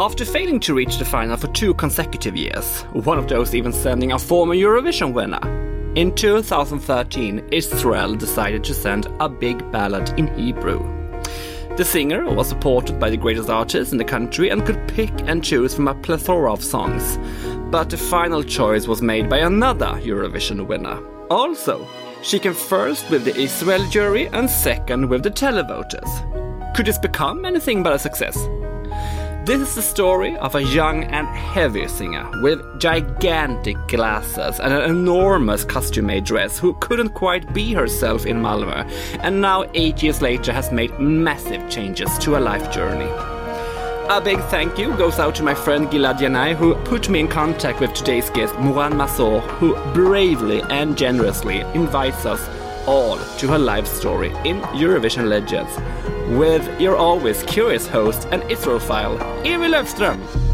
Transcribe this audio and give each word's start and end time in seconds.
After 0.00 0.24
failing 0.24 0.60
to 0.60 0.72
reach 0.72 0.96
the 0.96 1.04
final 1.04 1.36
for 1.36 1.48
two 1.48 1.74
consecutive 1.74 2.34
years, 2.34 2.84
one 2.94 3.18
of 3.18 3.28
those 3.28 3.54
even 3.54 3.70
sending 3.70 4.12
a 4.12 4.18
former 4.18 4.54
Eurovision 4.54 5.12
winner, 5.12 5.38
in 5.94 6.14
2013 6.14 7.46
Israel 7.52 8.14
decided 8.14 8.64
to 8.64 8.72
send 8.72 9.08
a 9.20 9.28
big 9.28 9.70
ballad 9.70 10.18
in 10.18 10.34
Hebrew. 10.38 10.80
The 11.76 11.84
singer 11.84 12.24
was 12.30 12.48
supported 12.48 12.98
by 12.98 13.10
the 13.10 13.18
greatest 13.18 13.50
artists 13.50 13.92
in 13.92 13.98
the 13.98 14.04
country 14.04 14.48
and 14.48 14.64
could 14.64 14.88
pick 14.88 15.12
and 15.28 15.44
choose 15.44 15.74
from 15.74 15.86
a 15.86 15.94
plethora 15.94 16.50
of 16.50 16.64
songs. 16.64 17.18
But 17.70 17.90
the 17.90 17.98
final 17.98 18.42
choice 18.42 18.86
was 18.86 19.02
made 19.02 19.28
by 19.28 19.40
another 19.40 20.00
Eurovision 20.00 20.66
winner. 20.66 20.98
Also, 21.28 21.86
she 22.22 22.38
came 22.38 22.54
first 22.54 23.10
with 23.10 23.26
the 23.26 23.36
Israel 23.36 23.86
jury 23.90 24.28
and 24.28 24.48
second 24.48 25.10
with 25.10 25.24
the 25.24 25.30
televoters. 25.30 26.08
Could 26.74 26.86
this 26.86 26.96
become 26.96 27.44
anything 27.44 27.82
but 27.82 27.92
a 27.92 27.98
success? 27.98 28.38
This 29.42 29.62
is 29.62 29.74
the 29.74 29.82
story 29.82 30.36
of 30.36 30.54
a 30.54 30.62
young 30.62 31.04
and 31.04 31.26
heavy 31.26 31.88
singer 31.88 32.28
with 32.42 32.60
gigantic 32.78 33.78
glasses 33.88 34.60
and 34.60 34.70
an 34.70 34.90
enormous 34.90 35.64
costume 35.64 36.06
made 36.06 36.24
dress 36.24 36.58
who 36.58 36.74
couldn't 36.74 37.10
quite 37.10 37.54
be 37.54 37.72
herself 37.72 38.26
in 38.26 38.36
Malmö 38.36 38.86
and 39.22 39.40
now, 39.40 39.64
eight 39.72 40.02
years 40.02 40.20
later, 40.20 40.52
has 40.52 40.70
made 40.70 40.96
massive 41.00 41.70
changes 41.70 42.16
to 42.18 42.34
her 42.34 42.40
life 42.40 42.70
journey. 42.70 43.10
A 44.10 44.20
big 44.20 44.40
thank 44.50 44.76
you 44.76 44.94
goes 44.98 45.18
out 45.18 45.34
to 45.36 45.42
my 45.42 45.54
friend 45.54 45.88
Gilad 45.88 46.18
Yanai, 46.18 46.54
who 46.54 46.74
put 46.84 47.08
me 47.08 47.20
in 47.20 47.28
contact 47.28 47.80
with 47.80 47.94
today's 47.94 48.28
guest, 48.28 48.54
Moran 48.58 48.92
Mazor, 48.92 49.40
who 49.58 49.74
bravely 49.94 50.60
and 50.62 50.98
generously 50.98 51.60
invites 51.74 52.26
us 52.26 52.46
all 52.86 53.18
to 53.38 53.48
her 53.48 53.58
life 53.58 53.86
story 53.86 54.30
in 54.44 54.60
Eurovision 54.72 55.28
Legends 55.28 55.76
with 56.38 56.80
your 56.80 56.96
always 56.96 57.42
curious 57.44 57.86
host 57.86 58.28
and 58.30 58.42
Israelphile, 58.44 59.18
Emil 59.44 59.72
Löfström. 59.72 60.49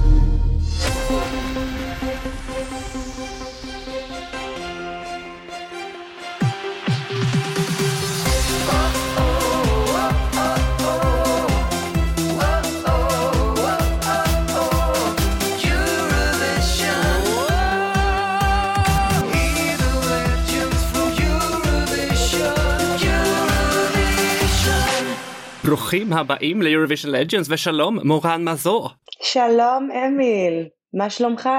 ברוכים 25.66 26.14
הבאים 26.14 26.62
ליורוויז'ן 26.62 27.10
לג'נדס 27.10 27.48
ושלום 27.50 28.00
מורן 28.08 28.44
מזור. 28.44 28.90
שלום 29.22 29.90
אמיל, 29.92 30.68
מה 30.94 31.10
שלומך? 31.10 31.50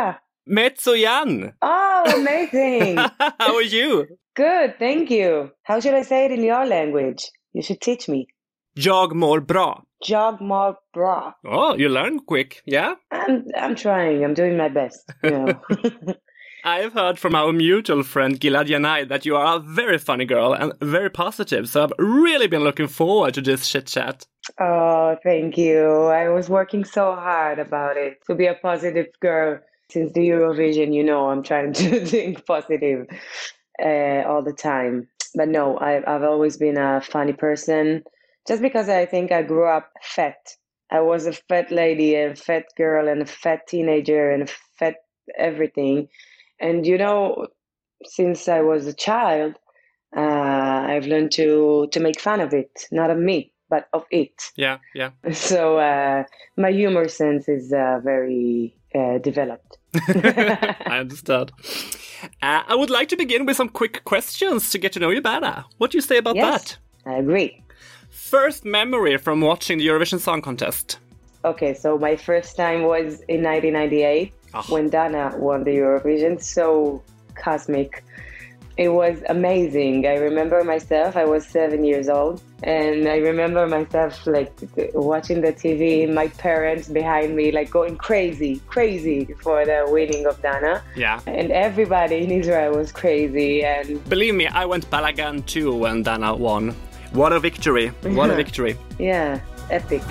מצוין! 0.46 1.50
Oh, 1.64 2.10
amazing! 2.10 2.98
How 3.40 3.56
are 3.56 3.62
you? 3.62 4.06
Good, 4.34 4.78
thank 4.78 5.10
you. 5.10 5.50
How 5.62 5.78
should 5.80 5.94
I 5.94 6.02
say 6.02 6.26
it 6.26 6.32
in 6.32 6.42
your 6.42 6.64
language? 6.66 7.22
You 7.54 7.62
should 7.62 7.80
teach 7.80 8.08
me. 8.08 8.26
Jag 8.74 9.12
mår 9.14 9.40
bra. 9.40 9.82
Jag 10.08 10.40
mår 10.40 10.74
bra. 10.94 11.34
Oh, 11.44 11.74
you 11.76 11.88
learn 11.88 12.18
quick, 12.26 12.62
yeah? 12.64 12.94
I'm 13.12 13.44
I'm 13.56 13.74
trying. 13.76 14.24
I'm 14.24 14.34
doing 14.34 14.56
my 14.56 14.68
best. 14.68 15.04
You 15.22 15.30
know. 15.30 15.52
I've 16.67 16.91
heard 16.91 17.17
from 17.17 17.33
our 17.33 17.53
mutual 17.53 18.03
friend 18.03 18.37
Gilad 18.37 18.67
Yanai 18.67 19.07
that 19.07 19.25
you 19.25 19.37
are 19.37 19.55
a 19.55 19.59
very 19.59 19.97
funny 19.97 20.25
girl 20.25 20.51
and 20.51 20.73
very 20.81 21.09
positive, 21.09 21.69
so 21.69 21.81
I've 21.81 21.93
really 21.97 22.47
been 22.47 22.65
looking 22.65 22.89
forward 22.89 23.35
to 23.35 23.41
this 23.41 23.69
chit 23.69 23.87
chat. 23.87 24.25
oh, 24.59 25.15
thank 25.23 25.57
you. 25.57 26.07
I 26.07 26.27
was 26.27 26.49
working 26.49 26.83
so 26.83 27.15
hard 27.15 27.59
about 27.59 27.95
it 27.95 28.17
to 28.27 28.35
be 28.35 28.47
a 28.47 28.53
positive 28.53 29.05
girl 29.21 29.59
since 29.89 30.11
the 30.11 30.27
Eurovision. 30.27 30.93
You 30.93 31.05
know, 31.05 31.29
I'm 31.29 31.41
trying 31.41 31.71
to 31.83 32.05
think 32.05 32.45
positive 32.45 33.07
uh, 33.81 34.23
all 34.27 34.43
the 34.43 34.51
time. 34.51 35.07
But 35.35 35.47
no, 35.47 35.77
I, 35.77 36.03
I've 36.05 36.23
always 36.23 36.57
been 36.57 36.77
a 36.77 36.99
funny 36.99 37.31
person. 37.31 38.03
Just 38.45 38.61
because 38.61 38.89
I 38.89 39.05
think 39.05 39.31
I 39.31 39.41
grew 39.41 39.69
up 39.69 39.89
fat. 40.01 40.57
I 40.91 40.99
was 40.99 41.27
a 41.27 41.31
fat 41.31 41.71
lady, 41.71 42.15
a 42.15 42.35
fat 42.35 42.65
girl, 42.75 43.07
and 43.07 43.21
a 43.21 43.25
fat 43.25 43.67
teenager, 43.69 44.31
and 44.31 44.43
a 44.43 44.51
fat 44.77 44.95
everything. 45.37 46.09
And 46.59 46.85
you 46.85 46.97
know, 46.97 47.47
since 48.03 48.47
I 48.47 48.61
was 48.61 48.87
a 48.87 48.93
child, 48.93 49.55
uh, 50.15 50.19
I've 50.21 51.05
learned 51.07 51.31
to 51.33 51.87
to 51.91 51.99
make 51.99 52.19
fun 52.19 52.39
of 52.41 52.53
it, 52.53 52.71
not 52.91 53.09
of 53.09 53.17
me, 53.17 53.53
but 53.69 53.87
of 53.93 54.05
it. 54.11 54.51
Yeah, 54.55 54.77
yeah. 54.95 55.11
So 55.33 55.77
uh, 55.77 56.23
my 56.57 56.71
humor 56.71 57.07
sense 57.07 57.47
is 57.49 57.71
uh, 57.73 57.99
very 58.03 58.75
uh, 58.95 59.17
developed. 59.19 59.77
I 60.15 60.97
understand. 60.99 61.51
Uh, 62.41 62.63
I 62.67 62.75
would 62.75 62.89
like 62.89 63.09
to 63.09 63.17
begin 63.17 63.45
with 63.45 63.57
some 63.57 63.69
quick 63.69 64.03
questions 64.05 64.69
to 64.71 64.77
get 64.77 64.91
to 64.93 64.99
know 64.99 65.09
you 65.09 65.21
better. 65.21 65.65
What 65.77 65.91
do 65.91 65.97
you 65.97 66.01
say 66.01 66.17
about 66.17 66.35
Yes. 66.35 66.47
that? 66.63 66.77
I 67.11 67.17
agree. 67.19 67.63
First 68.09 68.65
memory 68.65 69.17
from 69.17 69.41
watching 69.41 69.77
the 69.77 69.87
Eurovision 69.87 70.19
Song 70.19 70.41
Contest. 70.41 70.99
Okay, 71.45 71.73
so 71.73 71.97
my 71.97 72.15
first 72.15 72.55
time 72.57 72.83
was 72.83 73.21
in 73.27 73.43
1998 73.43 74.33
Ah. 74.57 74.63
when 74.73 74.89
Dana 74.89 75.33
won 75.37 75.63
the 75.63 75.71
Eurovision. 75.77 76.41
So 76.41 77.01
cosmic. 77.35 78.03
It 78.77 78.89
was 78.89 79.23
amazing. 79.27 80.05
I 80.05 80.17
remember 80.17 80.63
myself, 80.63 81.17
I 81.17 81.25
was 81.25 81.47
seven 81.47 81.83
years 81.83 82.07
old, 82.09 82.43
and 82.61 83.07
I 83.07 83.17
remember 83.17 83.65
myself 83.65 84.27
like 84.27 84.51
watching 84.93 85.41
the 85.41 85.51
TV, 85.51 86.07
my 86.21 86.27
parents 86.27 86.87
behind 86.87 87.35
me, 87.35 87.51
like 87.51 87.71
going 87.71 87.97
crazy, 87.97 88.61
crazy 88.67 89.33
for 89.41 89.65
the 89.65 89.79
winning 89.89 90.27
of 90.27 90.39
Dana. 90.43 90.83
Yeah. 90.95 91.19
And 91.25 91.49
everybody 91.51 92.17
in 92.25 92.29
Israel 92.29 92.75
was 92.77 92.91
crazy. 92.91 93.63
And 93.63 93.87
Believe 94.09 94.35
me, 94.35 94.45
I 94.45 94.65
went 94.65 94.87
Balagan 94.91 95.43
too 95.47 95.73
when 95.75 96.03
Dana 96.03 96.35
won. 96.35 96.75
What 97.13 97.33
a 97.33 97.39
victory! 97.39 97.87
What 98.03 98.29
a 98.29 98.35
victory! 98.43 98.77
yeah, 98.99 99.39
epic. 99.71 100.03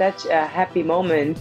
Such 0.00 0.24
a 0.24 0.46
happy 0.46 0.82
moment 0.82 1.38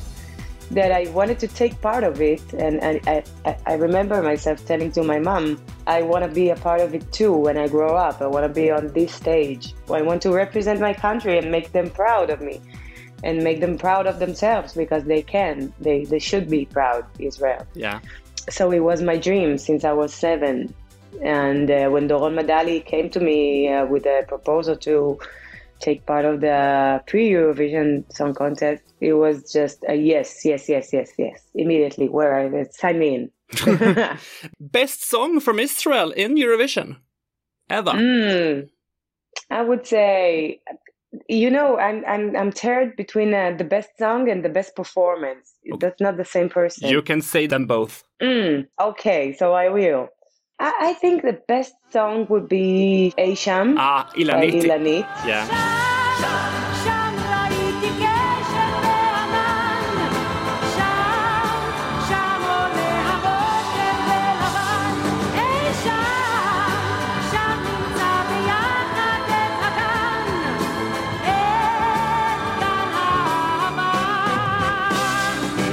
that 0.71 0.91
I 0.91 1.09
wanted 1.11 1.39
to 1.39 1.47
take 1.47 1.79
part 1.81 2.03
of 2.03 2.19
it. 2.19 2.41
And, 2.51 2.83
and 2.83 2.99
I, 3.07 3.23
I, 3.45 3.57
I 3.65 3.73
remember 3.75 4.21
myself 4.21 4.65
telling 4.65 4.91
to 4.97 5.01
my 5.01 5.17
mom, 5.17 5.63
I 5.87 6.01
want 6.01 6.25
to 6.25 6.29
be 6.29 6.49
a 6.49 6.57
part 6.57 6.81
of 6.81 6.93
it 6.93 7.09
too 7.13 7.33
when 7.33 7.57
I 7.57 7.69
grow 7.69 7.95
up. 7.95 8.21
I 8.21 8.27
want 8.27 8.45
to 8.45 8.53
be 8.61 8.69
on 8.69 8.89
this 8.89 9.13
stage. 9.13 9.73
I 9.89 10.01
want 10.01 10.21
to 10.23 10.31
represent 10.33 10.81
my 10.81 10.93
country 10.93 11.37
and 11.37 11.49
make 11.49 11.71
them 11.71 11.89
proud 11.89 12.29
of 12.29 12.41
me 12.41 12.59
and 13.23 13.43
make 13.43 13.61
them 13.61 13.77
proud 13.77 14.07
of 14.07 14.19
themselves 14.19 14.73
because 14.73 15.05
they 15.05 15.21
can. 15.21 15.73
They, 15.79 16.03
they 16.03 16.19
should 16.19 16.49
be 16.49 16.65
proud, 16.65 17.05
Israel. 17.17 17.65
Yeah. 17.75 18.01
So 18.49 18.71
it 18.71 18.81
was 18.81 19.01
my 19.01 19.15
dream 19.15 19.57
since 19.57 19.85
I 19.85 19.93
was 19.93 20.13
seven. 20.13 20.73
And 21.23 21.71
uh, 21.71 21.87
when 21.89 22.09
Doron 22.09 22.35
Medalie 22.35 22.85
came 22.85 23.09
to 23.11 23.21
me 23.21 23.69
uh, 23.69 23.85
with 23.85 24.05
a 24.05 24.25
proposal 24.27 24.75
to 24.87 25.17
take 25.79 26.05
part 26.05 26.25
of 26.25 26.41
the 26.41 27.01
pre-Eurovision 27.07 28.11
Song 28.13 28.33
Contest, 28.33 28.83
it 29.01 29.13
was 29.13 29.51
just 29.51 29.83
a 29.87 29.95
yes, 29.95 30.45
yes, 30.45 30.69
yes, 30.69 30.91
yes, 30.93 31.11
yes. 31.17 31.41
Immediately, 31.55 32.09
where 32.09 32.35
I 32.35 32.63
sign 32.71 32.99
me 32.99 33.15
in. 33.15 33.31
Best 34.59 35.09
song 35.09 35.39
from 35.39 35.59
Israel 35.59 36.11
in 36.11 36.35
Eurovision 36.35 36.97
ever. 37.69 37.91
Mm, 37.91 38.69
I 39.49 39.61
would 39.61 39.87
say, 39.87 40.61
you 41.27 41.49
know, 41.49 41.77
I'm 41.77 42.03
I'm 42.05 42.35
I'm 42.35 42.51
teared 42.51 42.95
between 42.95 43.33
uh, 43.33 43.55
the 43.57 43.63
best 43.63 43.89
song 43.97 44.29
and 44.29 44.45
the 44.45 44.49
best 44.49 44.75
performance. 44.75 45.53
That's 45.79 45.99
not 45.99 46.17
the 46.17 46.25
same 46.25 46.49
person. 46.49 46.89
You 46.89 47.01
can 47.01 47.21
say 47.21 47.47
them 47.47 47.65
both. 47.65 48.03
Mm, 48.21 48.67
okay, 48.79 49.33
so 49.33 49.53
I 49.53 49.69
will. 49.69 50.09
I, 50.59 50.91
I 50.91 50.93
think 50.93 51.23
the 51.23 51.39
best 51.47 51.73
song 51.91 52.27
would 52.29 52.49
be 52.49 53.13
Ey 53.17 53.33
Sham. 53.35 53.75
Ah, 53.79 54.11
Ilanit. 54.15 54.63
Ilanit. 54.63 55.07
Yeah. 55.25 55.47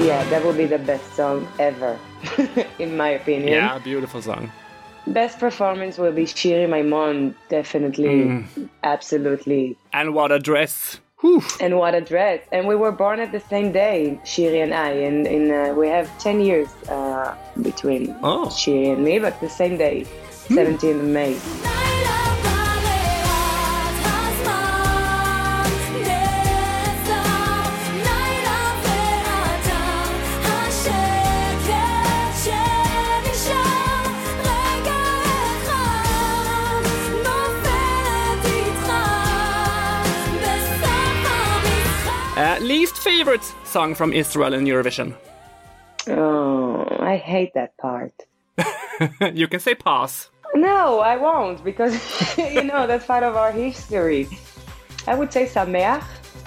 Yeah, 0.07 0.23
that 0.31 0.45
would 0.47 0.57
be 0.57 0.67
the 0.67 0.79
best 0.79 1.03
song 1.17 1.49
ever, 1.59 1.99
in 2.79 2.97
my 2.97 3.19
opinion. 3.19 3.55
Yeah, 3.55 3.79
beautiful 3.83 4.23
song. 4.23 4.53
Best 5.07 5.39
performance 5.39 5.99
will 5.99 6.13
be 6.13 6.25
Shiri 6.25 6.69
Maimon, 6.69 7.35
definitely, 7.49 8.25
Mm. 8.25 8.69
absolutely. 8.83 9.77
And 9.93 10.15
what 10.15 10.33
a 10.33 10.39
dress. 10.39 10.99
Oof. 11.25 11.61
And 11.61 11.79
what 11.79 11.95
a 11.95 12.01
dress! 12.03 12.41
And 12.53 12.67
we 12.69 12.75
were 12.77 12.93
born 12.93 13.21
at 13.21 13.33
the 13.33 13.41
same 13.41 13.73
day, 13.73 14.21
Shiri 14.25 14.63
and 14.63 14.75
I. 14.75 14.91
And, 14.91 15.27
and 15.27 15.51
uh, 15.51 15.75
we 15.75 15.89
have 15.89 16.07
ten 16.19 16.41
years 16.41 16.69
uh, 16.91 17.35
between 17.63 18.15
Oh. 18.23 18.47
Shiri 18.49 18.93
and 18.93 19.03
me, 19.05 19.19
but 19.19 19.41
the 19.41 19.49
same 19.49 19.77
day, 19.79 20.07
17th 20.49 21.01
of 21.01 21.05
May. 21.07 21.86
Least 42.67 42.97
favorite 42.97 43.45
song 43.65 43.95
from 43.95 44.13
Israel 44.13 44.53
in 44.55 44.65
Eurovision? 44.65 45.15
Oh, 46.09 46.87
I 47.01 47.17
hate 47.17 47.55
that 47.55 47.77
part. 47.79 48.13
you 49.35 49.49
can 49.49 49.61
say 49.61 49.75
pass. 49.75 50.31
No, 50.55 51.01
I 51.01 51.17
won't 51.17 51.63
because 51.65 51.95
you 52.39 52.65
know 52.65 52.87
that's 52.87 53.07
part 53.07 53.23
of 53.23 53.37
our 53.37 53.53
history. 53.53 54.29
I 55.07 55.15
would 55.15 55.33
say 55.33 55.47
Sameach. 55.47 56.05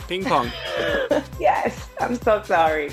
Ping 0.08 0.24
pong. 0.24 0.52
Yes, 1.40 1.88
I'm 2.00 2.16
so 2.16 2.42
sorry. 2.44 2.92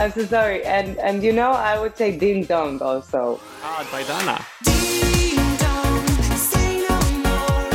I'm 0.00 0.12
so 0.12 0.24
sorry. 0.26 0.64
And 0.64 0.96
and 0.98 1.22
you 1.22 1.32
know, 1.32 1.50
I 1.50 1.78
would 1.78 1.96
say 1.96 2.16
ding 2.16 2.44
dong 2.44 2.80
also. 2.80 3.40
ah, 3.62 3.86
by 3.90 4.02
Dana. 4.04 4.38
Ding 4.62 5.36
dong, 5.58 6.06
say 6.38 6.86
no 6.88 6.98
more. 7.26 7.68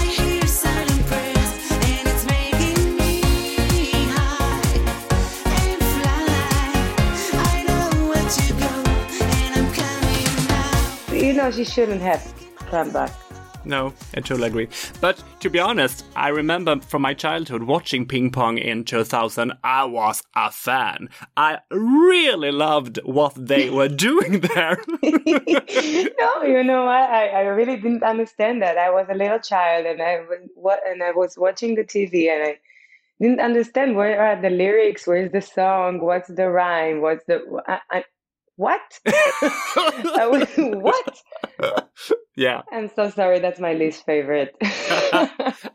I 0.00 0.04
hear 0.16 0.46
silent 0.46 1.02
prayers, 1.06 1.52
and 1.92 2.08
it's 2.08 2.24
making 2.24 2.96
me 2.96 3.20
high 4.16 4.80
and 5.60 5.82
fly. 5.92 6.72
I 7.52 7.56
know 7.68 8.08
where 8.08 8.28
to 8.38 8.46
go, 8.64 8.72
and 9.28 9.50
I'm 9.60 9.68
coming 9.80 10.32
now. 10.48 11.26
You 11.26 11.32
know, 11.34 11.50
she 11.50 11.64
shouldn't 11.64 12.00
have 12.00 12.22
come 12.70 12.90
back. 12.90 13.12
No, 13.64 13.94
I 14.14 14.20
totally 14.20 14.48
agree. 14.48 14.68
But 15.00 15.22
to 15.40 15.50
be 15.50 15.58
honest, 15.58 16.04
I 16.14 16.28
remember 16.28 16.80
from 16.80 17.02
my 17.02 17.14
childhood 17.14 17.62
watching 17.62 18.06
ping 18.06 18.30
pong 18.30 18.58
in 18.58 18.84
2000. 18.84 19.52
I 19.62 19.84
was 19.84 20.22
a 20.34 20.50
fan. 20.50 21.08
I 21.36 21.58
really 21.70 22.50
loved 22.50 22.98
what 23.04 23.34
they 23.34 23.70
were 23.70 23.88
doing 24.08 24.40
there. 24.40 24.78
no, 25.02 26.42
you 26.42 26.64
know 26.64 26.84
what? 26.84 27.10
I, 27.10 27.28
I 27.28 27.40
really 27.42 27.76
didn't 27.76 28.02
understand 28.02 28.62
that. 28.62 28.78
I 28.78 28.90
was 28.90 29.06
a 29.08 29.14
little 29.14 29.38
child 29.38 29.86
and 29.86 30.02
I 30.02 30.20
was 30.20 30.38
what 30.54 30.80
and 30.86 31.02
I 31.02 31.12
was 31.12 31.38
watching 31.38 31.74
the 31.74 31.84
TV 31.84 32.30
and 32.30 32.42
I 32.42 32.58
didn't 33.20 33.40
understand 33.40 33.96
where 33.96 34.20
are 34.20 34.40
the 34.40 34.50
lyrics, 34.50 35.06
where's 35.06 35.32
the 35.32 35.40
song, 35.40 36.00
what's 36.00 36.28
the 36.28 36.48
rhyme, 36.50 37.00
what's 37.00 37.24
the 37.24 37.62
I, 37.66 37.80
I, 37.90 38.04
what? 38.56 38.80
Was, 39.06 40.48
what? 40.56 41.22
yeah. 42.36 42.62
I'm 42.72 42.90
so 42.94 43.10
sorry. 43.10 43.40
That's 43.40 43.60
my 43.60 43.74
least 43.74 44.04
favorite. 44.04 44.54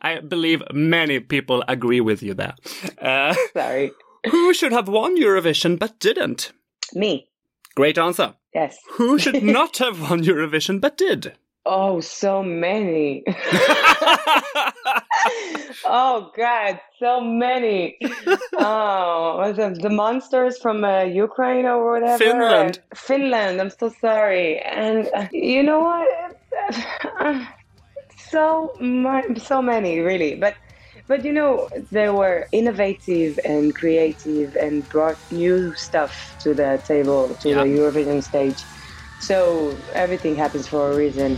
I 0.02 0.22
believe 0.28 0.62
many 0.74 1.20
people 1.20 1.64
agree 1.68 2.02
with 2.02 2.24
you 2.24 2.34
there. 2.34 2.56
Uh, 3.02 3.36
sorry. 3.54 3.92
who 4.30 4.54
should 4.54 4.72
have 4.72 4.88
won 4.88 5.18
Eurovision 5.20 5.78
but 5.78 6.00
didn't? 6.00 6.52
Me. 6.94 7.28
Great 7.76 7.98
answer. 7.98 8.36
Yes. 8.54 8.78
Who 8.94 9.20
should 9.20 9.44
not 9.44 9.78
have 9.78 10.10
won 10.10 10.24
Eurovision 10.24 10.82
but 10.82 10.98
did? 10.98 11.34
Oh, 11.72 12.00
so 12.00 12.42
many. 12.42 13.24
oh 15.86 16.32
God, 16.36 16.80
so 16.98 17.22
many. 17.22 17.98
oh, 18.58 19.42
it 19.60 19.82
the 19.82 19.90
monsters 19.92 20.58
from 20.58 20.84
uh, 20.84 21.04
Ukraine 21.04 21.66
or 21.68 21.92
whatever? 21.92 22.18
Finland. 22.18 22.80
Finland. 22.96 23.62
I'm 23.62 23.70
so 23.70 23.90
sorry. 24.02 24.58
And 24.60 25.08
uh, 25.14 25.28
you 25.32 25.62
know 25.62 25.82
what? 25.82 26.08
so 28.32 28.74
mu- 28.80 29.36
so 29.38 29.62
many, 29.62 30.00
really. 30.00 30.36
But 30.36 30.56
but 31.08 31.24
you 31.24 31.34
know, 31.34 31.70
they 31.92 32.10
were 32.10 32.48
innovative 32.52 33.40
and 33.46 33.76
creative 33.76 34.56
and 34.56 34.88
brought 34.90 35.18
new 35.32 35.76
stuff 35.76 36.36
to 36.40 36.54
the 36.56 36.82
table, 36.84 37.36
to 37.42 37.50
Yeah. 37.50 37.64
the 37.64 37.70
Eurovision 37.78 38.24
stage. 38.24 38.64
So 39.20 39.78
everything 39.94 40.36
happens 40.36 40.68
for 40.68 40.92
a 40.92 40.96
reason. 40.96 41.38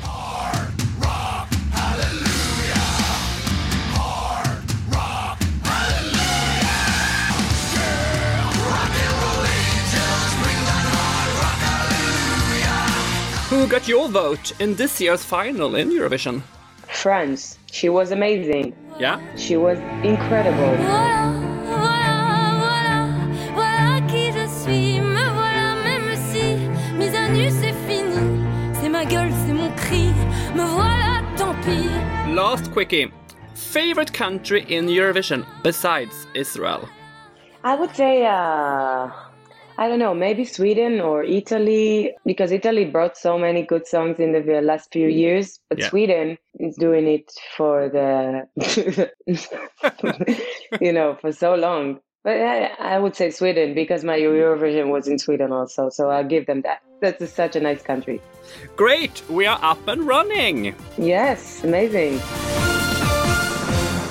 Who 13.52 13.68
got 13.68 13.86
your 13.86 14.08
vote 14.08 14.54
in 14.62 14.76
this 14.76 15.02
year's 15.02 15.26
final 15.26 15.76
in 15.76 15.90
Eurovision? 15.90 16.42
France. 16.88 17.60
She 17.70 17.90
was 17.90 18.12
amazing. 18.12 18.74
Yeah? 18.98 19.20
She 19.36 19.58
was 19.58 19.78
incredible. 20.06 21.41
Last 32.42 32.72
quickie. 32.72 33.12
Favorite 33.54 34.12
country 34.12 34.66
in 34.68 34.88
Eurovision 34.88 35.46
besides 35.62 36.26
Israel? 36.34 36.90
I 37.64 37.76
would 37.76 37.96
say, 37.96 38.26
uh, 38.26 39.12
I 39.78 39.88
don't 39.88 40.00
know, 40.00 40.16
maybe 40.16 40.44
Sweden 40.46 41.02
or 41.02 41.24
Italy, 41.24 42.16
because 42.26 42.52
Italy 42.52 42.86
brought 42.86 43.16
so 43.16 43.38
many 43.38 43.62
good 43.62 43.86
songs 43.86 44.20
in 44.20 44.32
the 44.32 44.62
last 44.62 44.92
few 44.92 45.08
years. 45.08 45.60
But 45.70 45.78
Yeah. 45.78 45.90
Sweden 45.90 46.40
is 46.60 46.76
doing 46.78 47.06
it 47.08 47.32
for 47.56 47.90
the, 47.96 48.10
you 50.82 50.94
know, 50.94 51.18
for 51.22 51.32
so 51.32 51.54
long. 51.54 52.00
But 52.24 52.40
I, 52.40 52.66
I 52.80 53.00
would 53.00 53.16
say 53.16 53.32
Sweden 53.32 53.74
because 53.74 54.04
my 54.04 54.18
Eurovision 54.18 54.92
was 54.92 55.08
in 55.08 55.18
Sweden 55.18 55.52
also. 55.52 55.90
So 55.90 56.10
I'll 56.12 56.28
give 56.28 56.46
them 56.46 56.62
that. 56.62 56.82
That's 57.02 57.34
such 57.34 57.56
a 57.56 57.60
nice 57.60 57.82
country. 57.82 58.22
Great! 58.76 59.24
We 59.28 59.48
are 59.48 59.58
up 59.64 59.88
and 59.88 60.08
running! 60.08 60.76
Yes, 61.00 61.64
amazing. 61.64 62.22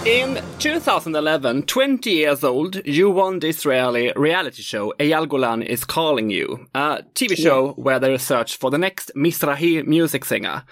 In 0.07 0.43
2011, 0.59 1.65
20 1.65 2.11
years 2.11 2.43
old, 2.43 2.85
you 2.85 3.11
won 3.11 3.39
the 3.39 3.49
Israeli 3.49 4.13
reality 4.17 4.63
show 4.63 4.93
Eyal 4.99 5.29
Golan 5.29 5.63
is 5.63 5.85
Calling 5.85 6.31
You, 6.31 6.67
a 6.75 7.05
TV 7.15 7.37
show 7.37 7.73
where 7.73 8.01
they 8.01 8.17
search 8.19 8.57
for 8.57 8.71
the 8.71 8.79
next 8.79 9.13
Mizrahi 9.15 9.87
music 9.87 10.25
singer. 10.25 10.65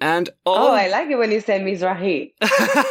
And 0.00 0.30
all 0.46 0.68
Oh, 0.68 0.72
I 0.72 0.88
like 0.88 1.08
it 1.08 1.16
when 1.16 1.32
you 1.32 1.40
say 1.40 1.60
Mizrahi. 1.60 2.32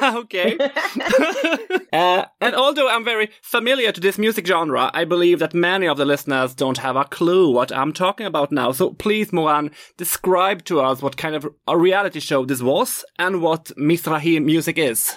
okay. 0.18 0.58
uh, 1.94 2.26
and 2.42 2.56
although 2.56 2.90
I'm 2.90 3.06
very 3.06 3.30
familiar 3.42 3.92
to 3.92 4.02
this 4.02 4.18
music 4.18 4.46
genre, 4.46 4.92
I 4.94 5.06
believe 5.06 5.40
that 5.40 5.54
many 5.54 5.88
of 5.88 5.98
the 5.98 6.06
listeners 6.06 6.54
don't 6.54 6.78
have 6.80 6.96
a 6.96 7.06
clue 7.06 7.52
what 7.52 7.72
I'm 7.72 7.94
talking 7.94 8.26
about 8.26 8.52
now. 8.52 8.72
So 8.72 8.92
please, 8.92 9.32
Moran, 9.32 9.72
describe 9.98 10.66
to 10.66 10.82
us 10.82 11.02
what 11.02 11.18
kind 11.18 11.36
of 11.36 11.48
a 11.68 11.78
reality 11.78 12.20
show 12.20 12.46
this 12.46 12.62
was 12.62 13.06
and 13.18 13.42
what 13.42 13.66
Mizrahi 13.78 14.44
music 14.44 14.78
is. 14.78 15.16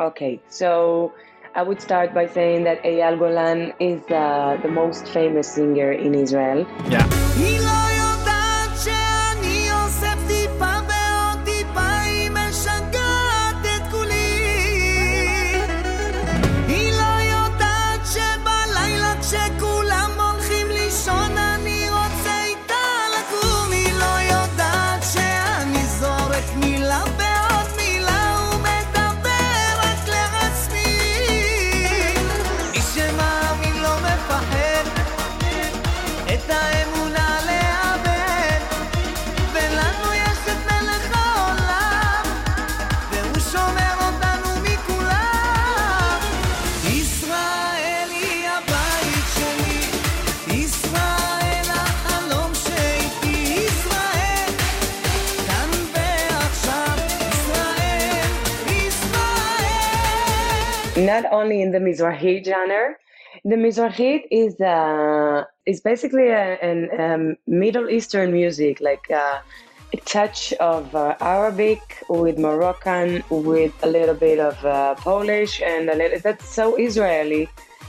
Okay, 0.00 0.40
so 0.48 1.12
I 1.54 1.62
would 1.62 1.80
start 1.82 2.14
by 2.14 2.26
saying 2.26 2.64
that 2.64 2.82
Eyal 2.84 3.18
Golan 3.18 3.72
is 3.80 4.02
uh, 4.10 4.58
the 4.62 4.68
most 4.68 5.06
famous 5.08 5.48
singer 5.52 5.92
in 5.92 6.14
Israel. 6.14 6.66
Yeah. 6.88 7.59
Not 61.22 61.32
only 61.32 61.60
in 61.62 61.72
the 61.72 61.78
Mizrahi 61.78 62.44
genre. 62.44 62.94
The 63.44 63.56
Mizrahi 63.56 64.22
is 64.30 64.60
uh, 64.60 65.44
is 65.66 65.80
basically 65.80 66.28
a, 66.28 66.58
an 66.70 66.88
um, 67.00 67.36
Middle 67.46 67.88
Eastern 67.88 68.32
music, 68.32 68.80
like 68.80 69.08
uh, 69.10 69.40
a 69.92 69.96
touch 69.98 70.52
of 70.54 70.94
uh, 70.94 71.14
Arabic 71.20 71.80
with 72.08 72.38
Moroccan, 72.38 73.22
with 73.30 73.72
a 73.82 73.86
little 73.86 74.14
bit 74.16 74.38
of 74.40 74.56
uh, 74.64 74.94
Polish, 74.96 75.60
and 75.62 75.88
a 75.90 75.94
little. 75.94 76.18
That's 76.18 76.48
so 76.48 76.76
Israeli, 76.76 77.48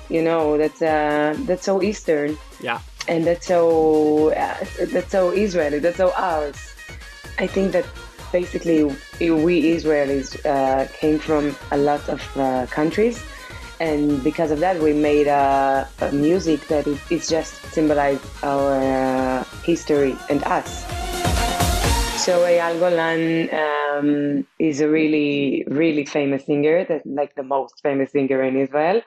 you 0.09 0.21
know. 0.21 0.57
That's 0.57 0.81
uh, 0.81 1.35
that's 1.47 1.65
so 1.65 1.81
Eastern, 1.81 2.37
Yeah. 2.61 2.79
and 3.07 3.25
that's 3.25 3.47
so 3.47 4.29
uh, 4.33 4.57
that's 4.93 5.11
so 5.11 5.31
Israeli. 5.31 5.79
That's 5.79 5.97
so 5.97 6.11
ours. 6.15 6.57
I 7.39 7.47
think 7.47 7.71
that 7.71 7.85
basically 8.31 8.83
we 9.19 9.55
Israelis 9.75 10.29
uh, 10.45 10.87
came 10.99 11.19
from 11.19 11.55
a 11.71 11.77
lot 11.77 12.07
of 12.09 12.21
uh, 12.37 12.65
countries, 12.67 13.23
and 13.79 14.23
because 14.23 14.51
of 14.51 14.59
that, 14.59 14.79
we 14.81 14.93
made 14.93 15.27
a, 15.27 15.87
a 16.01 16.11
music 16.11 16.67
that 16.67 16.87
it, 16.87 16.99
it's 17.09 17.27
just 17.27 17.53
symbolized 17.73 18.23
our 18.43 18.73
uh, 18.77 19.43
history 19.63 20.15
and 20.29 20.43
us. 20.43 20.85
So 22.21 22.41
Eyal 22.45 22.77
Golan 22.79 23.49
um, 23.49 24.47
is 24.59 24.79
a 24.79 24.87
really, 24.87 25.63
really 25.67 26.05
famous 26.05 26.45
singer, 26.45 26.85
that 26.85 27.01
like 27.05 27.33
the 27.33 27.43
most 27.43 27.81
famous 27.81 28.11
singer 28.11 28.43
in 28.43 28.55
Israel, 28.55 29.01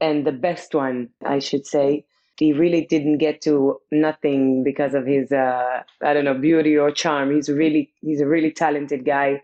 and 0.00 0.26
the 0.26 0.32
best 0.32 0.74
one, 0.74 1.10
I 1.24 1.38
should 1.38 1.66
say. 1.66 2.04
He 2.38 2.52
really 2.52 2.86
didn't 2.86 3.18
get 3.18 3.40
to 3.42 3.80
nothing 3.90 4.62
because 4.62 4.94
of 4.94 5.06
his, 5.06 5.32
uh, 5.32 5.82
I 6.02 6.14
don't 6.14 6.24
know, 6.24 6.34
beauty 6.34 6.76
or 6.76 6.90
charm. 6.90 7.34
He's 7.34 7.48
really, 7.48 7.92
he's 8.00 8.20
a 8.20 8.26
really 8.26 8.52
talented 8.52 9.04
guy, 9.04 9.42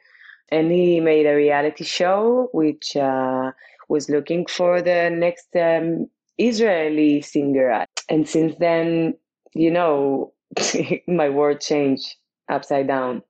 and 0.51 0.71
he 0.71 1.01
made 1.01 1.27
a 1.27 1.35
reality 1.35 1.85
show 1.85 2.49
which 2.53 2.97
uh, 2.97 3.51
was 3.89 4.09
looking 4.09 4.47
for 4.47 4.81
the 4.81 5.11
next 5.11 5.49
um, 5.57 6.09
Israeli 6.39 7.21
singer. 7.23 7.87
And 8.09 8.29
since 8.29 8.55
then, 8.59 9.15
you 9.55 9.71
know, 9.71 10.33
my 11.09 11.29
world 11.31 11.61
changed 11.61 12.17
upside 12.49 12.87
down. 12.87 13.23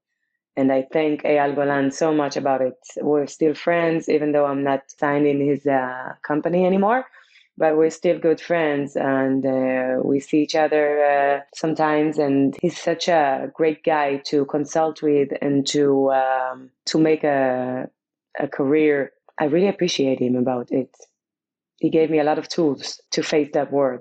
And 0.57 0.71
I 0.73 0.87
thank 0.93 1.23
Eyal 1.25 1.55
Golan 1.57 1.91
so 1.91 2.15
much 2.15 2.37
about 2.37 2.61
it. 2.63 2.77
We're 3.01 3.27
still 3.27 3.55
friends, 3.55 4.09
even 4.09 4.33
though 4.33 4.47
I'm 4.47 4.63
not 4.63 4.83
signed 4.89 5.27
in 5.27 5.41
his 5.41 5.67
uh, 5.67 6.13
company 6.23 6.65
anymore. 6.65 7.07
But 7.57 7.77
we're 7.77 7.91
still 7.91 8.19
good 8.19 8.41
friends, 8.41 8.97
and 8.97 9.47
uh, 9.47 10.03
we 10.03 10.19
see 10.19 10.43
each 10.43 10.57
other 10.57 11.05
uh, 11.05 11.41
sometimes. 11.55 12.19
And 12.19 12.57
he's 12.61 12.77
such 12.77 13.07
a 13.09 13.51
great 13.55 13.85
guy 13.85 14.17
to 14.27 14.45
consult 14.47 15.03
with 15.03 15.29
and 15.41 15.65
to 15.69 16.11
um, 16.13 16.71
to 16.87 16.99
make 16.99 17.23
a 17.23 17.89
a 18.39 18.49
career. 18.49 19.13
I 19.39 19.45
really 19.45 19.69
appreciate 19.69 20.21
him 20.21 20.37
about 20.37 20.73
it. 20.73 20.91
He 21.79 21.91
gave 21.91 22.11
me 22.11 22.19
a 22.19 22.25
lot 22.25 22.39
of 22.39 22.49
tools 22.49 23.01
to 23.13 23.23
face 23.23 23.51
that 23.53 23.73
world. 23.73 24.01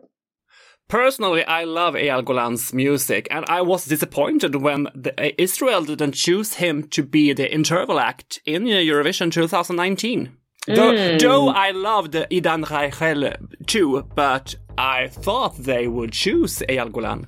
Personally, 0.87 1.43
I 1.45 1.63
love 1.63 1.95
Eyal 1.95 2.23
Golan's 2.23 2.73
music, 2.73 3.27
and 3.31 3.45
I 3.47 3.61
was 3.61 3.85
disappointed 3.85 4.55
when 4.55 4.89
the, 4.93 5.13
uh, 5.17 5.31
Israel 5.37 5.83
didn't 5.83 6.13
choose 6.13 6.55
him 6.55 6.87
to 6.89 7.03
be 7.03 7.33
the 7.33 7.51
interval 7.51 7.99
act 7.99 8.39
in 8.45 8.65
Eurovision 8.65 9.31
2019. 9.31 10.37
Though, 10.67 10.93
mm. 10.93 11.19
though 11.19 11.49
I 11.49 11.71
loved 11.71 12.13
Idan 12.13 12.63
Raichel 12.65 13.35
too, 13.67 14.03
but 14.15 14.55
I 14.77 15.07
thought 15.07 15.57
they 15.57 15.87
would 15.87 16.13
choose 16.13 16.63
Eyal 16.69 16.91
Golan. 16.91 17.27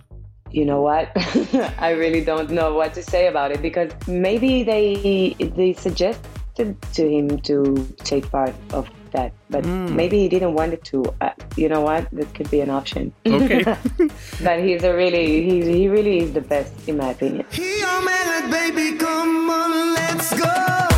You 0.51 0.63
know 0.65 0.81
what? 0.81 1.11
I 1.79 1.91
really 1.91 2.23
don't 2.23 2.49
know 2.49 2.73
what 2.73 2.93
to 2.93 3.03
say 3.03 3.27
about 3.27 3.51
it 3.51 3.61
because 3.61 3.91
maybe 4.07 4.63
they 4.63 5.35
they 5.39 5.73
suggested 5.73 6.81
to 6.93 7.09
him 7.09 7.39
to 7.41 7.75
take 7.97 8.31
part 8.31 8.55
of 8.71 8.89
that, 9.11 9.33
but 9.49 9.65
mm. 9.65 9.91
maybe 9.91 10.19
he 10.19 10.29
didn't 10.29 10.53
want 10.53 10.71
it 10.71 10.83
to. 10.85 11.03
Uh, 11.19 11.31
you 11.57 11.67
know 11.67 11.81
what? 11.81 12.09
That 12.11 12.33
could 12.33 12.49
be 12.49 12.61
an 12.61 12.69
option. 12.69 13.11
Okay. 13.25 13.63
but 14.43 14.59
he's 14.63 14.83
a 14.83 14.95
really 14.95 15.43
he 15.43 15.61
he 15.61 15.87
really 15.89 16.19
is 16.19 16.31
the 16.31 16.41
best 16.41 16.71
in 16.87 16.97
my 16.97 17.09
opinion. 17.09 17.45
He, 17.51 17.83
baby, 18.49 18.97
come 18.97 19.49
on, 19.49 19.93
let's 19.93 20.31
go. 20.39 20.94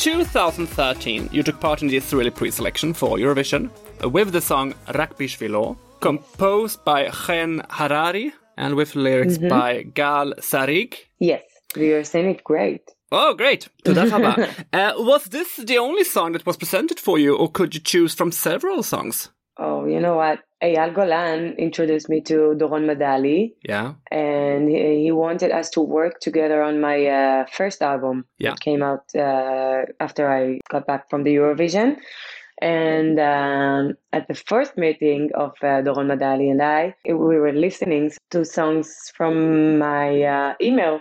2013, 0.00 1.28
you 1.30 1.42
took 1.42 1.60
part 1.60 1.82
in 1.82 1.88
the 1.88 1.96
Israeli 1.98 2.30
pre 2.30 2.50
selection 2.50 2.94
for 2.94 3.18
Eurovision 3.18 3.68
with 4.10 4.32
the 4.32 4.40
song 4.40 4.72
Rak 4.94 5.18
Bishvilo, 5.18 5.76
composed 6.00 6.82
by 6.86 7.10
Chen 7.10 7.62
Harari 7.68 8.32
and 8.56 8.76
with 8.76 8.96
lyrics 8.96 9.36
mm-hmm. 9.36 9.48
by 9.48 9.82
Gal 9.82 10.32
Sarig. 10.38 10.94
Yes, 11.18 11.42
we 11.76 11.92
are 11.92 12.02
saying 12.02 12.30
it 12.30 12.44
great. 12.44 12.80
Oh, 13.12 13.34
great. 13.34 13.68
Uh, 14.72 14.92
was 14.96 15.24
this 15.26 15.56
the 15.56 15.76
only 15.76 16.04
song 16.04 16.32
that 16.32 16.46
was 16.46 16.56
presented 16.56 16.98
for 16.98 17.18
you, 17.18 17.36
or 17.36 17.50
could 17.50 17.74
you 17.74 17.80
choose 17.82 18.14
from 18.14 18.32
several 18.32 18.82
songs? 18.82 19.28
Oh, 19.58 19.84
you 19.84 20.00
know 20.00 20.16
what? 20.16 20.38
Eyal 20.62 20.94
Golan 20.94 21.54
introduced 21.58 22.08
me 22.08 22.20
to 22.22 22.54
Doron 22.56 22.84
Medalie 22.84 23.54
Yeah. 23.62 23.94
and 24.10 24.68
he, 24.68 25.04
he 25.04 25.12
wanted 25.12 25.50
us 25.52 25.70
to 25.70 25.80
work 25.80 26.20
together 26.20 26.62
on 26.62 26.80
my 26.80 27.06
uh, 27.06 27.46
first 27.46 27.80
album 27.82 28.26
Yeah. 28.38 28.50
that 28.50 28.60
came 28.60 28.82
out 28.82 29.04
uh, 29.14 29.86
after 30.00 30.30
I 30.30 30.60
got 30.68 30.86
back 30.86 31.08
from 31.08 31.24
the 31.24 31.34
Eurovision. 31.34 31.96
And 32.60 33.18
um, 33.18 33.94
at 34.12 34.28
the 34.28 34.34
first 34.34 34.76
meeting 34.76 35.30
of 35.34 35.52
uh, 35.62 35.80
Doron 35.80 36.08
Medalie 36.08 36.50
and 36.50 36.60
I, 36.60 36.94
we 37.06 37.38
were 37.38 37.52
listening 37.52 38.12
to 38.32 38.44
songs 38.44 39.10
from 39.16 39.78
my 39.78 40.22
uh, 40.22 40.54
email, 40.60 41.00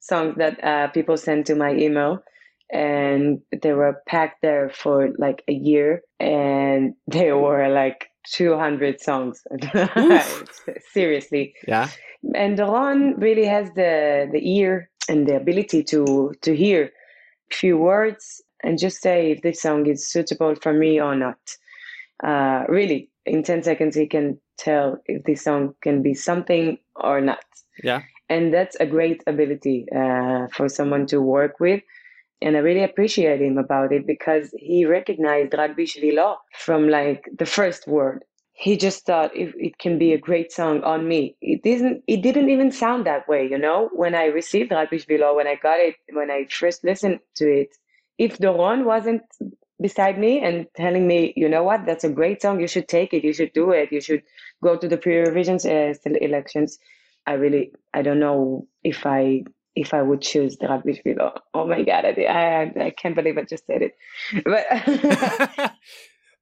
songs 0.00 0.34
that 0.36 0.62
uh, 0.62 0.88
people 0.88 1.16
sent 1.16 1.46
to 1.46 1.54
my 1.54 1.72
email. 1.72 2.22
And 2.70 3.40
they 3.62 3.72
were 3.72 4.02
packed 4.06 4.42
there 4.42 4.68
for 4.70 5.08
like 5.18 5.42
a 5.48 5.52
year, 5.52 6.02
and 6.20 6.94
they 7.08 7.32
were 7.32 7.68
like 7.68 8.09
200 8.26 9.00
songs. 9.00 9.42
Seriously 10.92 11.54
Yeah. 11.66 11.88
and 12.34 12.58
Doron 12.58 13.14
really 13.20 13.46
has 13.46 13.68
the 13.74 14.28
the 14.32 14.40
ear 14.58 14.90
and 15.08 15.26
the 15.26 15.36
ability 15.36 15.82
to 15.84 16.32
to 16.42 16.54
hear 16.56 16.90
few 17.50 17.76
words 17.78 18.42
and 18.62 18.78
just 18.78 19.00
say 19.02 19.32
if 19.32 19.42
this 19.42 19.60
song 19.62 19.86
is 19.86 20.06
suitable 20.06 20.54
for 20.54 20.72
me 20.72 21.00
or 21.00 21.16
not. 21.16 21.38
Uh, 22.22 22.64
really, 22.68 23.08
in 23.24 23.42
ten 23.42 23.62
seconds, 23.62 23.96
he 23.96 24.06
can 24.06 24.38
tell 24.58 24.98
if 25.06 25.24
this 25.24 25.42
song 25.42 25.74
can 25.80 26.02
be 26.02 26.12
something 26.12 26.76
or 26.96 27.20
not, 27.22 27.42
Yeah. 27.82 28.02
and 28.28 28.52
that's 28.52 28.76
a 28.78 28.84
great 28.84 29.22
ability 29.26 29.86
uh, 29.96 30.48
for 30.52 30.68
someone 30.68 31.06
to 31.06 31.18
work 31.22 31.58
with. 31.60 31.82
And 32.42 32.56
I 32.56 32.60
really 32.60 32.84
appreciate 32.84 33.40
him 33.40 33.58
about 33.58 33.92
it 33.92 34.06
because 34.06 34.54
he 34.56 34.86
recognized 34.86 35.54
Rak 35.54 35.76
Bishvilo 35.76 36.36
from 36.58 36.88
like 36.88 37.28
the 37.36 37.46
first 37.46 37.86
word 37.86 38.24
he 38.60 38.76
just 38.76 39.06
thought 39.06 39.34
if 39.34 39.54
it 39.56 39.78
can 39.78 39.98
be 39.98 40.12
a 40.12 40.18
great 40.18 40.52
song 40.52 40.82
on 40.82 41.08
me. 41.08 41.34
It 41.40 41.62
didn't 41.62 42.04
it 42.06 42.20
didn't 42.20 42.50
even 42.50 42.70
sound 42.70 43.06
that 43.06 43.26
way, 43.26 43.48
you 43.50 43.56
know? 43.56 43.88
When 43.94 44.14
I 44.14 44.26
received 44.26 44.70
Rak 44.70 44.90
Bishvilo, 44.90 45.34
when 45.34 45.46
I 45.46 45.54
got 45.54 45.78
it, 45.80 45.94
when 46.12 46.30
I 46.30 46.44
first 46.50 46.84
listened 46.84 47.20
to 47.36 47.46
it, 47.50 47.70
if 48.18 48.36
Doron 48.36 48.84
wasn't 48.84 49.22
beside 49.80 50.18
me 50.18 50.40
and 50.40 50.66
telling 50.76 51.06
me, 51.06 51.32
you 51.36 51.48
know 51.48 51.62
what, 51.62 51.86
that's 51.86 52.04
a 52.04 52.10
great 52.10 52.42
song, 52.42 52.60
you 52.60 52.68
should 52.68 52.86
take 52.86 53.14
it, 53.14 53.24
you 53.24 53.32
should 53.32 53.54
do 53.54 53.70
it, 53.70 53.90
you 53.92 54.02
should 54.02 54.22
go 54.62 54.76
to 54.76 54.86
the 54.86 54.98
pre-revision 54.98 55.58
uh, 55.64 55.94
elections. 56.20 56.78
I 57.26 57.32
really, 57.44 57.72
I 57.94 58.02
don't 58.02 58.20
know 58.20 58.66
if 58.84 59.06
I 59.06 59.44
if 59.76 59.94
I 59.94 60.02
would 60.02 60.20
choose 60.20 60.56
the 60.56 60.68
Rak 60.68 60.84
Bishvilo. 60.84 61.32
Oh, 61.34 61.40
oh 61.54 61.66
my 61.66 61.82
god, 61.82 62.04
I, 62.04 62.10
I, 62.24 62.84
I 62.86 62.90
can't 62.90 63.14
believe 63.14 63.38
I 63.38 63.42
just 63.42 63.66
said 63.66 63.82
it. 63.82 63.96
But 64.44 64.66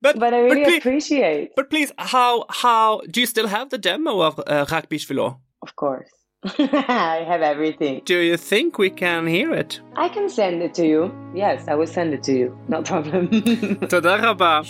but, 0.02 0.18
but 0.18 0.34
I 0.34 0.38
really 0.40 0.64
but 0.64 0.68
please, 0.68 0.78
appreciate. 0.78 1.50
But 1.56 1.70
please, 1.70 1.92
how 1.98 2.44
how 2.48 3.00
do 3.10 3.20
you 3.20 3.26
still 3.26 3.48
have 3.48 3.70
the 3.70 3.78
demo 3.78 4.20
of 4.20 4.40
uh, 4.46 4.66
Rugby 4.70 5.00
Of 5.62 5.76
course. 5.76 6.10
I 6.44 7.24
have 7.26 7.42
everything. 7.42 8.02
Do 8.04 8.18
you 8.20 8.36
think 8.36 8.78
we 8.78 8.90
can 8.90 9.26
hear 9.26 9.52
it? 9.52 9.80
I 9.96 10.08
can 10.08 10.28
send 10.28 10.62
it 10.62 10.72
to 10.74 10.86
you. 10.86 11.12
Yes, 11.34 11.66
I 11.66 11.74
will 11.74 11.88
send 11.88 12.14
it 12.14 12.22
to 12.24 12.32
you. 12.32 12.56
No 12.68 12.82
problem. 12.82 13.28
Toda 13.88 14.16
רבה. 14.18 14.62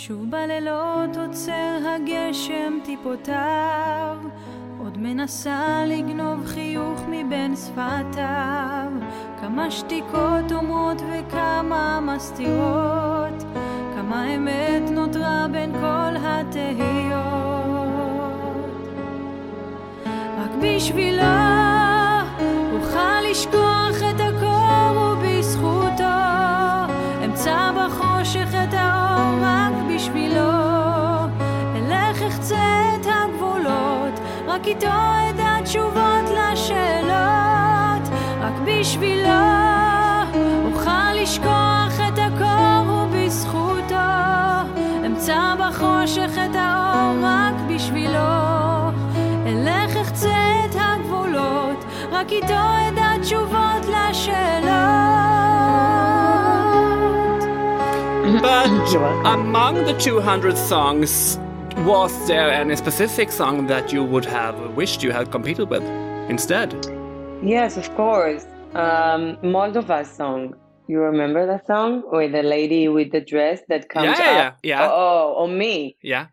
עוד 4.89 4.97
מנסה 4.97 5.83
לגנוב 5.87 6.45
חיוך 6.45 7.01
מבין 7.09 7.55
שפתיו. 7.55 8.91
כמה 9.41 9.71
שתיקות 9.71 10.51
אומרות 10.51 11.01
וכמה 11.01 11.99
מסתירות, 12.01 13.43
כמה 13.95 14.35
אמת 14.35 14.91
נותרה 14.91 15.45
בין 15.51 15.71
כל 15.73 16.17
התהיות. 16.17 17.59
רק 20.37 20.51
בשבילו 20.61 21.23
אוכל 22.73 23.21
לשכוח 23.31 23.88
רק 34.58 34.66
איתו 34.66 34.86
אדע 35.30 35.60
תשובות 35.64 36.26
לשאלות, 36.30 38.08
רק 38.40 38.52
בשבילו 38.66 39.28
אוכל 40.64 41.12
לשכוח 41.14 42.00
את 42.08 42.18
הקור 42.18 42.94
ובזכותו 42.94 43.94
אמצא 45.06 45.54
בחושך 45.58 46.30
את 46.30 46.54
האור 46.54 47.16
רק 47.22 47.54
בשבילו 47.68 48.18
אלך 49.46 49.96
אחצה 49.96 50.64
את 50.64 50.76
הגבולות, 50.78 51.84
רק 52.12 52.32
איתו 52.32 52.54
אדע 52.88 53.18
תשובות 53.22 53.86
לשאלות. 53.86 54.74
But 58.42 58.92
You're 58.92 59.00
welcome. 59.00 59.26
among 59.26 59.74
the 59.84 59.94
200 59.94 60.56
songs, 60.56 61.38
was 61.85 62.27
there 62.27 62.49
any 62.51 62.75
specific 62.75 63.31
song 63.31 63.67
that 63.67 63.91
you 63.93 64.03
would 64.03 64.25
have 64.25 64.75
wished 64.75 65.03
you 65.03 65.11
had 65.11 65.31
competed 65.31 65.69
with 65.69 65.83
instead? 66.29 66.73
Yes, 67.43 67.77
of 67.77 67.93
course. 67.95 68.45
Um, 68.73 69.37
Moldova 69.43 70.05
song. 70.05 70.53
You 70.87 70.99
remember 71.01 71.45
that 71.45 71.67
song 71.67 72.03
with 72.11 72.31
the 72.31 72.43
lady 72.43 72.87
with 72.87 73.11
the 73.11 73.21
dress 73.21 73.61
that 73.69 73.89
comes 73.89 74.05
Yeah, 74.05 74.19
yeah, 74.19 74.47
up? 74.47 74.57
yeah, 74.63 74.79
yeah. 74.81 74.89
Oh, 74.91 75.35
on 75.37 75.57
me. 75.57 75.97
Yeah. 76.01 76.27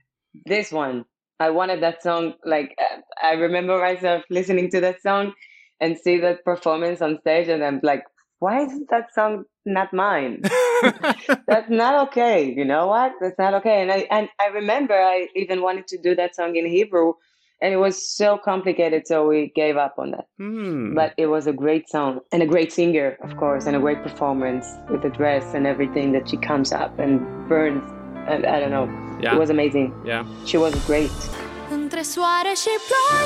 This 0.47 0.73
one. 0.73 1.05
I 1.38 1.50
wanted 1.50 1.83
that 1.83 2.02
song. 2.02 2.35
Like 2.45 2.75
I 3.23 3.33
remember 3.33 3.78
myself 3.78 4.25
listening 4.31 4.71
to 4.71 4.81
that 4.81 5.02
song 5.02 5.33
and 5.81 5.99
see 5.99 6.19
that 6.21 6.45
performance 6.45 7.02
on 7.02 7.19
stage, 7.21 7.49
and 7.49 7.62
I'm 7.62 7.81
like, 7.83 8.05
why 8.38 8.61
isn't 8.62 8.88
that 8.90 9.12
song 9.14 9.45
not 9.64 9.93
mine? 9.93 10.43
That's 11.47 11.71
not 11.71 12.09
okay. 12.09 12.52
You 12.57 12.64
know 12.64 12.87
what? 12.87 13.12
That's 13.21 13.38
not 13.38 13.55
okay. 13.55 13.83
And 13.83 13.90
I 13.90 14.07
and 14.11 14.28
I 14.40 14.49
remember 14.61 14.95
I 14.95 15.28
even 15.35 15.62
wanted 15.62 15.87
to 15.88 15.99
do 15.99 16.14
that 16.16 16.35
song 16.37 16.55
in 16.57 16.66
Hebrew, 16.66 17.14
and 17.62 17.73
it 17.73 17.78
was 17.78 17.97
so 18.16 18.38
complicated, 18.50 19.07
so 19.07 19.26
we 19.26 19.52
gave 19.55 19.76
up 19.76 19.95
on 19.99 20.11
that. 20.12 20.26
Hmm. 20.38 20.95
But 20.95 21.14
it 21.16 21.26
was 21.26 21.47
a 21.47 21.52
great 21.52 21.88
song 21.88 22.21
and 22.33 22.43
a 22.43 22.47
great 22.47 22.73
singer, 22.73 23.16
of 23.23 23.37
course, 23.37 23.66
and 23.66 23.75
a 23.76 23.81
great 23.81 24.02
performance 24.02 24.66
with 24.90 25.02
the 25.02 25.11
dress 25.11 25.45
and 25.55 25.66
everything 25.66 26.12
that 26.12 26.28
she 26.28 26.37
comes 26.37 26.73
up 26.73 26.99
and 26.99 27.21
burns. 27.49 27.85
And 28.28 28.45
I 28.45 28.61
don't 28.61 28.71
know. 28.76 28.88
Yeah. 29.21 29.35
It 29.35 29.38
was 29.38 29.50
amazing. 29.50 29.88
yeah. 30.05 30.25
She 30.45 30.59
was 30.59 30.75
great. 30.87 31.11
Între 31.71 32.02
soare 32.02 32.52
și 32.62 32.73
ploi 32.88 33.25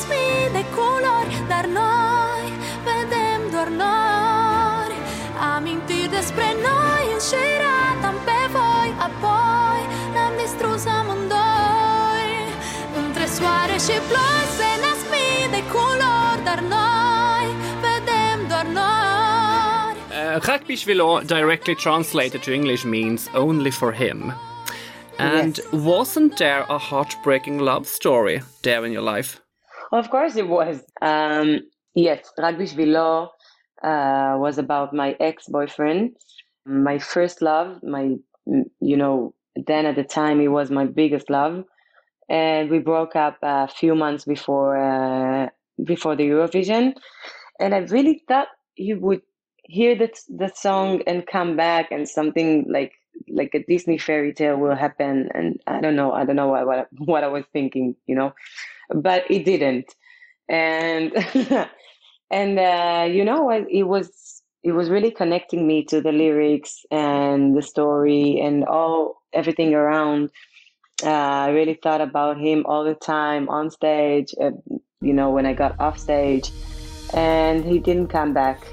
se 0.00 0.06
mii 0.10 0.52
de 0.56 0.64
culori 0.74 1.34
Dar 1.48 1.64
noi 1.66 2.46
vedem 2.86 3.40
doar 3.52 3.68
nori 3.68 4.29
Amintiri 5.60 6.08
despre 6.18 6.48
noi 6.68 7.02
înșiratam 7.16 8.16
pe 8.28 8.38
voi 8.56 8.88
Apoi 9.08 9.80
ne-am 10.12 10.32
distrus 10.42 10.82
amândoi 10.98 12.30
Între 13.04 13.24
soare 13.36 13.76
și 13.86 13.96
ploi 14.10 14.44
se 14.58 14.70
nasc 14.84 15.04
mii 15.14 15.48
de 15.56 15.62
culori 15.74 16.42
Dar 16.48 16.60
noi 16.76 17.46
vedem 17.86 18.38
doar 18.48 18.66
nori 18.78 19.98
Uh, 20.20 20.42
Rak 20.46 20.62
Bishvilo 20.66 21.20
directly 21.26 21.74
translated 21.74 22.40
to 22.42 22.50
English 22.52 22.84
means 22.84 23.28
only 23.34 23.70
for 23.70 23.92
him. 23.92 24.18
And 25.18 25.56
Yes. 25.56 25.66
wasn't 25.84 26.36
there 26.36 26.64
a 26.68 26.78
heartbreaking 26.78 27.58
love 27.60 27.84
story 27.84 28.42
there 28.62 28.86
in 28.86 28.92
your 28.92 29.14
life? 29.16 29.30
Of 29.90 30.08
course 30.08 30.34
it 30.42 30.48
was. 30.48 30.74
Um, 31.00 31.48
yes, 31.94 32.20
Rak 32.36 32.56
Bishvilo 32.56 33.28
uh, 33.82 34.36
was 34.38 34.58
about 34.58 34.94
my 34.94 35.16
ex-boyfriend, 35.20 36.16
my 36.66 36.98
first 36.98 37.42
love, 37.42 37.82
my, 37.82 38.16
mm, 38.48 38.64
you 38.80 38.96
know, 38.96 39.34
then 39.56 39.86
at 39.86 39.96
the 39.96 40.04
time 40.04 40.40
he 40.40 40.48
was 40.48 40.70
my 40.70 40.86
biggest 40.86 41.30
love. 41.30 41.64
And 42.28 42.70
we 42.70 42.78
broke 42.78 43.16
up 43.16 43.38
a 43.42 43.68
few 43.68 43.94
months 43.94 44.24
before, 44.24 44.76
uh, 44.76 45.48
before 45.84 46.14
the 46.16 46.28
Eurovision. 46.28 46.94
And 47.58 47.74
I 47.74 47.78
really 47.78 48.22
thought 48.28 48.48
he 48.74 48.94
would 48.94 49.22
hear 49.64 49.96
that, 49.96 50.18
the 50.28 50.48
song 50.54 51.02
and 51.06 51.26
come 51.26 51.56
back 51.56 51.90
and 51.90 52.08
something 52.08 52.66
like, 52.70 52.92
like 53.28 53.50
a 53.54 53.64
Disney 53.64 53.98
fairy 53.98 54.32
tale 54.32 54.56
will 54.56 54.76
happen. 54.76 55.28
And 55.34 55.60
I 55.66 55.80
don't 55.80 55.96
know, 55.96 56.12
I 56.12 56.24
don't 56.24 56.36
know 56.36 56.48
what, 56.48 56.66
what, 56.66 56.88
what 56.98 57.24
I 57.24 57.28
was 57.28 57.44
thinking, 57.52 57.96
you 58.06 58.14
know 58.14 58.32
but 58.94 59.24
it 59.30 59.44
didn't 59.44 59.94
and 60.48 61.12
and 62.30 62.58
uh, 62.58 63.06
you 63.10 63.24
know 63.24 63.50
it 63.50 63.84
was 63.84 64.42
it 64.62 64.72
was 64.72 64.90
really 64.90 65.10
connecting 65.10 65.66
me 65.66 65.84
to 65.84 66.00
the 66.00 66.12
lyrics 66.12 66.84
and 66.90 67.56
the 67.56 67.62
story 67.62 68.40
and 68.40 68.64
all 68.64 69.22
everything 69.32 69.74
around. 69.74 70.30
Uh, 71.02 71.46
i 71.46 71.48
really 71.48 71.78
thought 71.82 72.02
about 72.02 72.36
him 72.38 72.66
all 72.66 72.84
the 72.84 72.94
time 72.94 73.48
on 73.48 73.70
stage 73.70 74.34
uh, 74.38 74.50
you 75.00 75.14
know 75.14 75.30
when 75.30 75.46
i 75.46 75.54
got 75.54 75.74
off 75.80 75.98
stage 75.98 76.50
and 77.14 77.64
he 77.64 77.78
didn't 77.78 78.08
come 78.08 78.34
back 78.34 78.66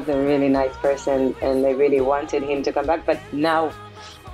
was 0.00 0.08
a 0.08 0.18
really 0.18 0.48
nice 0.48 0.76
person 0.78 1.34
and 1.42 1.66
I 1.66 1.70
really 1.70 2.00
wanted 2.00 2.42
him 2.42 2.62
to 2.62 2.72
come 2.72 2.86
back. 2.86 3.04
But 3.06 3.20
now 3.32 3.70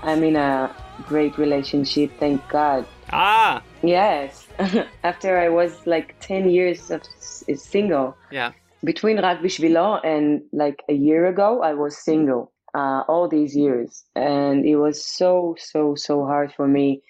I'm 0.03 0.23
in 0.23 0.37
a 0.37 0.75
great 1.03 1.37
relationship, 1.39 2.11
thank 2.19 2.47
God. 2.49 2.87
Ah, 3.11 3.63
Yes. 3.83 4.47
After 5.05 5.39
I 5.39 5.49
was 5.49 5.73
like 5.87 6.17
10 6.21 6.49
years 6.51 6.91
of 6.91 7.01
s- 7.01 7.43
single. 7.71 8.17
yeah. 8.31 8.53
Between 8.85 9.19
Rak 9.21 9.41
Bishvilo 9.41 10.01
and 10.05 10.43
like 10.53 10.83
a 10.89 10.93
year 10.95 11.27
ago, 11.27 11.63
I 11.63 11.75
was 11.75 11.97
single 11.99 12.53
uh, 12.75 13.03
all 13.09 13.29
these 13.29 13.57
years. 13.57 14.05
And 14.15 14.65
it 14.65 14.77
was 14.77 15.05
so, 15.05 15.57
so, 15.59 15.95
so 15.95 16.25
hard 16.25 16.53
for 16.55 16.67
me. 16.69 17.03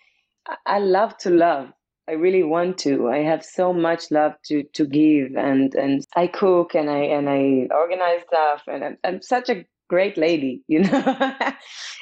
I- 0.48 0.76
I 0.76 0.78
love 0.78 1.16
to 1.18 1.30
love. 1.30 1.68
I 2.08 2.12
really 2.12 2.42
want 2.42 2.78
to. 2.78 3.08
I 3.08 3.18
have 3.18 3.44
so 3.44 3.72
much 3.72 4.10
love 4.10 4.32
to, 4.46 4.62
to 4.74 4.86
give 4.86 5.34
and, 5.36 5.74
and 5.74 6.04
I 6.14 6.26
cook 6.26 6.74
and 6.74 6.88
I 6.90 6.98
and 6.98 7.28
I 7.28 7.68
organize 7.74 8.22
stuff 8.26 8.62
and 8.66 8.84
I'm, 8.84 8.98
I'm 9.04 9.22
such 9.22 9.48
a 9.48 9.64
great 9.88 10.16
lady, 10.16 10.62
you 10.68 10.80
know. 10.80 10.90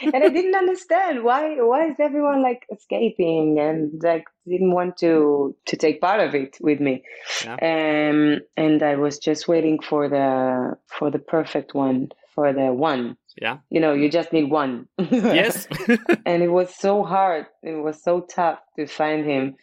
and 0.02 0.16
I 0.16 0.28
didn't 0.28 0.54
understand 0.54 1.22
why 1.22 1.56
why 1.56 1.88
is 1.88 1.96
everyone 2.00 2.42
like 2.42 2.62
escaping 2.72 3.58
and 3.58 3.92
like 4.02 4.24
didn't 4.46 4.72
want 4.72 4.96
to 4.98 5.56
to 5.66 5.76
take 5.76 6.00
part 6.00 6.20
of 6.20 6.34
it 6.34 6.56
with 6.60 6.80
me. 6.80 7.02
Um 7.46 8.40
and 8.56 8.82
I 8.82 8.96
was 8.96 9.18
just 9.18 9.48
waiting 9.48 9.80
for 9.80 10.08
the 10.08 10.76
for 10.98 11.10
the 11.10 11.18
perfect 11.18 11.74
one, 11.74 12.08
for 12.34 12.52
the 12.52 12.72
one. 12.72 13.16
Yeah. 13.40 13.58
You 13.70 13.80
know, 13.80 13.94
you 13.94 14.08
just 14.08 14.32
need 14.32 14.50
one. 14.50 14.88
Yes. 15.10 15.66
and 16.26 16.42
it 16.42 16.50
was 16.50 16.74
so 16.74 17.02
hard. 17.02 17.46
It 17.62 17.82
was 17.82 18.02
so 18.02 18.20
tough 18.20 18.60
to 18.78 18.86
find 18.86 19.24
him. 19.24 19.56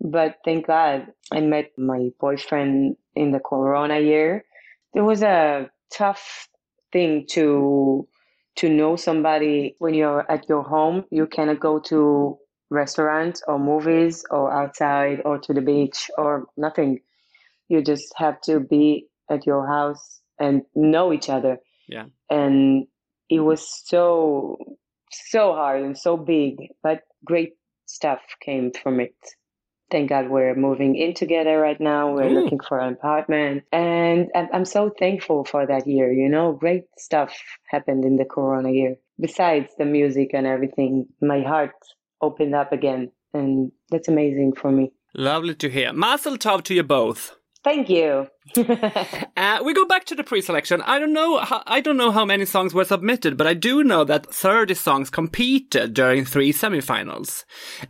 But 0.00 0.36
thank 0.44 0.66
God 0.66 1.08
I 1.32 1.40
met 1.40 1.72
my 1.76 2.10
boyfriend 2.20 2.96
in 3.14 3.32
the 3.32 3.40
Corona 3.40 3.98
year. 3.98 4.44
It 4.94 5.00
was 5.00 5.22
a 5.22 5.70
tough 5.92 6.48
thing 6.92 7.26
to 7.30 8.08
to 8.56 8.68
know 8.68 8.96
somebody 8.96 9.76
when 9.78 9.94
you're 9.94 10.28
at 10.30 10.48
your 10.48 10.62
home. 10.62 11.04
You 11.10 11.26
cannot 11.26 11.60
go 11.60 11.78
to 11.80 12.38
restaurants 12.70 13.42
or 13.46 13.58
movies 13.58 14.24
or 14.30 14.52
outside 14.52 15.22
or 15.24 15.38
to 15.38 15.54
the 15.54 15.60
beach 15.60 16.10
or 16.18 16.46
nothing. 16.56 17.00
You 17.68 17.82
just 17.82 18.12
have 18.16 18.40
to 18.42 18.60
be 18.60 19.06
at 19.30 19.46
your 19.46 19.66
house 19.66 20.20
and 20.40 20.62
know 20.74 21.12
each 21.12 21.28
other. 21.28 21.58
Yeah. 21.88 22.06
And 22.30 22.86
it 23.28 23.40
was 23.40 23.68
so 23.86 24.58
so 25.10 25.54
hard 25.54 25.82
and 25.82 25.96
so 25.96 26.16
big, 26.16 26.56
but 26.82 27.02
great 27.24 27.54
stuff 27.86 28.20
came 28.40 28.72
from 28.72 29.00
it. 29.00 29.14
Thank 29.90 30.10
God 30.10 30.28
we're 30.28 30.54
moving 30.54 30.96
in 30.96 31.14
together 31.14 31.58
right 31.58 31.80
now. 31.80 32.12
We're 32.12 32.28
Ooh. 32.28 32.40
looking 32.42 32.60
for 32.60 32.78
an 32.78 32.92
apartment. 32.92 33.64
And 33.72 34.28
I'm, 34.34 34.48
I'm 34.52 34.64
so 34.64 34.90
thankful 34.98 35.44
for 35.44 35.66
that 35.66 35.86
year. 35.86 36.12
You 36.12 36.28
know, 36.28 36.52
great 36.52 36.84
stuff 36.98 37.32
happened 37.70 38.04
in 38.04 38.16
the 38.16 38.24
Corona 38.24 38.70
year. 38.70 38.96
Besides 39.20 39.72
the 39.78 39.84
music 39.84 40.30
and 40.34 40.46
everything, 40.46 41.06
my 41.22 41.40
heart 41.40 41.74
opened 42.20 42.54
up 42.54 42.72
again. 42.72 43.10
And 43.32 43.72
that's 43.90 44.08
amazing 44.08 44.54
for 44.54 44.70
me. 44.70 44.92
Lovely 45.14 45.54
to 45.54 45.70
hear. 45.70 45.92
Mazel 45.92 46.36
tov 46.36 46.64
to 46.64 46.74
you 46.74 46.82
both. 46.82 47.37
Thank 47.64 47.88
you. 47.90 48.28
Uh, 49.36 49.60
we 49.64 49.72
go 49.72 49.86
back 49.86 50.04
to 50.04 50.14
the 50.16 50.24
pre-selection. 50.24 50.82
I 50.82 50.98
don't 50.98 51.12
know. 51.12 51.38
How, 51.38 51.62
I 51.66 51.80
don't 51.80 51.96
know 51.96 52.10
how 52.10 52.24
many 52.24 52.44
songs 52.44 52.74
were 52.74 52.84
submitted, 52.84 53.36
but 53.36 53.46
I 53.46 53.54
do 53.54 53.84
know 53.84 54.02
that 54.04 54.26
30 54.26 54.74
songs 54.74 55.10
competed 55.10 55.94
during 55.94 56.24
three 56.24 56.52
semifinals, 56.52 57.44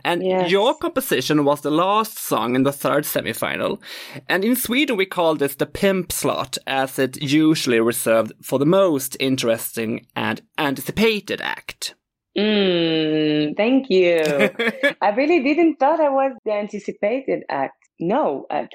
and 0.05 0.23
Yes. 0.23 0.51
your 0.51 0.75
composition 0.77 1.43
was 1.45 1.61
the 1.61 1.71
last 1.71 2.19
song 2.19 2.55
in 2.55 2.63
the 2.63 2.71
third 2.71 3.03
semifinal. 3.03 3.81
And 4.27 4.45
in 4.45 4.55
Sweden, 4.55 4.95
we 4.95 5.05
call 5.07 5.35
this 5.35 5.55
the 5.55 5.65
pimp 5.65 6.11
slot, 6.11 6.57
as 6.67 6.99
it 6.99 7.19
usually 7.21 7.79
reserved 7.79 8.33
for 8.43 8.59
the 8.59 8.65
most 8.65 9.17
interesting 9.19 10.05
and 10.15 10.41
anticipated 10.59 11.41
act. 11.41 11.95
Mm, 12.37 13.57
thank 13.57 13.89
you. 13.89 14.21
I 15.01 15.09
really 15.09 15.41
didn't 15.43 15.77
thought 15.79 15.99
I 15.99 16.09
was 16.09 16.33
the 16.45 16.53
anticipated 16.53 17.43
act. 17.49 17.75
No, 17.99 18.45
I, 18.51 18.67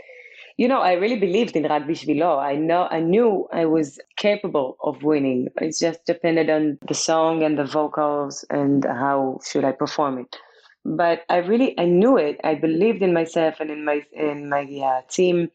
you 0.57 0.69
know, 0.69 0.81
I 0.81 0.93
really 0.93 1.19
believed 1.19 1.57
in 1.57 1.65
Rak 1.65 1.85
Bishvilo. 1.85 2.39
I 2.39 2.55
know, 2.55 2.87
I 2.91 3.01
knew 3.01 3.49
I 3.53 3.65
was 3.65 3.99
capable 4.17 4.77
of 4.83 5.03
winning. 5.03 5.49
It 5.61 5.77
just 5.79 6.05
depended 6.07 6.49
on 6.49 6.79
the 6.87 6.95
song 6.95 7.43
and 7.43 7.59
the 7.59 7.65
vocals 7.65 8.45
and 8.51 8.85
how 8.85 9.41
should 9.45 9.65
I 9.65 9.73
perform 9.73 10.19
it. 10.19 10.37
But 10.85 11.25
I 11.29 11.39
really, 11.39 11.79
I 11.79 11.87
knew 11.87 12.17
it. 12.17 12.41
I 12.45 12.55
believed 12.55 13.03
in 13.03 13.13
myself 13.13 13.57
and 13.59 13.71
in 13.71 13.85
my 13.85 14.03
in 14.13 14.51
my 14.51 14.63
uh, 14.63 15.01
team, 15.09 15.51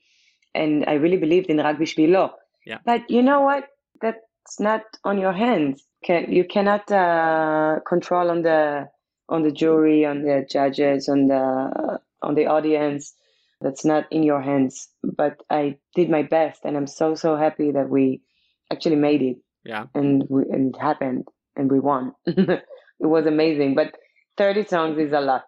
and 0.55 0.83
I 0.87 0.93
really 0.93 1.17
believed 1.17 1.51
in 1.51 1.57
Rak 1.57 1.77
Bishvilo. 1.77 2.31
Yeah. 2.65 2.79
But 2.83 3.09
you 3.09 3.21
know 3.21 3.41
what? 3.41 3.67
That's 4.01 4.59
not 4.59 4.81
on 5.03 5.19
your 5.19 5.33
hands. 5.33 5.83
Can 6.03 6.31
you 6.33 6.43
cannot 6.43 6.91
uh, 6.91 7.79
control 7.87 8.31
on 8.31 8.41
the 8.41 8.89
on 9.29 9.43
the 9.43 9.51
jury, 9.51 10.03
on 10.03 10.23
the 10.23 10.45
judges, 10.49 11.07
on 11.07 11.27
the 11.27 11.99
on 12.21 12.35
the 12.35 12.47
audience. 12.47 13.13
That's 13.61 13.83
not 13.85 14.05
in 14.11 14.23
your 14.23 14.41
hands. 14.41 14.87
But 15.03 15.41
I 15.49 15.77
did 15.95 16.09
my 16.09 16.23
best, 16.23 16.61
and 16.63 16.77
I'm 16.77 16.87
so 16.87 17.15
so 17.15 17.35
happy 17.35 17.71
that 17.71 17.89
we 17.89 18.21
actually 18.71 18.95
made 18.95 19.21
it, 19.21 19.37
Yeah. 19.65 19.85
and 19.93 20.23
we, 20.29 20.43
and 20.43 20.73
it 20.75 20.79
happened, 20.79 21.27
and 21.55 21.71
we 21.71 21.79
won. 21.79 22.13
it 22.25 22.63
was 22.99 23.25
amazing. 23.25 23.75
But 23.75 23.97
30 24.37 24.65
songs 24.65 24.97
is 24.97 25.11
a 25.11 25.19
lot, 25.21 25.45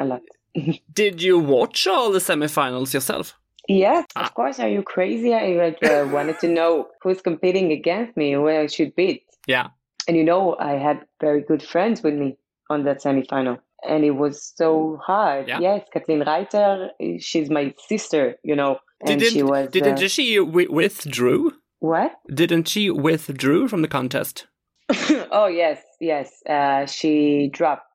a 0.00 0.04
lot. 0.04 0.22
Did 0.92 1.20
you 1.22 1.38
watch 1.38 1.86
all 1.86 2.10
the 2.12 2.18
semifinals 2.20 2.94
yourself? 2.94 3.34
Yes, 3.68 4.06
Ah. 4.16 4.24
of 4.24 4.34
course. 4.34 4.58
Are 4.58 4.68
you 4.68 4.82
crazy? 4.82 5.32
I 5.34 5.48
like, 5.64 5.82
uh, 5.84 6.08
wanted 6.12 6.38
to 6.40 6.48
know 6.48 6.88
who's 7.02 7.20
competing 7.20 7.70
against 7.72 8.16
me, 8.16 8.32
who 8.32 8.48
I 8.48 8.66
should 8.66 8.94
beat. 8.96 9.24
Yeah. 9.46 9.68
And 10.08 10.16
you 10.16 10.24
know, 10.24 10.56
I 10.58 10.72
had 10.72 11.06
very 11.20 11.42
good 11.42 11.62
friends 11.62 12.02
with 12.02 12.14
me 12.14 12.36
on 12.70 12.84
that 12.84 13.02
semifinal. 13.02 13.58
And 13.88 14.04
it 14.04 14.12
was 14.12 14.52
so 14.56 15.00
hard. 15.04 15.48
Yeah. 15.48 15.58
Yes, 15.60 15.86
Kathleen 15.92 16.22
Reiter, 16.24 16.90
she's 17.18 17.50
my 17.50 17.74
sister, 17.88 18.36
you 18.42 18.54
know. 18.54 18.78
And 19.00 19.18
Didn't 19.18 19.32
she 19.34 19.42
was. 19.42 19.68
didn't 19.70 20.02
uh, 20.02 20.08
she 20.08 20.36
wi- 20.36 20.70
withdrew? 20.70 21.52
What? 21.80 22.12
Didn't 22.32 22.68
she 22.68 22.90
withdrew 22.90 23.66
from 23.66 23.82
the 23.82 23.88
contest? 23.88 24.46
oh, 25.32 25.46
yes, 25.46 25.82
yes. 26.00 26.30
Uh, 26.48 26.86
she 26.86 27.48
dropped. 27.52 27.86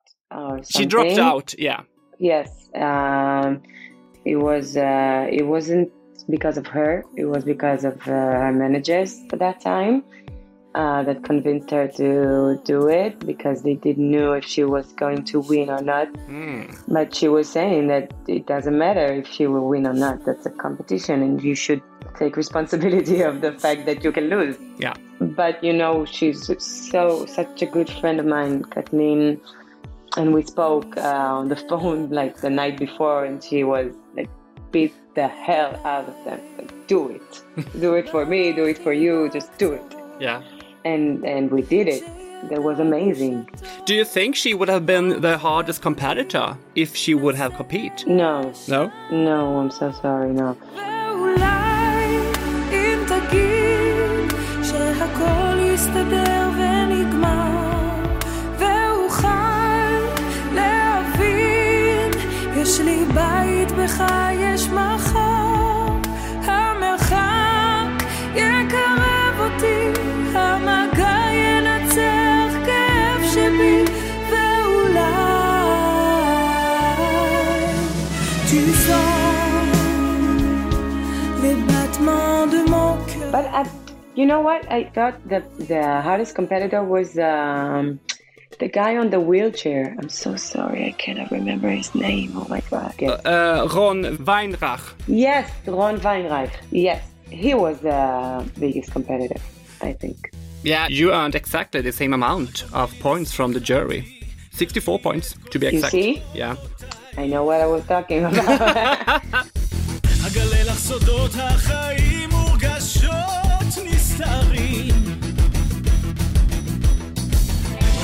She 0.70 0.84
dropped 0.84 1.18
out. 1.18 1.54
Yeah. 1.58 1.80
Yes. 2.18 2.68
Um, 2.74 3.62
it 4.26 4.36
was. 4.36 4.76
Uh, 4.76 5.26
it 5.30 5.46
wasn't 5.46 5.90
because 6.28 6.58
of 6.58 6.66
her. 6.66 7.02
It 7.16 7.24
was 7.24 7.44
because 7.44 7.84
of 7.84 7.94
uh, 8.02 8.10
her 8.10 8.52
managers 8.52 9.18
at 9.32 9.38
that 9.38 9.62
time 9.62 10.04
uh, 10.78 11.02
that 11.02 11.24
convinced 11.24 11.70
her 11.72 11.88
to 11.88 12.60
do 12.64 12.88
it 12.88 13.18
because 13.26 13.62
they 13.62 13.74
didn't 13.74 14.08
know 14.08 14.32
if 14.32 14.44
she 14.44 14.62
was 14.62 14.92
going 14.92 15.24
to 15.24 15.40
win 15.40 15.68
or 15.68 15.82
not. 15.82 16.06
Hmm. 16.26 16.62
But 16.86 17.12
she 17.12 17.26
was 17.26 17.48
saying 17.48 17.88
that 17.88 18.14
it 18.28 18.46
doesn't 18.46 18.78
matter 18.78 19.06
if 19.06 19.26
she 19.26 19.48
will 19.48 19.68
win 19.68 19.88
or 19.88 19.92
not. 19.92 20.24
That's 20.24 20.46
a 20.46 20.50
competition, 20.50 21.20
and 21.20 21.42
you 21.42 21.56
should 21.56 21.82
take 22.16 22.36
responsibility 22.36 23.22
of 23.22 23.40
the 23.40 23.52
fact 23.52 23.86
that 23.86 24.04
you 24.04 24.12
can 24.12 24.28
lose. 24.28 24.56
Yeah. 24.78 24.94
But 25.20 25.62
you 25.64 25.72
know, 25.72 26.04
she's 26.04 26.46
so 26.62 27.26
such 27.26 27.60
a 27.60 27.66
good 27.66 27.90
friend 27.90 28.20
of 28.20 28.26
mine, 28.26 28.62
Kathleen, 28.62 29.40
and 30.16 30.32
we 30.32 30.44
spoke 30.44 30.96
uh, 30.96 31.38
on 31.40 31.48
the 31.48 31.56
phone 31.68 32.08
like 32.10 32.36
the 32.36 32.50
night 32.50 32.78
before, 32.78 33.24
and 33.24 33.42
she 33.42 33.64
was 33.64 33.92
like, 34.14 34.30
beat 34.70 34.94
the 35.16 35.26
hell 35.26 35.74
out 35.84 36.08
of 36.08 36.24
them. 36.24 36.40
Like, 36.56 36.86
do 36.86 37.08
it, 37.08 37.42
do 37.80 37.94
it 37.94 38.08
for 38.08 38.24
me, 38.24 38.52
do 38.52 38.64
it 38.66 38.78
for 38.78 38.92
you, 38.92 39.28
just 39.32 39.58
do 39.58 39.72
it. 39.72 39.82
Yeah 40.20 40.42
And 40.91 41.05
and 41.35 41.43
we 41.55 41.61
did 41.75 41.87
it. 41.97 42.03
That 42.49 42.61
was 42.69 42.77
amazing. 42.87 43.35
Do 43.85 43.93
you 43.99 44.05
think 44.15 44.29
she 44.35 44.51
would 44.57 44.67
have 44.75 44.85
been 44.93 45.05
the 45.27 45.35
hardest 45.37 45.79
competitor 45.81 46.47
if 46.83 46.89
she 47.01 47.13
would 47.23 47.35
have 47.43 47.51
compete? 47.61 47.97
No, 48.23 48.33
No. 48.73 48.81
no, 49.29 49.37
I'm 49.59 49.71
so 49.81 49.87
sorry. 50.03 50.31
No. 50.41 50.49
ואולי 50.75 52.17
אם 52.71 52.99
תגיד 53.11 54.27
שהכל 54.63 55.55
יסתדר 55.73 56.49
ונגמר 56.57 57.53
ואוכל 58.59 59.27
להבין 60.53 62.11
יש 62.57 62.79
לי 62.79 63.05
בית 63.13 63.71
בך 63.71 64.03
But 83.30 83.44
I, 83.46 83.68
you 84.14 84.24
know 84.24 84.40
what? 84.40 84.70
I 84.70 84.84
thought 84.94 85.16
that 85.28 85.44
the 85.68 85.82
hardest 86.00 86.34
competitor 86.34 86.82
was 86.82 87.18
um, 87.18 88.00
the 88.58 88.68
guy 88.68 88.96
on 88.96 89.10
the 89.10 89.20
wheelchair. 89.20 89.94
I'm 89.98 90.08
so 90.08 90.36
sorry, 90.36 90.86
I 90.86 90.92
cannot 90.92 91.30
remember 91.30 91.68
his 91.68 91.94
name. 91.94 92.32
Oh 92.36 92.46
my 92.48 92.62
god. 92.70 92.94
Yes, 92.98 93.20
Uh, 93.26 93.68
Ron 93.74 94.02
Weinreich. 94.28 94.80
yes 95.06 95.50
Ron 95.66 96.00
Weinreich. 96.00 96.52
Yes, 96.70 97.02
he 97.30 97.52
was 97.54 97.78
the 97.80 98.00
biggest 98.58 98.90
competitor, 98.92 99.40
I 99.82 99.92
think. 99.92 100.30
Yeah, 100.62 100.88
you 100.88 101.12
earned 101.12 101.34
exactly 101.34 101.80
the 101.82 101.92
same 101.92 102.14
amount 102.14 102.64
of 102.72 102.98
points 103.00 103.32
from 103.32 103.52
the 103.52 103.60
jury. 103.60 104.02
64 104.52 104.98
points, 105.00 105.34
to 105.50 105.58
be 105.58 105.66
exact. 105.66 105.94
You 105.94 106.00
exact. 106.00 106.24
see? 106.32 106.38
Yeah. 106.38 106.56
I 107.16 107.26
know 107.26 107.44
what 107.44 107.60
I 107.60 107.66
was 107.66 107.84
talking 107.86 108.24
about. 108.24 109.22
רגשות 113.04 113.84
נסתרים. 113.84 115.04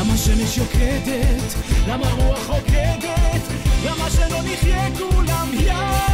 למה 0.01 0.17
שמש 0.17 0.57
יוקדת? 0.57 1.55
למה 1.89 2.11
רוח 2.11 2.49
עוקדת? 2.51 3.43
למה 3.87 4.11
שלא 4.11 4.39
נחיה 4.43 4.89
כולם 4.99 5.49
יד? 5.53 6.14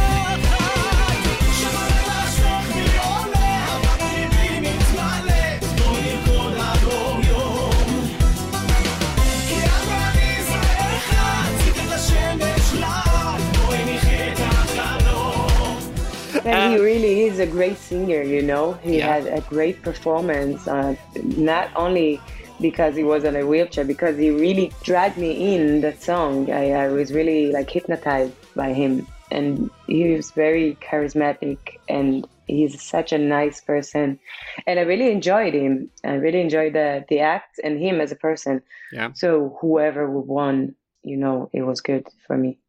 But 16.43 16.55
he 16.55 16.77
really 16.77 17.23
is 17.23 17.39
a 17.39 17.45
great 17.45 17.77
singer, 17.77 18.21
you 18.23 18.41
know. 18.41 18.73
He 18.83 18.97
Yeah. 18.97 19.13
had 19.13 19.27
a 19.27 19.41
great 19.41 19.81
performance, 19.83 20.67
uh, 20.67 20.95
not 21.23 21.69
only 21.75 22.19
because 22.59 22.95
he 22.95 23.03
was 23.03 23.25
on 23.25 23.35
a 23.35 23.45
wheelchair, 23.45 23.85
because 23.85 24.17
he 24.17 24.29
really 24.29 24.71
dragged 24.83 25.17
me 25.17 25.55
in 25.55 25.81
that 25.81 26.01
song. 26.01 26.51
I, 26.51 26.71
I 26.71 26.87
was 26.89 27.13
really 27.13 27.51
like 27.51 27.69
hypnotized 27.69 28.33
by 28.55 28.73
him, 28.73 29.07
and 29.31 29.69
he 29.87 30.13
was 30.15 30.31
very 30.31 30.77
charismatic, 30.81 31.57
and 31.87 32.27
he's 32.47 32.81
such 32.81 33.11
a 33.13 33.17
nice 33.17 33.61
person, 33.61 34.19
and 34.67 34.79
I 34.79 34.83
really 34.83 35.11
enjoyed 35.11 35.53
him. 35.53 35.89
I 36.03 36.15
really 36.15 36.41
enjoyed 36.41 36.73
the 36.73 37.05
the 37.09 37.19
act 37.19 37.59
and 37.63 37.79
him 37.79 38.01
as 38.01 38.11
a 38.11 38.15
person. 38.15 38.61
Yeah. 38.91 39.09
So 39.13 39.57
whoever 39.61 40.09
won, 40.09 40.75
you 41.03 41.17
know, 41.17 41.49
it 41.53 41.63
was 41.63 41.81
good 41.81 42.07
for 42.27 42.37
me. 42.37 42.60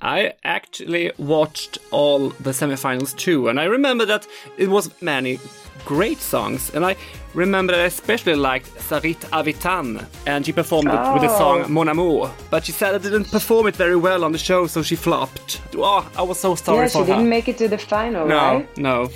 I 0.00 0.34
actually 0.44 1.12
watched 1.18 1.78
all 1.90 2.30
the 2.30 2.50
semifinals 2.50 3.16
too, 3.16 3.48
and 3.48 3.58
I 3.58 3.64
remember 3.64 4.06
that 4.06 4.26
it 4.56 4.68
was 4.68 4.90
many 5.02 5.38
great 5.84 6.18
songs, 6.18 6.70
and 6.74 6.84
I 6.84 6.96
remember 7.34 7.72
that 7.72 7.80
I 7.80 7.86
especially 7.86 8.34
liked 8.34 8.68
Sarit 8.76 9.20
Avitan, 9.30 10.06
and 10.26 10.44
she 10.44 10.52
performed 10.52 10.88
oh. 10.90 10.94
it 10.94 11.12
with 11.14 11.22
the 11.22 11.36
song 11.36 11.62
oh. 11.64 11.68
Mon 11.68 11.88
Amour, 11.88 12.30
but 12.50 12.64
she 12.64 12.72
said 12.72 12.94
I 12.94 12.98
didn't 12.98 13.30
perform 13.30 13.66
it 13.66 13.76
very 13.76 13.96
well 13.96 14.24
on 14.24 14.32
the 14.32 14.38
show, 14.38 14.66
so 14.66 14.82
she 14.82 14.96
flopped. 14.96 15.60
Oh, 15.74 16.08
I 16.16 16.22
was 16.22 16.38
so 16.38 16.54
sorry 16.54 16.86
yeah, 16.86 16.88
for 16.88 16.98
her. 16.98 17.04
Yeah, 17.04 17.06
she 17.06 17.12
didn't 17.18 17.30
make 17.30 17.48
it 17.48 17.58
to 17.58 17.68
the 17.68 17.78
final, 17.78 18.26
no, 18.26 18.36
right? 18.36 18.78
No, 18.78 19.04
no. 19.04 19.10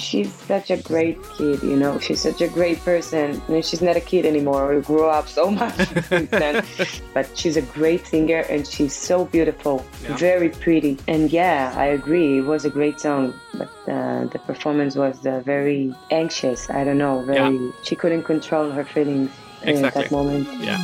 She's 0.00 0.32
such 0.32 0.70
a 0.70 0.76
great 0.78 1.18
kid, 1.36 1.62
you 1.62 1.76
know. 1.76 1.98
She's 1.98 2.20
such 2.22 2.40
a 2.40 2.48
great 2.48 2.78
person. 2.80 3.40
I 3.46 3.52
mean, 3.52 3.62
she's 3.62 3.82
not 3.82 3.96
a 3.96 4.00
kid 4.00 4.24
anymore. 4.26 4.74
We 4.74 4.80
grew 4.82 5.06
up 5.06 5.28
so 5.28 5.50
much 5.60 5.76
since 6.08 6.30
then. 6.30 6.64
But 7.14 7.26
she's 7.36 7.56
a 7.56 7.62
great 7.62 8.06
singer 8.06 8.40
and 8.48 8.66
she's 8.66 8.94
so 8.94 9.24
beautiful, 9.26 9.84
Yeah. 10.02 10.16
very 10.16 10.48
pretty. 10.48 10.96
And 11.08 11.30
yeah, 11.30 11.74
I 11.76 11.86
agree. 11.86 12.38
It 12.38 12.46
was 12.46 12.64
a 12.64 12.70
great 12.70 13.00
song, 13.00 13.34
but 13.54 13.68
uh, 13.88 14.24
the 14.32 14.38
performance 14.46 14.94
was 14.96 15.26
uh, 15.26 15.40
very 15.40 15.94
anxious. 16.10 16.70
I 16.70 16.84
don't 16.84 16.98
know, 16.98 17.22
very. 17.22 17.72
She 17.82 17.94
couldn't 17.96 18.22
control 18.24 18.70
her 18.70 18.84
feelings 18.84 19.30
in 19.62 19.82
that 19.82 20.10
moment. 20.10 20.46
Yeah. 20.60 20.78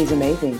She's 0.00 0.12
amazing. 0.12 0.58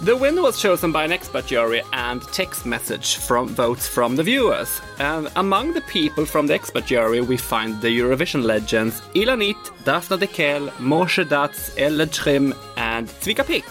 The 0.00 0.16
winner 0.16 0.42
was 0.42 0.60
chosen 0.60 0.90
by 0.90 1.04
an 1.04 1.12
expert 1.12 1.46
jury 1.46 1.80
and 1.92 2.20
text 2.32 2.66
message 2.66 3.18
from 3.18 3.46
votes 3.46 3.86
from 3.86 4.16
the 4.16 4.24
viewers. 4.24 4.80
And 4.98 5.28
among 5.36 5.74
the 5.74 5.80
people 5.82 6.26
from 6.26 6.48
the 6.48 6.54
expert 6.54 6.86
jury, 6.86 7.20
we 7.20 7.36
find 7.36 7.80
the 7.80 7.96
Eurovision 7.96 8.42
legends 8.42 9.00
Ilanit, 9.14 9.70
Daphne 9.84 10.16
Dekel, 10.16 10.70
Moshe 10.80 11.24
Datz, 11.24 11.72
Elle 11.78 12.08
Trim, 12.08 12.52
and 12.76 13.06
Zvika 13.06 13.46
Pick. 13.46 13.64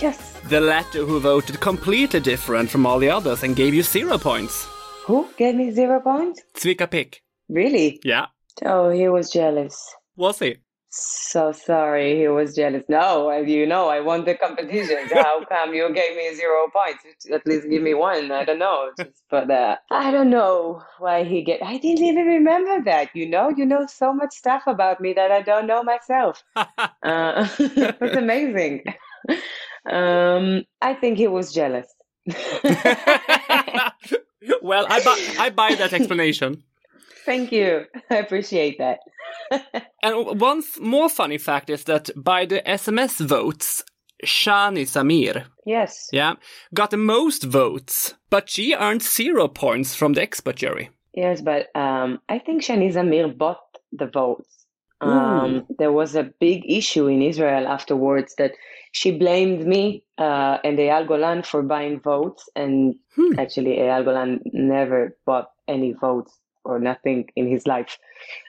Yes. 0.00 0.38
The 0.50 0.60
latter 0.60 1.04
who 1.04 1.18
voted 1.18 1.58
completely 1.58 2.20
different 2.20 2.70
from 2.70 2.86
all 2.86 3.00
the 3.00 3.10
others 3.10 3.42
and 3.42 3.56
gave 3.56 3.74
you 3.74 3.82
zero 3.82 4.18
points. 4.18 4.68
Who 5.06 5.26
gave 5.36 5.56
me 5.56 5.72
zero 5.72 5.98
points? 5.98 6.42
Zvika 6.54 6.88
Pick. 6.88 7.22
Really? 7.48 7.98
Yeah. 8.04 8.26
Oh, 8.64 8.90
he 8.90 9.08
was 9.08 9.30
jealous. 9.30 9.92
Was 10.14 10.38
he? 10.38 10.58
So 10.98 11.52
sorry, 11.52 12.16
he 12.18 12.28
was 12.28 12.54
jealous. 12.54 12.84
No, 12.88 13.30
you 13.30 13.66
know, 13.66 13.88
I 13.88 14.00
won 14.00 14.24
the 14.24 14.34
competition. 14.34 14.96
How 15.12 15.44
come 15.44 15.74
you 15.74 15.92
gave 15.92 16.16
me 16.16 16.34
zero 16.34 16.68
points? 16.72 17.04
At 17.30 17.46
least 17.46 17.68
give 17.68 17.82
me 17.82 17.92
one. 17.92 18.32
I 18.32 18.44
don't 18.44 18.58
know. 18.58 18.92
Just 18.96 19.22
for 19.28 19.44
the, 19.44 19.78
I 19.90 20.10
don't 20.10 20.30
know 20.30 20.82
why 20.98 21.24
he 21.24 21.42
get. 21.42 21.62
I 21.62 21.76
didn't 21.76 22.04
even 22.04 22.26
remember 22.26 22.82
that. 22.84 23.14
You 23.14 23.28
know, 23.28 23.50
you 23.50 23.66
know 23.66 23.86
so 23.86 24.14
much 24.14 24.32
stuff 24.32 24.62
about 24.66 25.02
me 25.02 25.12
that 25.12 25.30
I 25.30 25.42
don't 25.42 25.66
know 25.66 25.82
myself. 25.82 26.42
uh, 26.56 26.66
it's 27.58 28.16
amazing. 28.16 28.84
Um, 29.90 30.64
I 30.80 30.94
think 30.94 31.18
he 31.18 31.28
was 31.28 31.52
jealous. 31.52 31.92
well, 34.62 34.86
I 34.88 35.00
buy, 35.04 35.34
I 35.38 35.50
buy 35.54 35.74
that 35.74 35.92
explanation. 35.92 36.62
Thank 37.26 37.52
you. 37.52 37.84
I 38.10 38.16
appreciate 38.16 38.78
that. 38.78 38.98
And 40.02 40.40
one 40.40 40.58
f- 40.58 40.78
more 40.80 41.08
funny 41.08 41.38
fact 41.38 41.68
is 41.68 41.84
that 41.84 42.10
by 42.16 42.46
the 42.46 42.62
SMS 42.62 43.18
votes, 43.26 43.82
Shani 44.24 44.84
Samir, 44.86 45.46
Yes. 45.66 46.08
yeah, 46.12 46.34
got 46.72 46.90
the 46.90 46.96
most 46.96 47.42
votes, 47.44 48.14
but 48.30 48.48
she 48.48 48.74
earned 48.74 49.02
zero 49.02 49.48
points 49.48 49.94
from 49.96 50.12
the 50.14 50.22
expert 50.22 50.56
jury. 50.56 50.90
Yes, 51.12 51.40
but 51.42 51.74
um, 51.74 52.20
I 52.28 52.38
think 52.38 52.62
Shani 52.62 52.92
Samir 52.92 53.36
bought 53.36 53.58
the 53.92 54.06
votes. 54.06 54.66
Um, 55.00 55.66
there 55.78 55.92
was 55.92 56.14
a 56.16 56.30
big 56.40 56.62
issue 56.70 57.06
in 57.08 57.20
Israel 57.20 57.66
afterwards 57.66 58.34
that 58.38 58.52
she 58.92 59.10
blamed 59.10 59.66
me 59.66 60.04
uh, 60.18 60.56
and 60.64 60.78
Eyal 60.78 61.06
Golan 61.06 61.42
for 61.42 61.62
buying 61.62 62.00
votes, 62.00 62.48
and 62.54 62.94
Hmm. 63.16 63.38
actually 63.38 63.76
Eyal 63.78 64.04
Golan 64.04 64.40
never 64.52 65.16
bought 65.26 65.50
any 65.68 65.92
votes 65.92 66.32
or 66.66 66.78
nothing 66.78 67.28
in 67.36 67.48
his 67.48 67.66
life, 67.66 67.98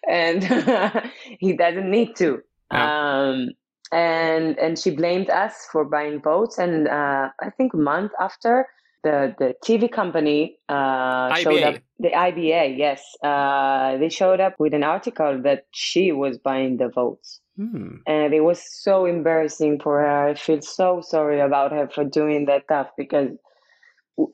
and 0.10 0.43
he 1.39 1.53
doesn't 1.53 1.89
need 1.89 2.15
to. 2.17 2.41
Um, 2.71 3.49
and 3.91 4.58
and 4.60 4.77
she 4.77 4.91
blamed 4.91 5.30
us 5.30 5.67
for 5.71 5.86
buying 5.86 6.21
votes, 6.21 6.58
and 6.58 6.88
uh, 6.88 7.30
I 7.41 7.49
think 7.51 7.73
a 7.73 7.77
month 7.77 8.12
after 8.19 8.67
the 9.03 9.36
the 9.39 9.56
TV 9.65 9.91
company 9.91 10.60
uh, 10.69 11.34
showed 11.36 11.63
up. 11.63 11.75
The 11.99 12.10
IBA, 12.10 12.77
yes, 12.77 13.01
uh, 13.23 13.97
they 13.97 14.10
showed 14.10 14.39
up 14.39 14.60
with 14.60 14.75
an 14.75 14.84
article 14.84 15.41
that 15.41 15.65
she 15.71 16.12
was 16.12 16.38
buying 16.38 16.77
the 16.77 16.89
votes, 16.89 17.41
Hmm. 17.58 17.95
and 18.06 18.34
it 18.36 18.41
was 18.41 18.62
so 18.84 19.06
embarrassing 19.06 19.80
for 19.80 19.99
her. 20.01 20.27
I 20.27 20.36
feel 20.36 20.62
so 20.62 21.01
sorry 21.01 21.39
about 21.39 21.71
her 21.71 21.88
for 21.89 22.03
doing 22.03 22.45
that 22.45 22.65
stuff 22.65 22.89
because 22.97 23.32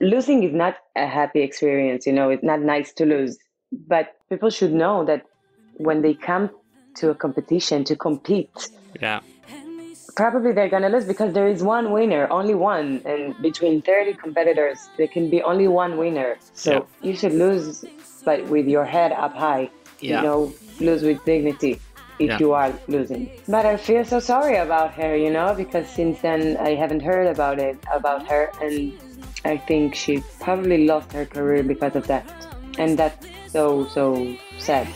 losing 0.02 0.44
is 0.44 0.54
not 0.54 0.76
a 0.96 1.08
happy 1.08 1.42
experience. 1.42 2.06
You 2.06 2.14
know, 2.14 2.30
it's 2.30 2.44
not 2.44 2.62
nice 2.62 2.94
to 2.94 3.06
lose, 3.06 3.38
but 3.88 4.16
people 4.30 4.50
should 4.50 4.74
know 4.74 5.04
that 5.06 5.26
when 5.78 6.02
they 6.02 6.14
come 6.14 6.50
to 6.96 7.10
a 7.10 7.16
competition 7.16 7.84
to 7.86 7.96
compete, 7.96 8.70
Yeah. 9.02 9.22
probably 10.16 10.52
they're 10.52 10.70
gonna 10.70 10.90
lose 10.90 11.06
because 11.06 11.34
there 11.34 11.48
is 11.48 11.64
one 11.64 11.92
winner, 11.92 12.28
only 12.30 12.54
one, 12.54 13.02
and 13.06 13.36
between 13.42 13.82
30 13.82 14.14
competitors, 14.14 14.78
there 14.98 15.08
can 15.08 15.30
be 15.30 15.42
only 15.42 15.68
one 15.68 15.98
winner. 15.98 16.38
So 16.54 16.72
Yeah. 16.72 16.82
you 17.02 17.16
should 17.16 17.34
lose, 17.34 17.84
but 18.24 18.46
with 18.48 18.68
your 18.68 18.86
head 18.86 19.12
up 19.12 19.34
high. 19.36 19.70
Yeah. 20.00 20.18
You 20.18 20.24
know, 20.28 20.54
lose 20.80 21.02
with 21.04 21.24
dignity 21.26 21.80
if 22.20 22.30
Yeah. 22.30 22.38
you 22.40 22.54
are 22.54 22.72
losing. 22.88 23.30
But 23.48 23.66
I 23.66 23.78
feel 23.78 24.04
so 24.06 24.20
sorry 24.20 24.58
about 24.58 24.94
her, 24.94 25.16
you 25.16 25.32
know, 25.32 25.56
because 25.56 25.88
since 25.88 26.22
then 26.22 26.58
I 26.58 26.76
haven't 26.76 27.02
heard 27.02 27.28
about 27.28 27.60
it 27.60 27.78
about 27.92 28.28
her, 28.28 28.52
and 28.62 28.94
I 29.46 29.58
think 29.58 29.96
she 29.96 30.24
probably 30.40 30.86
lost 30.86 31.12
her 31.14 31.26
career 31.26 31.64
because 31.64 31.96
of 31.96 32.06
that, 32.08 32.24
and 32.78 32.98
that's 33.00 33.26
so 33.54 33.86
so 33.88 34.36
sad. 34.58 34.88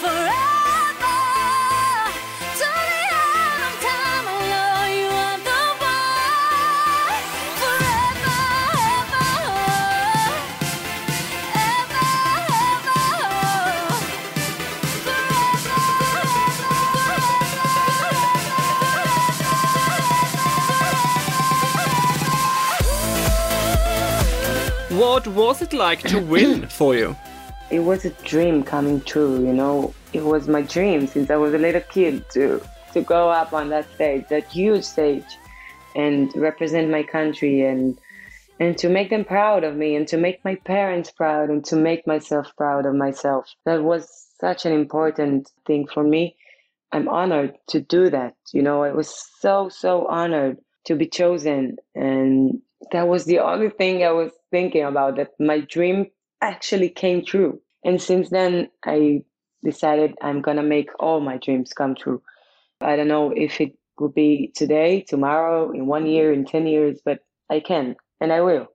Forever, 0.00 0.39
What 25.00 25.26
was 25.28 25.62
it 25.62 25.72
like 25.72 26.02
to 26.10 26.20
win 26.20 26.66
for 26.78 26.94
you? 26.94 27.16
it 27.70 27.80
was 27.80 28.04
a 28.04 28.10
dream 28.32 28.62
coming 28.62 29.00
true 29.00 29.36
you 29.46 29.54
know. 29.54 29.94
It 30.12 30.24
was 30.24 30.46
my 30.46 30.60
dream 30.60 31.06
since 31.06 31.30
i 31.30 31.36
was 31.36 31.54
a 31.54 31.58
little 31.66 31.86
kid 31.96 32.28
to 32.34 32.60
to 32.92 33.00
go 33.00 33.30
up 33.30 33.54
on 33.54 33.70
that 33.70 33.86
stage 33.94 34.24
that 34.28 34.46
huge 34.48 34.84
stage 34.84 35.30
and 35.96 36.30
represent 36.36 36.90
my 36.90 37.02
country 37.02 37.62
and 37.62 37.98
and 38.58 38.76
to 38.82 38.88
make 38.90 39.08
them 39.08 39.24
proud 39.24 39.64
of 39.64 39.74
me 39.74 39.96
and 39.96 40.06
to 40.08 40.18
make 40.18 40.44
my 40.44 40.56
parents 40.74 41.10
proud 41.10 41.48
and 41.48 41.64
to 41.70 41.76
make 41.76 42.06
myself 42.06 42.46
proud 42.58 42.84
of 42.84 42.94
myself. 42.94 43.44
That 43.64 43.82
was 43.82 44.02
such 44.38 44.66
an 44.66 44.72
important 44.72 45.50
thing 45.66 45.86
for 45.86 46.04
me. 46.04 46.36
I'm 46.92 47.08
honored 47.08 47.54
to 47.68 47.80
do 47.80 48.10
that 48.10 48.34
you 48.52 48.62
know. 48.66 48.82
I 48.82 48.92
was 48.92 49.08
so 49.40 49.70
so 49.70 50.06
honored 50.08 50.58
to 50.88 50.94
be 50.94 51.06
chosen 51.06 51.76
and 51.94 52.60
that 52.92 53.06
was 53.06 53.24
the 53.24 53.38
only 53.38 53.70
thing 53.70 54.04
i 54.04 54.10
was 54.10 54.30
thinking 54.50 54.84
about 54.84 55.16
that 55.16 55.30
my 55.38 55.60
dream 55.60 56.06
actually 56.40 56.88
came 56.88 57.24
true. 57.24 57.60
And 57.84 58.00
since 58.00 58.30
then, 58.30 58.68
I 58.84 59.22
decided 59.64 60.14
I'm 60.22 60.42
gonna 60.42 60.62
make 60.62 60.90
all 60.98 61.20
my 61.20 61.38
dreams 61.38 61.72
come 61.72 61.94
true. 61.94 62.22
I 62.80 62.96
don't 62.96 63.08
know 63.08 63.32
if 63.34 63.60
it 63.60 63.76
will 63.98 64.08
be 64.08 64.52
today, 64.54 65.02
tomorrow, 65.06 65.70
in 65.72 65.86
one 65.86 66.06
year, 66.06 66.32
in 66.32 66.46
10 66.46 66.66
years, 66.66 67.00
but 67.04 67.20
I 67.50 67.60
can 67.60 67.96
and 68.20 68.32
I 68.32 68.40
will. 68.40 68.68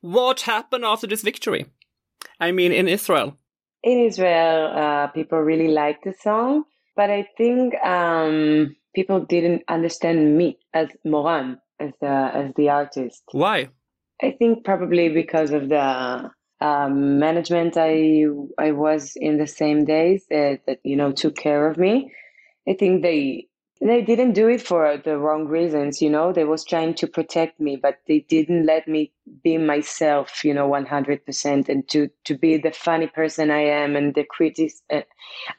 What 0.00 0.42
happened 0.42 0.84
after 0.84 1.06
this 1.06 1.22
victory? 1.22 1.66
I 2.38 2.52
mean, 2.52 2.72
in 2.72 2.88
Israel. 2.88 3.36
In 3.82 3.98
Israel, 3.98 4.66
uh, 4.76 5.06
people 5.08 5.38
really 5.40 5.68
liked 5.68 6.04
the 6.04 6.14
song, 6.20 6.64
but 6.94 7.10
I 7.10 7.26
think 7.36 7.74
um, 7.84 8.76
people 8.94 9.24
didn't 9.24 9.62
understand 9.68 10.36
me 10.36 10.58
as 10.72 10.88
Moran, 11.04 11.58
as 11.82 11.92
the, 12.00 12.30
as 12.40 12.52
the 12.56 12.68
artist. 12.70 13.22
Why? 13.32 13.68
I 14.22 14.30
think 14.38 14.64
probably 14.64 15.08
because 15.08 15.50
of 15.50 15.68
the 15.68 16.30
um, 16.60 17.18
management 17.18 17.76
I 17.76 18.24
I 18.56 18.70
was 18.70 19.16
in 19.16 19.38
the 19.38 19.48
same 19.48 19.84
days 19.84 20.24
that, 20.30 20.60
that 20.66 20.78
you 20.84 20.96
know 20.96 21.10
took 21.12 21.36
care 21.36 21.68
of 21.68 21.76
me. 21.76 22.12
I 22.68 22.74
think 22.74 23.02
they 23.02 23.48
they 23.80 24.02
didn't 24.02 24.34
do 24.34 24.46
it 24.48 24.62
for 24.62 24.96
the 24.96 25.18
wrong 25.18 25.46
reasons. 25.46 26.00
You 26.00 26.10
know, 26.10 26.32
they 26.32 26.44
was 26.44 26.64
trying 26.64 26.94
to 26.94 27.08
protect 27.08 27.58
me, 27.58 27.74
but 27.74 27.98
they 28.06 28.20
didn't 28.20 28.64
let 28.64 28.86
me 28.86 29.12
be 29.42 29.58
myself. 29.58 30.44
You 30.44 30.54
know, 30.54 30.68
one 30.68 30.86
hundred 30.86 31.26
percent, 31.26 31.68
and 31.68 31.88
to 31.88 32.08
to 32.26 32.38
be 32.38 32.58
the 32.58 32.70
funny 32.70 33.08
person 33.08 33.50
I 33.50 33.62
am 33.62 33.96
and 33.96 34.14
the 34.14 34.24
critics. 34.24 34.82
Uh, 34.88 35.02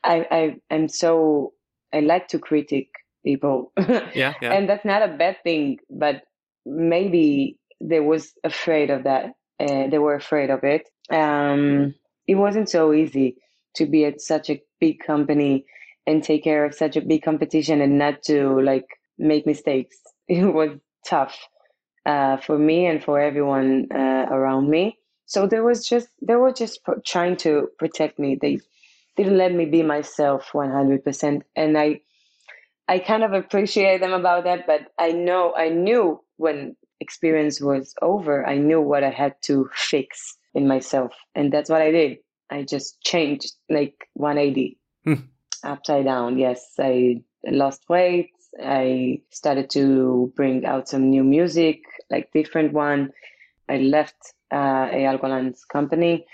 I 0.05 0.25
I 0.31 0.55
I'm 0.71 0.87
so 0.87 1.53
I 1.93 1.99
like 1.99 2.29
to 2.29 2.39
critic 2.39 2.87
people. 3.23 3.71
Yeah, 4.13 4.33
yeah. 4.41 4.53
And 4.53 4.69
that's 4.69 4.85
not 4.85 5.01
a 5.01 5.17
bad 5.17 5.37
thing, 5.43 5.79
but 5.89 6.23
maybe 6.65 7.57
they 7.81 7.99
was 7.99 8.33
afraid 8.43 8.89
of 8.89 9.03
that. 9.03 9.33
Uh, 9.59 9.87
they 9.87 9.99
were 9.99 10.15
afraid 10.15 10.49
of 10.49 10.63
it. 10.63 10.89
Um, 11.09 11.93
it 12.27 12.35
wasn't 12.35 12.69
so 12.69 12.93
easy 12.93 13.37
to 13.75 13.85
be 13.85 14.05
at 14.05 14.21
such 14.21 14.49
a 14.49 14.61
big 14.79 14.99
company 14.99 15.65
and 16.05 16.23
take 16.23 16.43
care 16.43 16.65
of 16.65 16.73
such 16.73 16.95
a 16.95 17.01
big 17.01 17.23
competition 17.23 17.81
and 17.81 17.97
not 17.97 18.21
to 18.23 18.61
like 18.61 18.85
make 19.17 19.45
mistakes. 19.45 19.97
It 20.27 20.45
was 20.53 20.79
tough 21.05 21.37
uh, 22.05 22.37
for 22.37 22.57
me 22.57 22.85
and 22.85 23.03
for 23.03 23.19
everyone 23.19 23.87
uh, 23.93 24.25
around 24.31 24.69
me. 24.69 24.97
So 25.25 25.47
there 25.47 25.63
was 25.63 25.87
just 25.87 26.07
they 26.21 26.35
were 26.35 26.53
just 26.53 26.83
pro- 26.83 27.01
trying 27.05 27.37
to 27.37 27.69
protect 27.79 28.19
me. 28.19 28.37
They 28.39 28.59
didn't 29.17 29.37
let 29.37 29.53
me 29.53 29.65
be 29.65 29.83
myself 29.83 30.49
100%, 30.53 31.41
and 31.55 31.77
I 31.77 32.01
I 32.87 32.99
kind 32.99 33.23
of 33.23 33.33
appreciate 33.33 33.99
them 34.01 34.13
about 34.13 34.43
that. 34.43 34.67
But 34.67 34.91
I 34.99 35.11
know 35.11 35.53
I 35.55 35.69
knew 35.69 36.21
when 36.37 36.75
experience 36.99 37.61
was 37.61 37.93
over, 38.01 38.45
I 38.45 38.57
knew 38.57 38.81
what 38.81 39.03
I 39.03 39.09
had 39.09 39.35
to 39.43 39.69
fix 39.73 40.37
in 40.53 40.67
myself, 40.67 41.13
and 41.35 41.51
that's 41.51 41.69
what 41.69 41.81
I 41.81 41.91
did. 41.91 42.17
I 42.49 42.63
just 42.63 43.01
changed 43.01 43.53
like 43.69 43.95
180 44.13 44.77
Hmm. 45.05 45.25
upside 45.63 46.05
down. 46.05 46.37
Yes, 46.37 46.73
I 46.79 47.21
lost 47.45 47.83
weight. 47.89 48.29
I 48.63 49.21
started 49.31 49.69
to 49.71 50.31
bring 50.35 50.65
out 50.65 50.87
some 50.87 51.09
new 51.09 51.23
music, 51.23 51.81
like 52.11 52.29
different 52.33 52.73
one. 52.73 53.11
I 53.67 53.77
left 53.77 54.15
uh, 54.51 54.87
Eyal 54.93 55.19
Golan's 55.19 55.65
company, 55.65 56.25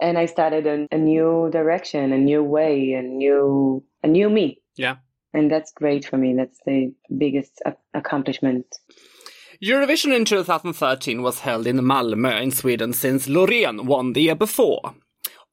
and 0.00 0.16
I 0.18 0.26
started 0.26 0.66
a, 0.66 0.86
a 0.92 0.98
new 0.98 1.50
direction, 1.50 2.12
a 2.12 2.18
new 2.18 2.42
way, 2.44 2.92
a 2.92 3.02
new 3.02 3.82
a 4.04 4.06
new 4.08 4.28
me, 4.30 4.60
Yeah. 4.76 4.96
And 5.36 5.50
that's 5.50 5.72
great 5.72 6.06
for 6.06 6.16
me. 6.16 6.34
That's 6.34 6.58
the 6.64 6.92
biggest 7.16 7.60
a- 7.66 7.76
accomplishment. 7.94 8.66
Eurovision 9.62 10.14
in 10.14 10.24
2013 10.24 11.22
was 11.22 11.40
held 11.40 11.66
in 11.66 11.76
Malmö 11.78 12.42
in 12.42 12.50
Sweden 12.50 12.92
since 12.92 13.26
Loreen 13.26 13.84
won 13.84 14.12
the 14.12 14.22
year 14.22 14.34
before. 14.34 14.94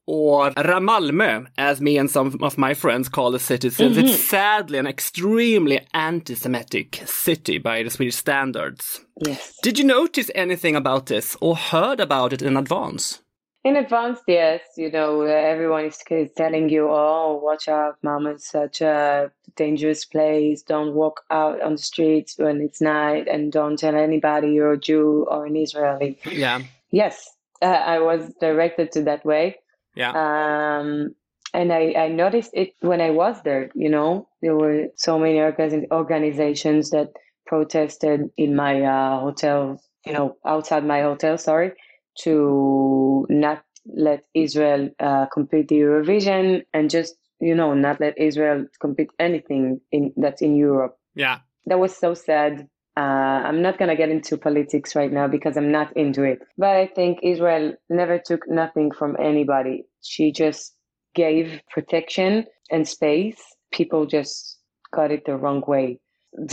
Or 0.06 0.50
Ramalmö, 0.50 1.46
as 1.56 1.80
me 1.80 1.96
and 1.96 2.10
some 2.10 2.38
of 2.42 2.58
my 2.58 2.74
friends 2.74 3.08
call 3.08 3.30
the 3.30 3.38
city, 3.38 3.70
since 3.70 3.96
it's 3.96 4.10
mm-hmm. 4.10 4.18
sadly 4.18 4.78
an 4.78 4.86
extremely 4.86 5.80
anti-Semitic 5.94 7.02
city 7.06 7.56
by 7.56 7.82
the 7.82 7.88
Swedish 7.88 8.16
standards. 8.16 9.00
Yes. 9.24 9.58
Did 9.62 9.78
you 9.78 9.84
notice 9.86 10.30
anything 10.34 10.76
about 10.76 11.06
this 11.06 11.36
or 11.40 11.56
heard 11.56 12.00
about 12.00 12.34
it 12.34 12.42
in 12.42 12.58
advance? 12.58 13.20
In 13.64 13.76
advance, 13.76 14.20
yes, 14.28 14.60
you 14.76 14.90
know, 14.90 15.22
everyone 15.22 15.86
is 15.86 15.98
is 16.10 16.30
telling 16.36 16.68
you, 16.68 16.88
oh, 16.90 17.40
watch 17.42 17.66
out, 17.66 17.96
Mama, 18.02 18.32
it's 18.32 18.50
such 18.50 18.82
a 18.82 19.32
dangerous 19.56 20.04
place. 20.04 20.62
Don't 20.62 20.92
walk 20.94 21.22
out 21.30 21.62
on 21.62 21.72
the 21.72 21.78
streets 21.82 22.36
when 22.36 22.60
it's 22.60 22.82
night 22.82 23.26
and 23.26 23.50
don't 23.50 23.78
tell 23.78 23.96
anybody 23.96 24.52
you're 24.52 24.72
a 24.74 24.78
Jew 24.78 25.26
or 25.30 25.46
an 25.46 25.56
Israeli. 25.56 26.18
Yeah, 26.26 26.60
Yes, 26.90 27.26
uh, 27.62 27.66
I 27.66 28.00
was 28.00 28.30
directed 28.38 28.92
to 28.92 29.02
that 29.04 29.24
way. 29.24 29.56
yeah, 29.96 30.10
Um, 30.10 31.14
and 31.54 31.72
I, 31.72 31.94
I 31.96 32.08
noticed 32.08 32.50
it 32.52 32.74
when 32.80 33.00
I 33.00 33.10
was 33.10 33.40
there, 33.42 33.70
you 33.74 33.88
know, 33.88 34.28
there 34.42 34.56
were 34.56 34.88
so 34.96 35.18
many 35.18 35.40
organizations 35.40 36.90
that 36.90 37.12
protested 37.46 38.30
in 38.36 38.54
my 38.54 38.82
uh, 38.82 39.20
hotel, 39.20 39.80
you 40.04 40.12
know, 40.12 40.36
outside 40.44 40.84
my 40.84 41.00
hotel, 41.00 41.38
sorry, 41.38 41.72
to 42.20 43.26
not 43.28 43.64
let 43.86 44.24
Israel 44.34 44.90
uh, 45.00 45.26
compete 45.26 45.68
the 45.68 45.76
Eurovision 45.76 46.64
and 46.72 46.90
just, 46.90 47.16
you 47.40 47.54
know, 47.54 47.74
not 47.74 48.00
let 48.00 48.16
Israel 48.18 48.66
compete 48.80 49.10
anything 49.18 49.80
in 49.92 50.12
that's 50.16 50.42
in 50.42 50.56
Europe 50.56 50.96
yeah. 51.14 51.38
that 51.66 51.78
was 51.78 51.96
so 51.96 52.14
sad. 52.14 52.68
Uh, 52.96 53.00
I'm 53.00 53.60
not 53.60 53.78
gonna 53.78 53.96
get 53.96 54.08
into 54.08 54.38
politics 54.38 54.94
right 54.94 55.12
now 55.12 55.26
because 55.26 55.56
I'm 55.56 55.72
not 55.72 55.96
into 55.96 56.22
it. 56.22 56.38
But 56.56 56.76
I 56.76 56.86
think 56.86 57.18
Israel 57.22 57.74
never 57.90 58.18
took 58.18 58.48
nothing 58.48 58.90
from 58.92 59.16
anybody. 59.20 59.84
She 60.02 60.32
just 60.32 60.74
gave 61.14 61.60
protection 61.70 62.46
and 62.70 62.86
space. 62.86 63.40
People 63.72 64.06
just 64.06 64.58
got 64.92 65.10
it 65.10 65.24
the 65.26 65.36
wrong 65.36 65.62
way. 65.66 65.98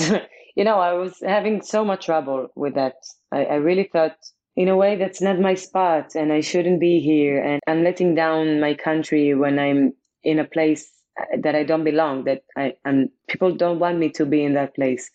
you 0.56 0.64
know, 0.64 0.80
I 0.80 0.94
was 0.94 1.18
having 1.22 1.62
so 1.62 1.86
much 1.86 2.06
trouble 2.06 2.48
with 2.56 2.76
that. 2.76 2.96
I, 3.32 3.46
I 3.46 3.56
really 3.56 3.90
thought, 3.92 4.16
in 4.56 4.68
a 4.68 4.76
way, 4.76 4.96
that's 4.96 5.22
not 5.22 5.40
my 5.40 5.54
spot 5.54 6.16
and 6.16 6.32
I 6.32 6.42
shouldn't 6.42 6.80
be 6.80 7.00
here. 7.00 7.42
And 7.42 7.62
I'm 7.68 7.84
letting 7.84 8.16
down 8.16 8.60
my 8.60 8.74
country 8.74 9.34
when 9.34 9.60
I'm 9.60 9.94
in 10.24 10.40
a 10.40 10.46
place 10.46 10.92
uh, 11.20 11.38
that 11.42 11.56
I 11.56 11.64
don't 11.64 11.84
belong, 11.84 12.26
that 12.26 12.44
I, 12.58 12.74
and 12.86 13.10
people 13.28 13.56
don't 13.56 13.80
want 13.80 13.98
me 13.98 14.10
to 14.12 14.26
be 14.26 14.44
in 14.44 14.54
that 14.56 14.76
place. 14.76 15.10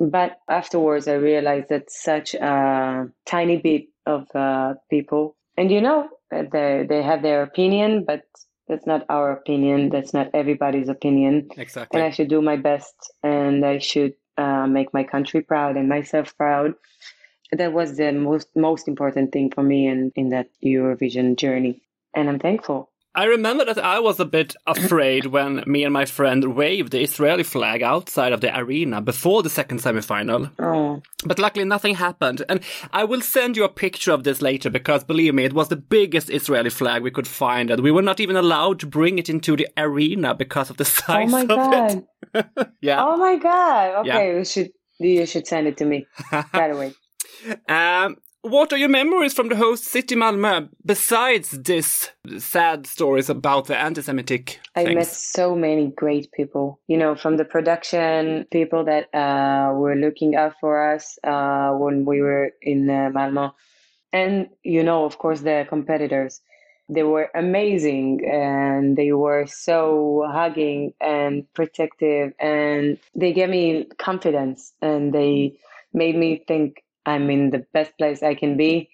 But 0.00 0.38
afterwards, 0.48 1.08
I 1.08 1.14
realized 1.14 1.70
that 1.70 1.90
such 1.90 2.34
a 2.34 3.08
tiny 3.26 3.56
bit 3.56 3.86
of 4.06 4.28
uh, 4.34 4.74
people, 4.90 5.36
and 5.56 5.72
you 5.72 5.80
know, 5.80 6.08
they 6.30 6.86
they 6.88 7.02
have 7.02 7.22
their 7.22 7.42
opinion, 7.42 8.04
but 8.06 8.22
that's 8.68 8.86
not 8.86 9.06
our 9.08 9.32
opinion. 9.32 9.88
That's 9.88 10.14
not 10.14 10.30
everybody's 10.34 10.88
opinion. 10.88 11.48
Exactly. 11.56 11.98
And 11.98 12.06
I 12.06 12.10
should 12.10 12.28
do 12.28 12.40
my 12.40 12.54
best, 12.54 12.94
and 13.24 13.66
I 13.66 13.78
should 13.78 14.12
uh, 14.36 14.68
make 14.68 14.94
my 14.94 15.02
country 15.02 15.40
proud 15.40 15.76
and 15.76 15.88
myself 15.88 16.36
proud. 16.36 16.74
That 17.52 17.72
was 17.72 17.96
the 17.96 18.12
most 18.12 18.48
most 18.54 18.88
important 18.88 19.32
thing 19.32 19.50
for 19.50 19.62
me 19.62 19.86
in 19.86 20.12
in 20.16 20.28
that 20.30 20.48
Eurovision 20.64 21.36
journey, 21.36 21.80
and 22.14 22.28
I'm 22.28 22.38
thankful. 22.38 22.90
I 23.14 23.24
remember 23.24 23.64
that 23.64 23.78
I 23.78 23.98
was 23.98 24.20
a 24.20 24.24
bit 24.24 24.54
afraid 24.66 25.26
when 25.36 25.64
me 25.66 25.82
and 25.82 25.92
my 25.92 26.04
friend 26.04 26.54
waved 26.54 26.92
the 26.92 27.02
Israeli 27.02 27.42
flag 27.42 27.82
outside 27.82 28.32
of 28.32 28.40
the 28.40 28.56
arena 28.56 29.00
before 29.00 29.42
the 29.42 29.50
second 29.50 29.80
semifinal. 29.80 30.52
Oh, 30.60 31.02
But 31.24 31.40
luckily 31.40 31.64
nothing 31.64 31.96
happened. 31.96 32.44
And 32.48 32.60
I 32.92 33.02
will 33.04 33.20
send 33.20 33.56
you 33.56 33.64
a 33.64 33.68
picture 33.68 34.12
of 34.12 34.22
this 34.22 34.40
later 34.40 34.70
because 34.70 35.02
believe 35.02 35.34
me, 35.34 35.44
it 35.44 35.52
was 35.52 35.66
the 35.68 35.74
biggest 35.76 36.30
Israeli 36.30 36.70
flag 36.70 37.02
we 37.02 37.10
could 37.10 37.26
find 37.26 37.70
and 37.70 37.82
we 37.82 37.90
were 37.90 38.02
not 38.02 38.20
even 38.20 38.36
allowed 38.36 38.78
to 38.80 38.86
bring 38.86 39.18
it 39.18 39.28
into 39.28 39.56
the 39.56 39.66
arena 39.76 40.32
because 40.34 40.70
of 40.70 40.76
the 40.76 40.84
size. 40.98 41.28
oh 41.28 41.30
my 41.32 41.42
of 41.42 41.48
god! 41.48 42.04
it. 42.34 42.46
Yeah. 42.80 43.04
Oh 43.04 43.16
my 43.16 43.36
god! 43.36 44.06
Yeah. 44.06 44.16
Okay, 44.16 44.38
you 44.38 44.44
should 44.44 44.70
you 45.00 45.26
should 45.26 45.46
send 45.48 45.66
it 45.66 45.76
to 45.78 45.84
me 45.84 46.06
right 46.52 46.70
away. 46.70 46.92
Um, 47.68 48.16
what 48.42 48.72
are 48.72 48.78
your 48.78 48.88
memories 48.88 49.34
from 49.34 49.48
the 49.48 49.56
host 49.56 49.84
city 49.84 50.14
Malmö 50.14 50.68
besides 50.84 51.50
this 51.50 52.10
sad 52.38 52.86
stories 52.86 53.28
about 53.28 53.66
the 53.66 53.76
anti-Semitic 53.76 54.60
I 54.76 54.84
things? 54.84 54.94
met 54.94 55.06
so 55.06 55.54
many 55.54 55.88
great 55.88 56.30
people, 56.32 56.80
you 56.86 56.96
know, 56.96 57.14
from 57.14 57.36
the 57.36 57.44
production 57.44 58.46
people 58.50 58.84
that 58.84 59.12
uh, 59.14 59.72
were 59.74 59.96
looking 59.96 60.36
out 60.36 60.54
for 60.60 60.94
us 60.94 61.18
uh, 61.24 61.72
when 61.72 62.04
we 62.04 62.22
were 62.22 62.50
in 62.62 62.88
uh, 62.88 63.10
Malmo. 63.12 63.54
And, 64.12 64.48
you 64.62 64.82
know, 64.82 65.04
of 65.04 65.18
course, 65.18 65.40
the 65.40 65.66
competitors. 65.68 66.40
They 66.88 67.02
were 67.02 67.28
amazing 67.34 68.26
and 68.26 68.96
they 68.96 69.12
were 69.12 69.46
so 69.46 70.26
hugging 70.26 70.94
and 71.02 71.44
protective 71.52 72.32
and 72.40 72.98
they 73.14 73.34
gave 73.34 73.50
me 73.50 73.88
confidence 73.98 74.72
and 74.80 75.12
they 75.12 75.58
made 75.92 76.16
me 76.16 76.42
think 76.48 76.82
I'm 77.08 77.30
in 77.30 77.50
the 77.50 77.64
best 77.72 77.96
place 77.96 78.22
I 78.22 78.34
can 78.34 78.56
be 78.56 78.90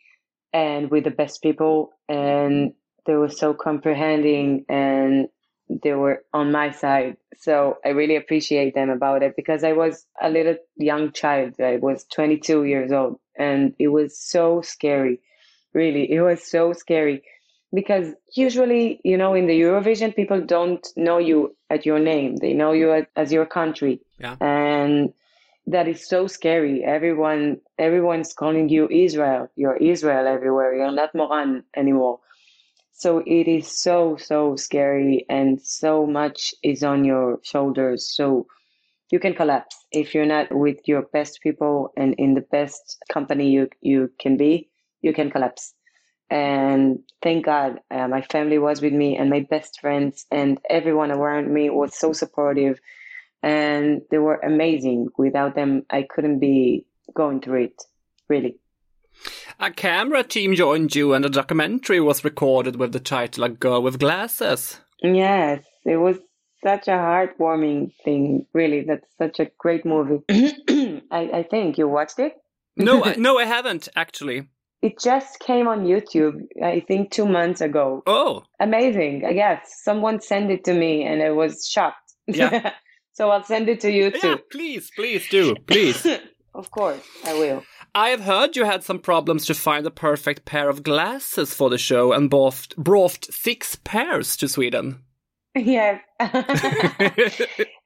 and 0.53 0.91
with 0.91 1.05
the 1.05 1.11
best 1.11 1.43
people 1.43 1.91
and 2.09 2.73
they 3.07 3.15
were 3.15 3.29
so 3.29 3.53
comprehending 3.55 4.65
and 4.69 5.29
they 5.69 5.95
were 5.95 6.23
on 6.33 6.53
my 6.53 6.71
side. 6.71 7.17
So 7.39 7.79
I 7.85 7.89
really 7.89 8.17
appreciate 8.17 8.75
them 8.75 8.89
about 8.89 9.23
it 9.23 9.35
because 9.37 9.65
I 9.65 9.73
was 9.73 10.07
a 10.23 10.31
little 10.31 10.57
young 10.77 11.11
child. 11.11 11.61
I 11.61 11.77
was 11.77 12.05
22 12.05 12.65
years 12.65 12.93
old 12.93 13.19
and 13.37 13.75
it 13.79 13.89
was 13.89 14.17
so 14.17 14.63
scary. 14.63 15.21
Really, 15.73 16.11
it 16.11 16.21
was 16.21 16.47
so 16.49 16.73
scary 16.73 17.25
because 17.75 18.15
usually, 18.37 19.01
you 19.03 19.17
know, 19.17 19.35
in 19.35 19.49
the 19.49 19.61
Eurovision, 19.61 20.15
people 20.15 20.41
don't 20.41 20.87
know 20.97 21.19
you 21.19 21.57
at 21.69 21.85
your 21.85 21.99
name. 21.99 22.37
They 22.37 22.53
know 22.53 22.71
you 22.71 22.93
as, 22.93 23.07
as 23.17 23.33
your 23.33 23.47
country. 23.47 24.01
Yeah. 24.21 24.37
And 24.41 25.13
that 25.67 25.89
is 25.89 26.07
so 26.07 26.27
scary. 26.27 26.85
Everyone, 26.85 27.61
everyone's 27.79 28.33
calling 28.33 28.69
you 28.69 28.89
Israel. 28.91 29.49
You're 29.57 29.77
Israel 29.77 30.27
everywhere. 30.27 30.75
You're 30.75 30.93
not 30.93 31.15
Moran 31.15 31.65
anymore. 31.77 32.21
So 32.93 33.23
it 33.27 33.49
is 33.49 33.67
so, 33.69 34.17
so 34.17 34.57
scary 34.57 35.27
and 35.29 35.61
so 35.61 36.07
much 36.07 36.55
is 36.63 36.85
on 36.85 37.05
your 37.05 37.41
shoulders. 37.43 38.09
So 38.15 38.47
you 39.11 39.19
can 39.19 39.35
collapse 39.35 39.77
if 39.93 40.15
you're 40.15 40.27
not 40.27 40.55
with 40.55 40.87
your 40.87 41.03
best 41.03 41.41
people 41.43 41.93
and 41.97 42.15
in 42.19 42.35
the 42.35 42.41
best 42.41 42.99
company 43.13 43.51
you, 43.51 43.69
you 43.81 44.11
can 44.21 44.37
be, 44.37 44.71
you 45.03 45.13
can 45.13 45.31
collapse. 45.31 45.75
And 46.31 47.01
thank 47.23 47.45
God, 47.45 47.81
uh, 47.91 48.09
my 48.09 48.23
family 48.23 48.59
was 48.59 48.81
with 48.83 48.93
me 48.93 49.17
and 49.17 49.31
my 49.31 49.47
best 49.49 49.81
friends 49.81 50.27
and 50.31 50.59
everyone 50.71 51.13
around 51.13 51.53
me 51.53 51.71
was 51.71 51.99
so 51.99 52.13
supportive 52.13 52.81
and 53.45 54.01
they 54.11 54.19
were 54.19 54.37
amazing. 54.37 55.09
Without 55.19 55.55
them, 55.55 55.85
I 55.91 56.07
couldn't 56.09 56.39
be 56.39 56.87
going 57.15 57.41
through 57.43 57.65
it, 57.65 57.83
really. 58.29 58.57
A 59.61 59.71
camera 59.71 60.25
team 60.25 60.55
joined 60.55 60.97
you 60.97 61.13
and 61.13 61.25
a 61.25 61.29
documentary 61.29 62.01
was 62.01 62.25
recorded 62.25 62.77
with 62.77 62.93
the 62.93 63.01
title 63.01 63.45
A 63.45 63.49
Girl 63.51 63.83
with 63.83 63.99
Glasses. 64.01 64.81
Yes, 65.03 65.63
it 65.85 65.97
was 65.99 66.17
such 66.63 66.89
a 66.89 66.93
heartwarming 66.93 67.93
thing. 68.05 68.47
Really, 68.55 68.81
that's 68.83 69.07
such 69.19 69.39
a 69.39 69.51
great 69.59 69.85
movie. 69.85 70.21
I, 71.11 71.31
I 71.41 71.47
think 71.51 71.77
you 71.79 71.87
watched 71.87 72.19
it. 72.19 72.33
No, 72.77 73.05
I- 73.05 73.15
no, 73.19 73.39
I 73.39 73.45
haven't 73.45 73.89
actually. 73.95 74.49
It 74.83 74.99
just 74.99 75.39
came 75.41 75.69
on 75.69 75.85
YouTube. 75.85 76.41
I 76.63 76.81
think 76.89 77.11
two 77.11 77.27
months 77.27 77.61
ago. 77.61 78.03
Oh, 78.07 78.43
Amazing. 78.61 79.23
Yes, 79.35 79.81
someone 79.83 80.21
sent 80.21 80.51
it 80.51 80.65
to 80.65 80.75
me, 80.75 81.05
and 81.05 81.23
I 81.23 81.31
was 81.31 81.67
shocked. 81.67 82.15
Yeah. 82.27 82.73
so 83.15 83.31
I'll 83.31 83.45
send 83.45 83.69
it 83.69 83.81
to 83.81 83.91
you 83.91 84.11
too. 84.11 84.29
yeah, 84.29 84.37
please, 84.51 84.91
please 84.95 85.29
do, 85.29 85.55
please. 85.67 86.07
Of 86.55 86.71
course, 86.71 87.03
I 87.25 87.35
will. 87.35 87.65
I 87.97 88.11
have 88.11 88.21
heard 88.21 88.55
you 88.55 88.65
had 88.65 88.85
some 88.85 89.01
problems 89.01 89.45
to 89.47 89.55
find 89.55 89.85
the 89.85 89.91
perfect 89.91 90.45
pair 90.45 90.69
of 90.69 90.85
glasses 90.85 91.53
for 91.53 91.69
the 91.69 91.79
show 91.79 92.13
and 92.13 92.31
bought, 92.31 92.77
brought 92.77 93.25
six 93.25 93.77
pairs 93.83 94.37
to 94.37 94.49
Sweden. 94.49 95.01
Yes. 95.57 96.01
uh, 96.21 96.25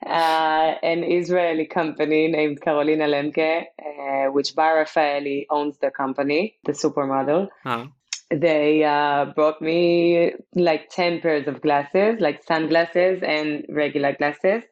an 0.07 1.03
Israeli 1.03 1.66
company 1.66 2.29
named 2.29 2.61
Carolina 2.61 3.07
Lemke, 3.07 3.64
uh, 3.83 4.31
which 4.33 4.55
Bar 4.55 4.85
Rafaeli 4.85 5.47
owns 5.51 5.79
the 5.79 5.91
company, 5.91 6.59
the 6.64 6.72
supermodel. 6.72 7.49
Ah. 7.64 7.89
They 8.31 8.85
uh, 8.85 9.33
brought 9.35 9.62
me 9.62 10.33
like 10.55 10.91
10 10.91 11.22
pairs 11.22 11.49
of 11.49 11.62
glasses, 11.62 12.20
like 12.20 12.45
sunglasses 12.45 13.22
and 13.22 13.64
regular 13.70 14.14
glasses 14.14 14.62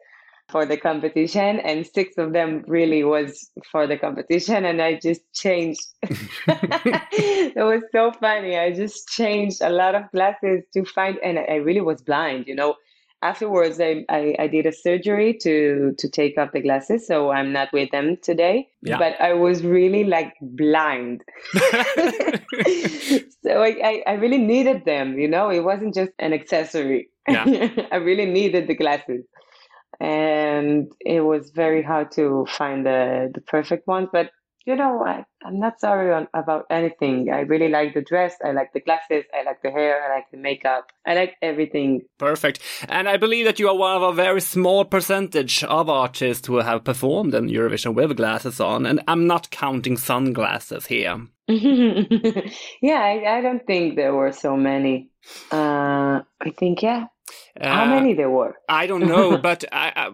for 0.48 0.66
the 0.66 0.76
competition. 0.76 1.60
And 1.60 1.86
six 1.86 2.16
of 2.18 2.32
them 2.32 2.64
really 2.66 3.04
was 3.04 3.50
for 3.70 3.86
the 3.86 3.96
competition. 3.96 4.64
And 4.64 4.80
I 4.80 4.98
just 5.02 5.20
changed. 5.32 5.80
it 6.02 7.56
was 7.56 7.82
so 7.92 8.12
funny. 8.12 8.58
I 8.58 8.72
just 8.72 9.08
changed 9.08 9.60
a 9.62 9.70
lot 9.70 9.94
of 9.94 10.10
glasses 10.12 10.64
to 10.74 10.84
find, 10.84 11.18
and 11.22 11.38
I 11.38 11.56
really 11.56 11.80
was 11.80 12.02
blind, 12.02 12.46
you 12.46 12.54
know 12.54 12.76
afterwards 13.22 13.80
I, 13.80 14.04
I, 14.08 14.34
I 14.38 14.46
did 14.46 14.66
a 14.66 14.72
surgery 14.72 15.34
to 15.42 15.94
to 15.98 16.08
take 16.08 16.36
off 16.36 16.52
the 16.52 16.60
glasses 16.60 17.06
so 17.06 17.30
i'm 17.30 17.50
not 17.52 17.72
with 17.72 17.90
them 17.90 18.16
today 18.22 18.68
Yeah. 18.82 18.98
but 18.98 19.18
i 19.20 19.32
was 19.32 19.64
really 19.64 20.04
like 20.04 20.34
blind 20.42 21.24
so 21.54 21.60
I, 23.62 23.74
I, 23.82 24.02
I 24.06 24.12
really 24.14 24.38
needed 24.38 24.84
them 24.84 25.18
you 25.18 25.28
know 25.28 25.50
it 25.50 25.60
wasn't 25.60 25.94
just 25.94 26.12
an 26.18 26.32
accessory 26.34 27.08
Yeah. 27.28 27.68
i 27.92 27.96
really 27.96 28.26
needed 28.26 28.68
the 28.68 28.74
glasses 28.74 29.24
and 30.00 30.92
it 31.00 31.20
was 31.20 31.50
very 31.50 31.82
hard 31.82 32.10
to 32.12 32.46
find 32.48 32.84
the 32.84 33.30
the 33.34 33.40
perfect 33.40 33.86
ones 33.86 34.08
but 34.12 34.30
you 34.66 34.74
know 34.74 35.02
I, 35.04 35.24
i'm 35.44 35.58
not 35.58 35.80
sorry 35.80 36.12
on, 36.12 36.28
about 36.34 36.66
anything 36.70 37.30
i 37.32 37.40
really 37.40 37.68
like 37.68 37.94
the 37.94 38.02
dress 38.02 38.34
i 38.44 38.52
like 38.52 38.72
the 38.72 38.80
glasses 38.80 39.24
i 39.32 39.42
like 39.42 39.62
the 39.62 39.70
hair 39.70 40.02
i 40.02 40.14
like 40.16 40.30
the 40.30 40.36
makeup 40.36 40.90
i 41.06 41.14
like 41.14 41.36
everything 41.40 42.02
Perfect. 42.18 42.60
And 42.88 43.08
I 43.08 43.16
believe 43.16 43.44
that 43.44 43.58
you 43.58 43.68
are 43.68 43.76
one 43.76 43.96
of 43.96 44.02
a 44.02 44.12
very 44.12 44.40
small 44.40 44.84
percentage 44.84 45.62
of 45.64 45.88
artists 45.88 46.46
who 46.46 46.56
have 46.56 46.84
performed 46.84 47.34
in 47.34 47.48
Eurovision 47.48 47.94
with 47.94 48.16
glasses 48.16 48.60
on, 48.60 48.86
and 48.86 49.02
I'm 49.06 49.26
not 49.26 49.50
counting 49.50 49.96
sunglasses 49.96 50.86
here. 50.86 51.26
yeah, 51.48 53.00
I, 53.00 53.38
I 53.38 53.40
don't 53.42 53.66
think 53.66 53.96
there 53.96 54.14
were 54.14 54.32
so 54.32 54.56
many. 54.56 55.10
Uh, 55.52 56.22
I 56.40 56.50
think, 56.58 56.82
yeah. 56.82 57.06
How 57.60 57.84
Uh, 57.84 57.88
many 57.88 58.14
there 58.14 58.28
were? 58.30 58.54
I 58.68 58.86
don't 58.86 59.06
know, 59.06 59.38
but 59.42 59.64
I, 59.72 59.92
I, 59.96 60.10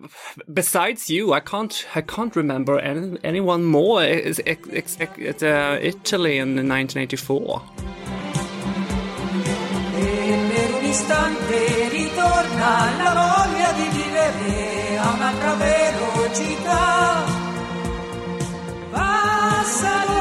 besides 0.53 1.09
you, 1.11 1.33
I 1.33 1.41
can't. 1.41 1.87
I 1.95 2.01
can't 2.03 2.35
remember 2.37 2.79
any, 2.79 3.19
anyone 3.25 3.65
more. 3.65 4.03
It's, 4.05 4.39
it's, 4.47 4.69
it's, 4.69 4.97
it's, 5.19 5.43
uh, 5.43 5.79
Italy 5.83 6.39
in 6.39 6.55
1984. 6.55 7.63
E 9.95 10.39
per 10.49 10.75
un 10.75 10.85
istante 10.85 11.89
ritorna 11.91 12.91
la 13.03 13.13
voglia 13.15 13.73
di 13.73 13.89
vivere 13.97 14.99
a 14.99 15.13
un'altra 15.15 15.55
velocità. 15.55 17.25
Passano 18.91 20.12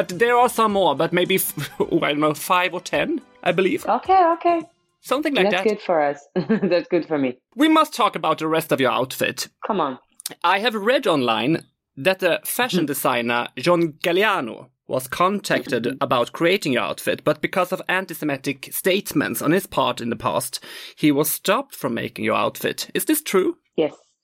but 0.00 0.18
there 0.18 0.36
are 0.36 0.48
some 0.48 0.72
more. 0.72 0.94
But 0.96 1.12
maybe 1.12 1.34
f- 1.34 1.70
oh, 1.80 2.00
I 2.02 2.10
don't 2.12 2.20
know, 2.20 2.34
five 2.34 2.72
or 2.72 2.80
ten, 2.80 3.20
I 3.42 3.52
believe, 3.52 3.84
Okay, 3.86 4.24
okay. 4.34 4.62
something 5.00 5.34
like 5.34 5.50
That's 5.50 5.56
that. 5.56 5.68
That's 5.68 5.74
good 5.74 5.84
for 5.84 6.00
us. 6.02 6.28
That's 6.70 6.88
good 6.88 7.06
for 7.06 7.18
me. 7.18 7.38
We 7.54 7.68
must 7.68 7.94
talk 7.94 8.16
about 8.16 8.38
the 8.38 8.48
rest 8.48 8.72
of 8.72 8.80
your 8.80 8.92
outfit. 8.92 9.48
Come 9.66 9.80
on. 9.80 9.98
I 10.42 10.60
have 10.60 10.74
read 10.74 11.06
online 11.06 11.66
that 11.96 12.20
the 12.20 12.40
fashion 12.44 12.86
designer 12.92 13.48
John 13.58 13.94
Galliano 14.02 14.68
was 14.86 15.06
contacted 15.06 15.96
about 16.00 16.32
creating 16.32 16.72
your 16.72 16.82
outfit, 16.82 17.22
but 17.22 17.40
because 17.40 17.70
of 17.72 17.80
anti-Semitic 17.88 18.70
statements 18.72 19.40
on 19.40 19.52
his 19.52 19.66
part 19.66 20.00
in 20.00 20.10
the 20.10 20.16
past, 20.16 20.64
he 20.96 21.12
was 21.12 21.30
stopped 21.30 21.76
from 21.76 21.94
making 21.94 22.24
your 22.24 22.34
outfit. 22.34 22.90
Is 22.94 23.04
this 23.04 23.22
true? 23.22 23.56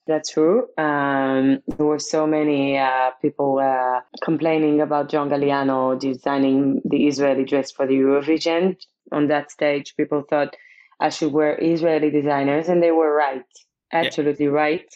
That's 0.06 0.30
true. 0.30 0.68
Um, 0.78 1.62
there 1.66 1.86
were 1.86 1.98
so 1.98 2.26
many 2.26 2.78
uh, 2.78 3.10
people 3.20 3.58
uh, 3.58 4.00
complaining 4.22 4.80
about 4.80 5.10
John 5.10 5.28
Galliano 5.28 5.98
designing 5.98 6.80
the 6.84 7.08
Israeli 7.08 7.44
dress 7.44 7.72
for 7.72 7.86
the 7.86 7.94
Eurovision. 7.94 8.76
On 9.10 9.26
that 9.28 9.50
stage, 9.50 9.96
people 9.96 10.22
thought 10.22 10.54
I 11.00 11.08
should 11.08 11.32
wear 11.32 11.58
Israeli 11.60 12.10
designers, 12.10 12.68
and 12.68 12.82
they 12.82 12.92
were 12.92 13.12
right. 13.12 13.44
Absolutely 13.92 14.46
right. 14.46 14.88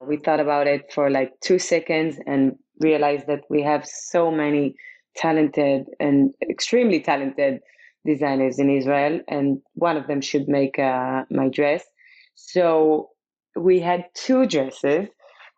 We 0.00 0.16
thought 0.16 0.40
about 0.40 0.66
it 0.66 0.92
for 0.92 1.10
like 1.10 1.38
two 1.40 1.58
seconds 1.58 2.18
and 2.26 2.56
realized 2.80 3.26
that 3.28 3.44
we 3.50 3.62
have 3.62 3.86
so 3.86 4.30
many 4.30 4.74
talented 5.16 5.86
and 6.00 6.34
extremely 6.48 7.00
talented 7.00 7.60
designers 8.04 8.58
in 8.58 8.68
Israel, 8.68 9.20
and 9.28 9.60
one 9.74 9.96
of 9.96 10.08
them 10.08 10.20
should 10.20 10.48
make 10.48 10.78
uh, 10.78 11.24
my 11.30 11.48
dress. 11.48 11.84
So 12.34 13.09
we 13.56 13.80
had 13.80 14.06
two 14.14 14.46
dresses, 14.46 15.08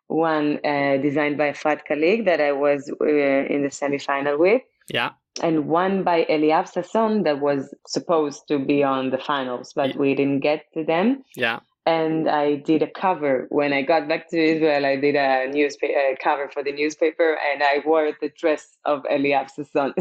one 0.07 0.59
uh, 0.65 0.97
designed 0.97 1.37
by 1.37 1.53
Fat 1.53 1.83
Kalik 1.89 2.25
that 2.25 2.41
I 2.41 2.51
was 2.51 2.91
uh, 3.01 3.05
in 3.05 3.63
the 3.63 3.69
semifinal 3.69 4.37
with, 4.37 4.61
Yeah. 4.89 5.11
and 5.41 5.67
one 5.67 6.03
by 6.03 6.25
Eliav 6.29 6.71
Sasson 6.73 7.23
that 7.23 7.39
was 7.39 7.73
supposed 7.87 8.47
to 8.49 8.59
be 8.59 8.83
on 8.83 9.09
the 9.11 9.17
finals, 9.17 9.73
but 9.75 9.91
Yeah. 9.91 9.97
we 9.97 10.15
didn't 10.15 10.41
get 10.41 10.65
to 10.73 10.83
them. 10.83 11.23
Yeah. 11.35 11.59
And 11.85 12.29
I 12.29 12.55
did 12.55 12.81
a 12.81 12.87
cover 12.87 13.45
when 13.49 13.73
I 13.73 13.81
got 13.81 14.07
back 14.07 14.29
to 14.29 14.37
Israel. 14.37 14.85
I 14.85 14.95
did 14.95 15.15
a 15.15 15.47
newspaper 15.51 15.93
cover 16.23 16.47
for 16.53 16.63
the 16.63 16.71
newspaper, 16.71 17.37
and 17.51 17.61
I 17.61 17.81
wore 17.85 18.09
the 18.21 18.29
dress 18.41 18.77
of 18.85 19.03
Eliav 19.11 19.49
Sasson, 19.55 19.91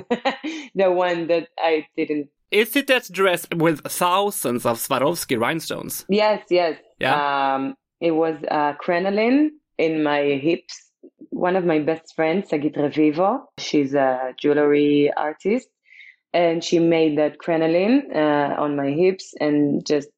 the 0.76 0.90
one 0.93 1.26
that 1.26 1.49
I 1.59 1.86
didn't 1.97 2.28
Is 2.53 2.76
it 2.76 2.86
that 2.86 3.11
dress 3.11 3.47
with 3.57 3.80
thousands 3.84 4.64
of 4.66 4.76
Swarovski 4.78 5.36
rhinestones? 5.40 6.05
Yes, 6.09 6.45
yes. 6.51 6.78
Yeah. 7.01 7.16
Um, 7.55 7.74
it 8.09 8.11
was 8.22 8.36
uh, 8.50 8.72
crinoline 8.84 9.53
in 9.78 10.03
my 10.03 10.22
hips. 10.48 10.74
One 11.30 11.57
of 11.57 11.64
my 11.64 11.78
best 11.78 12.07
friends, 12.16 12.50
Sagit 12.50 12.76
Revivo, 12.76 13.30
she's 13.59 13.94
a 13.94 14.34
jewelry 14.40 15.12
artist, 15.16 15.68
and 16.34 16.62
she 16.62 16.78
made 16.78 17.16
that 17.18 17.38
crinoline 17.38 17.98
uh, 18.14 18.55
on 18.64 18.76
my 18.76 18.90
hips 18.90 19.34
and 19.40 19.84
just 19.86 20.11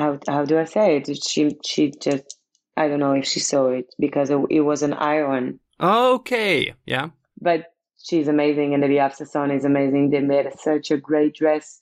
how 0.00 0.18
how 0.28 0.44
do 0.44 0.58
I 0.58 0.64
say 0.64 0.96
it? 0.98 1.04
She 1.30 1.42
she 1.70 1.92
just 2.00 2.28
I 2.76 2.88
don't 2.88 3.00
know 3.00 3.12
if 3.12 3.26
she 3.26 3.40
saw 3.40 3.68
it 3.68 3.88
because 3.98 4.30
it, 4.30 4.38
it 4.50 4.60
was 4.70 4.82
an 4.82 4.94
iron, 4.94 5.60
Okay. 5.80 6.74
Yeah. 6.86 7.08
but 7.40 7.60
she's 8.06 8.28
amazing 8.28 8.74
and 8.74 8.82
Eliav 8.84 9.12
Sasson 9.18 9.50
is 9.56 9.64
amazing. 9.64 10.10
They 10.10 10.20
made 10.20 10.46
such 10.58 10.90
a 10.90 10.96
great 11.08 11.34
dress, 11.34 11.80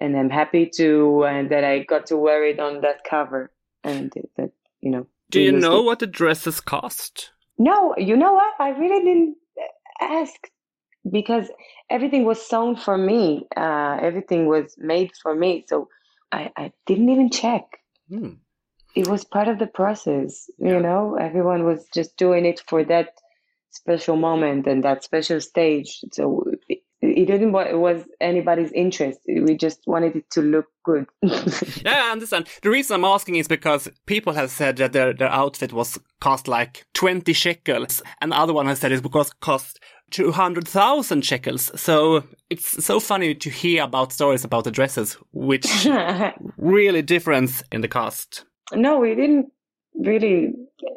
and 0.00 0.16
I'm 0.16 0.30
happy 0.30 0.64
to 0.80 1.24
uh, 1.24 1.42
that 1.48 1.64
I 1.64 1.74
got 1.92 2.06
to 2.10 2.16
wear 2.16 2.44
it 2.44 2.58
on 2.60 2.80
that 2.82 2.98
cover 3.08 3.50
and 3.84 4.12
that 4.36 4.50
you 4.86 4.92
know. 4.92 5.06
Do 5.30 5.40
you 5.40 5.52
know 5.52 5.80
it. 5.80 5.84
what 5.84 5.98
the 5.98 6.06
dresses 6.06 6.60
cost? 6.60 7.30
No, 7.58 7.94
you 7.98 8.16
know 8.16 8.32
what? 8.34 8.54
I 8.60 8.68
really 8.70 9.02
didn't 9.04 9.36
ask 10.00 10.38
because 11.10 11.50
everything 11.90 12.24
was 12.24 12.40
sewn 12.50 12.76
for 12.76 12.96
me. 12.96 13.46
Uh, 13.56 13.98
everything 14.00 14.46
was 14.46 14.76
made 14.78 15.10
for 15.22 15.34
me, 15.34 15.64
so 15.66 15.88
I, 16.30 16.50
I 16.56 16.72
didn't 16.86 17.10
even 17.10 17.30
check. 17.30 17.64
Hmm. 18.08 18.34
It 18.94 19.08
was 19.08 19.24
part 19.24 19.48
of 19.48 19.58
the 19.58 19.66
process, 19.66 20.48
Yeah. 20.58 20.74
you 20.74 20.80
know. 20.80 21.16
Everyone 21.28 21.64
was 21.64 21.86
just 21.92 22.16
doing 22.16 22.46
it 22.46 22.62
for 22.68 22.84
that 22.84 23.08
special 23.70 24.16
moment 24.16 24.66
and 24.66 24.84
that 24.84 25.02
special 25.04 25.40
stage. 25.40 25.90
So 26.12 26.44
it, 27.16 27.26
didn't 27.26 27.52
was 27.52 28.04
anybody's 28.20 28.70
interest. 28.72 29.20
We 29.26 29.56
just 29.56 29.80
wanted 29.86 30.16
it 30.16 30.30
to 30.32 30.42
look 30.42 30.66
good. 30.84 31.06
Yeah, 31.84 32.08
I 32.08 32.12
understand. 32.12 32.48
The 32.62 32.70
reason 32.70 32.94
I'm 32.94 33.04
asking 33.04 33.36
is 33.36 33.48
because 33.48 33.88
people 34.06 34.32
have 34.34 34.50
said 34.50 34.76
that 34.76 34.92
their, 34.92 35.12
their 35.12 35.30
outfit 35.30 35.72
was 35.72 35.98
cost 36.20 36.46
like 36.46 36.84
20 36.94 37.32
shekels, 37.32 38.02
and 38.20 38.32
other 38.32 38.52
one 38.52 38.66
has 38.66 38.80
said 38.80 38.92
it 38.92 39.02
because 39.02 39.32
cost 39.40 39.80
200,000 40.10 41.24
shekels. 41.24 41.70
So 41.80 42.24
it's 42.50 42.84
so 42.84 43.00
funny 43.00 43.34
to 43.34 43.50
hear 43.50 43.84
about 43.84 44.12
stories 44.12 44.44
about 44.44 44.64
the 44.64 44.70
dresses, 44.70 45.16
which 45.32 45.88
really 46.58 47.02
difference 47.02 47.62
in 47.72 47.80
the 47.80 47.88
cost. 47.88 48.44
No, 48.72 48.98
we 48.98 49.14
didn't 49.14 49.52
really. 49.94 50.52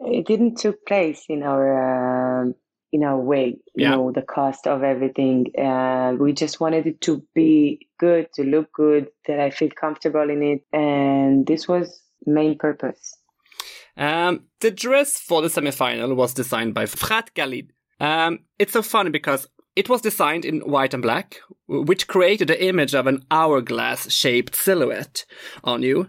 It 0.06 0.26
didn't 0.28 0.58
took 0.58 0.86
place 0.86 1.24
in 1.30 1.44
our 1.44 2.42
um 2.42 2.56
in 2.92 3.04
our 3.04 3.20
way, 3.20 3.58
you 3.76 3.86
Yeah. 3.86 3.92
know, 3.92 4.12
the 4.12 4.22
cost 4.22 4.68
of 4.68 4.84
everything. 4.84 5.48
Uh, 5.58 6.16
we 6.20 6.34
just 6.34 6.60
wanted 6.60 6.88
it 6.88 7.02
to 7.02 7.24
be 7.36 7.88
good, 8.00 8.28
to 8.34 8.44
look 8.44 8.72
good, 8.74 9.10
that 9.28 9.40
I 9.40 9.50
feel 9.50 9.70
comfortable 9.80 10.30
in 10.30 10.42
it. 10.44 10.62
And 10.74 11.46
this 11.46 11.68
was 11.68 12.02
main 12.26 12.58
purpose. 12.58 13.16
Um, 13.98 14.46
the 14.62 14.72
dress 14.72 15.20
for 15.20 15.42
the 15.42 15.50
semi-final 15.50 16.16
was 16.16 16.34
designed 16.34 16.74
by 16.74 16.86
Frat 16.86 17.32
Galid. 17.36 17.72
Um, 18.00 18.40
it's 18.58 18.74
so 18.74 18.82
funny 18.82 19.10
because 19.10 19.48
it 19.76 19.90
was 19.90 20.02
designed 20.02 20.46
in 20.46 20.62
white 20.62 20.94
and 20.94 21.04
black, 21.04 21.38
which 21.68 22.08
created 22.08 22.48
the 22.48 22.66
image 22.66 22.96
of 22.96 23.08
an 23.08 23.24
hourglass-shaped 23.30 24.56
silhouette 24.56 25.26
on 25.64 25.84
you. 25.84 26.08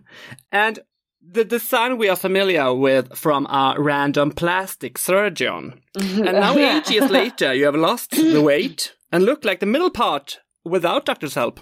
And 0.50 0.78
the 1.22 1.44
design 1.44 1.98
we 1.98 2.08
are 2.08 2.16
familiar 2.16 2.72
with 2.74 3.16
from 3.16 3.46
our 3.48 3.80
random 3.80 4.30
plastic 4.32 4.98
surgeon. 4.98 5.80
and 5.94 6.24
now, 6.24 6.56
eight 6.56 6.90
years 6.90 7.10
later, 7.20 7.54
you 7.54 7.64
have 7.64 7.74
lost 7.74 8.10
the 8.12 8.40
weight 8.42 8.94
and 9.12 9.24
look 9.24 9.44
like 9.44 9.60
the 9.60 9.66
middle 9.66 9.90
part 9.90 10.40
without 10.64 11.04
doctor's 11.04 11.34
help. 11.34 11.60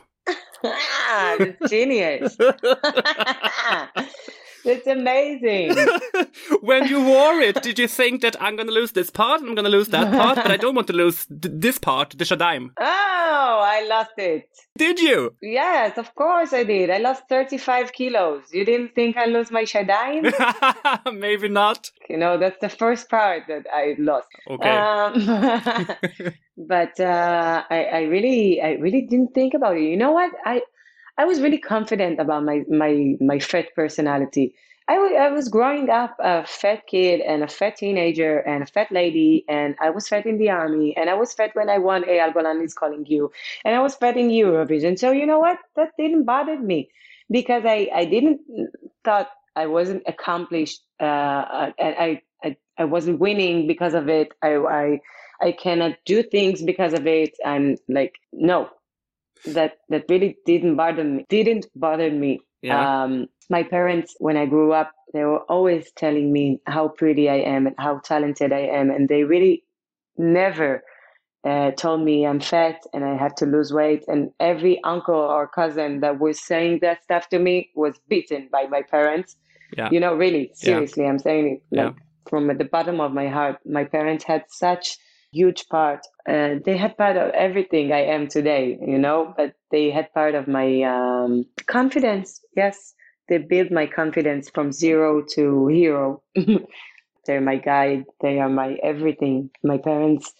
ah, 0.65 1.37
that's 1.39 1.57
genius. 1.71 2.37
That's 4.65 4.87
amazing. 4.87 5.75
when 6.61 6.87
you 6.89 7.03
wore 7.05 7.41
it, 7.41 7.63
did 7.63 7.79
you 7.79 7.89
think 7.89 8.23
that 8.23 8.41
I'm 8.41 8.57
going 8.57 8.67
to 8.69 8.73
lose 8.73 8.93
this 8.93 9.11
part 9.11 9.41
and 9.41 9.49
I'm 9.49 9.55
going 9.55 9.65
to 9.65 9.71
lose 9.71 9.89
that 9.89 10.13
part, 10.13 10.37
but 10.37 10.51
I 10.51 10.57
don't 10.57 10.75
want 10.75 10.87
to 10.89 10.93
lose 10.93 11.27
th- 11.27 11.55
this 11.57 11.79
part, 11.79 12.11
the 12.19 12.25
Shadaim? 12.25 12.71
Oh, 13.31 13.61
I 13.63 13.87
lost 13.87 14.13
it. 14.17 14.49
Did 14.77 14.99
you? 15.01 15.35
Yes, 15.41 15.97
of 15.97 16.13
course 16.15 16.53
I 16.53 16.65
did. 16.65 16.91
I 16.91 16.99
lost 16.99 17.23
35 17.29 17.93
kilos. 17.93 18.43
You 18.53 18.65
didn't 18.65 18.95
think 18.95 19.17
I 19.17 19.27
lose 19.27 19.51
my 19.51 19.63
Shadaim? 19.63 20.23
Maybe 21.13 21.49
not. 21.49 21.91
you 22.11 22.17
know, 22.17 22.37
that's 22.39 22.59
the 22.61 22.69
first 22.69 23.09
part 23.09 23.45
that 23.49 23.67
I 23.73 23.95
lost. 23.99 24.29
Okay. 24.51 24.69
Um, 24.69 26.33
but 26.57 26.99
uh, 26.99 27.63
I, 27.71 27.85
I 27.85 28.01
really, 28.05 28.61
I 28.61 28.73
really 28.73 29.03
didn't 29.03 29.35
think 29.35 29.55
about 29.55 29.77
it. 29.77 29.83
You 29.83 29.97
know 29.97 30.13
what? 30.13 30.33
I, 30.45 30.63
I 31.19 31.25
was 31.25 31.41
really 31.43 31.59
confident 31.59 32.21
about 32.21 32.45
my 32.45 32.64
my 32.69 33.16
my 33.21 33.39
fat 33.41 33.75
personality. 33.75 34.55
I 34.89 34.97
I 34.97 35.31
was 35.31 35.49
growing 35.49 35.91
up 35.91 36.16
a 36.21 36.47
fat 36.47 36.87
kid 36.87 37.21
and 37.21 37.43
a 37.43 37.49
fat 37.49 37.77
teenager 37.77 38.39
and 38.39 38.62
a 38.62 38.66
fat 38.66 38.91
lady, 38.93 39.45
and 39.49 39.77
I 39.81 39.91
was 39.91 40.09
fat 40.09 40.27
in 40.27 40.39
the 40.39 40.51
army, 40.51 40.97
and 40.97 41.11
I 41.11 41.14
was 41.14 41.35
fat 41.35 41.51
when 41.55 41.69
I 41.69 41.79
won 41.79 42.05
Eyal 42.05 42.33
Golan 42.33 42.62
is 42.62 42.75
calling 42.75 43.05
you, 43.07 43.33
and 43.64 43.75
I 43.75 43.81
was 43.83 43.97
fat 43.97 44.16
in 44.16 44.31
Eurovision. 44.31 44.99
So 44.99 45.11
you 45.12 45.27
know 45.27 45.41
what? 45.41 45.59
That 45.77 45.91
didn't 45.99 46.25
bother 46.25 46.59
me 46.59 46.91
because 47.31 47.64
I 47.66 47.91
I 47.95 48.05
didn't 48.07 48.41
thought 49.05 49.29
I 49.57 49.66
wasn't 49.66 50.05
accomplished, 50.07 50.83
uh, 51.01 51.73
and 51.79 51.95
I, 51.99 52.23
I 52.45 52.57
I 52.79 52.85
wasn't 52.85 53.19
winning 53.21 53.66
because 53.66 53.95
of 53.95 54.09
it. 54.09 54.33
I 54.43 54.57
I 54.57 55.01
I 55.41 55.53
cannot 55.53 55.99
do 56.07 56.23
things 56.23 56.62
because 56.62 56.93
of 56.95 57.07
it. 57.07 57.37
I'm 57.45 57.77
like 57.89 58.14
no, 58.33 58.71
that 59.47 59.78
that 59.89 60.05
really 60.09 60.36
didn't 60.47 60.76
bother 60.76 61.05
me. 61.05 61.26
Didn't 61.28 61.66
bother 61.74 62.11
me. 62.11 62.41
Yeah. 62.62 63.05
Um, 63.05 63.26
my 63.51 63.62
parents, 63.62 64.14
when 64.18 64.36
I 64.36 64.47
grew 64.47 64.72
up, 64.72 64.93
they 65.12 65.24
were 65.24 65.41
always 65.45 65.91
telling 65.93 66.32
me 66.32 66.61
how 66.66 66.89
pretty 66.89 67.28
I 67.28 67.36
am 67.36 67.66
and 67.66 67.76
how 67.78 67.99
talented 67.99 68.53
I 68.53 68.61
am, 68.61 68.91
and 68.91 69.09
they 69.09 69.24
really 69.24 69.64
never 70.16 70.82
uh, 71.45 71.70
told 71.72 72.03
me 72.03 72.26
I'm 72.26 72.41
fat 72.41 72.80
and 72.93 73.05
I 73.05 73.16
have 73.16 73.34
to 73.36 73.47
lose 73.47 73.72
weight. 73.72 74.05
And 74.09 74.30
every 74.41 74.82
uncle 74.84 75.14
or 75.14 75.47
cousin 75.47 76.01
that 76.01 76.18
was 76.18 76.41
saying 76.45 76.80
that 76.82 77.03
stuff 77.05 77.28
to 77.30 77.39
me 77.39 77.70
was 77.74 77.95
beaten 78.09 78.49
by 78.51 78.66
my 78.66 78.82
parents. 78.82 79.36
Yeah. 79.76 79.89
You 79.91 80.01
know, 80.01 80.14
really, 80.14 80.49
Yeah. 80.49 80.55
seriously, 80.55 81.07
I'm 81.07 81.18
saying 81.18 81.47
it 81.49 81.62
Yeah. 81.70 81.84
like 81.86 81.95
from 82.28 82.49
the 82.59 82.64
bottom 82.64 83.01
of 83.01 83.12
my 83.12 83.28
heart. 83.28 83.59
My 83.64 83.84
parents 83.84 84.24
had 84.24 84.45
such 84.49 84.99
huge 85.39 85.68
part. 85.68 86.01
Uh, 86.28 86.57
they 86.64 86.76
had 86.76 86.97
part 86.97 87.16
of 87.16 87.30
everything 87.47 87.93
I 87.93 88.03
am 88.16 88.28
today, 88.28 88.78
you 88.93 88.99
know, 88.99 89.34
but 89.36 89.55
they 89.70 89.91
had 89.91 90.12
part 90.12 90.34
of 90.34 90.49
my 90.49 90.68
um, 90.95 91.45
confidence. 91.66 92.41
Yes, 92.57 92.95
they 93.28 93.39
built 93.39 93.70
my 93.70 93.86
confidence 93.86 94.51
from 94.55 94.72
zero 94.72 95.22
to 95.34 95.68
hero. 95.68 96.22
They're 97.26 97.41
my 97.53 97.57
guide. 97.57 98.05
They 98.22 98.39
are 98.41 98.49
my 98.49 98.78
everything. 98.82 99.51
My 99.62 99.78
parents 99.78 100.32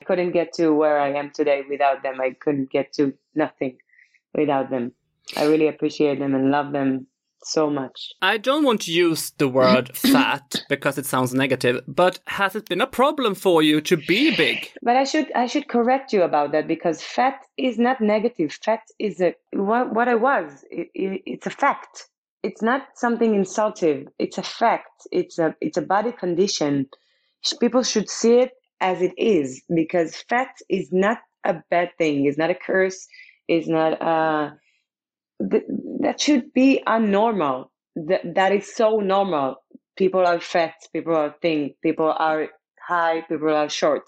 I 0.00 0.04
couldn't 0.04 0.32
get 0.32 0.52
to 0.54 0.70
where 0.80 0.98
I 1.00 1.10
am 1.14 1.30
today 1.30 1.62
without 1.68 2.02
them. 2.02 2.20
I 2.20 2.30
couldn't 2.44 2.70
get 2.70 2.92
to 2.94 3.14
nothing 3.34 3.78
without 4.34 4.70
them. 4.70 4.92
I 5.36 5.44
really 5.46 5.68
appreciate 5.68 6.18
them 6.18 6.34
and 6.34 6.50
love 6.50 6.72
them 6.72 7.06
so 7.46 7.70
much. 7.70 8.12
I 8.22 8.38
don't 8.38 8.64
want 8.64 8.82
to 8.82 8.92
use 8.92 9.30
the 9.38 9.48
word 9.48 9.96
fat 9.96 10.62
because 10.68 10.98
it 10.98 11.06
sounds 11.06 11.34
negative, 11.34 11.82
but 11.86 12.20
has 12.26 12.56
it 12.56 12.68
been 12.68 12.80
a 12.80 12.86
problem 12.86 13.34
for 13.34 13.62
you 13.62 13.80
to 13.82 13.96
be 13.96 14.34
big? 14.36 14.70
But 14.82 14.96
I 14.96 15.04
should 15.04 15.30
I 15.32 15.46
should 15.46 15.68
correct 15.68 16.12
you 16.12 16.22
about 16.22 16.52
that 16.52 16.66
because 16.66 17.02
fat 17.02 17.40
is 17.56 17.78
not 17.78 18.00
negative. 18.00 18.52
Fat 18.52 18.80
is 18.98 19.20
a 19.20 19.34
what, 19.52 19.94
what 19.94 20.08
I 20.08 20.14
was. 20.14 20.64
It, 20.70 20.88
it, 20.94 21.22
it's 21.26 21.46
a 21.46 21.50
fact. 21.50 22.08
It's 22.42 22.62
not 22.62 22.88
something 22.94 23.34
insultive. 23.34 24.08
It's 24.18 24.38
a 24.38 24.42
fact. 24.42 25.06
It's 25.10 25.38
a 25.38 25.54
it's 25.60 25.76
a 25.76 25.82
body 25.82 26.12
condition. 26.12 26.86
People 27.60 27.82
should 27.82 28.08
see 28.08 28.38
it 28.40 28.52
as 28.80 29.02
it 29.02 29.12
is 29.16 29.62
because 29.74 30.16
fat 30.28 30.54
is 30.68 30.90
not 30.92 31.18
a 31.44 31.56
bad 31.70 31.90
thing. 31.98 32.26
It's 32.26 32.38
not 32.38 32.50
a 32.50 32.54
curse. 32.54 33.06
It's 33.48 33.68
not 33.68 34.00
uh 34.00 34.50
th- 35.50 35.64
that 36.00 36.20
should 36.20 36.52
be 36.52 36.82
unnormal. 36.86 37.68
That 37.96 38.34
that 38.34 38.52
is 38.52 38.74
so 38.74 38.98
normal. 39.00 39.56
People 39.96 40.26
are 40.26 40.40
fat. 40.40 40.74
People 40.92 41.16
are 41.16 41.34
thin. 41.42 41.74
People 41.82 42.14
are 42.18 42.48
high. 42.88 43.22
People 43.28 43.54
are 43.54 43.68
short 43.68 44.02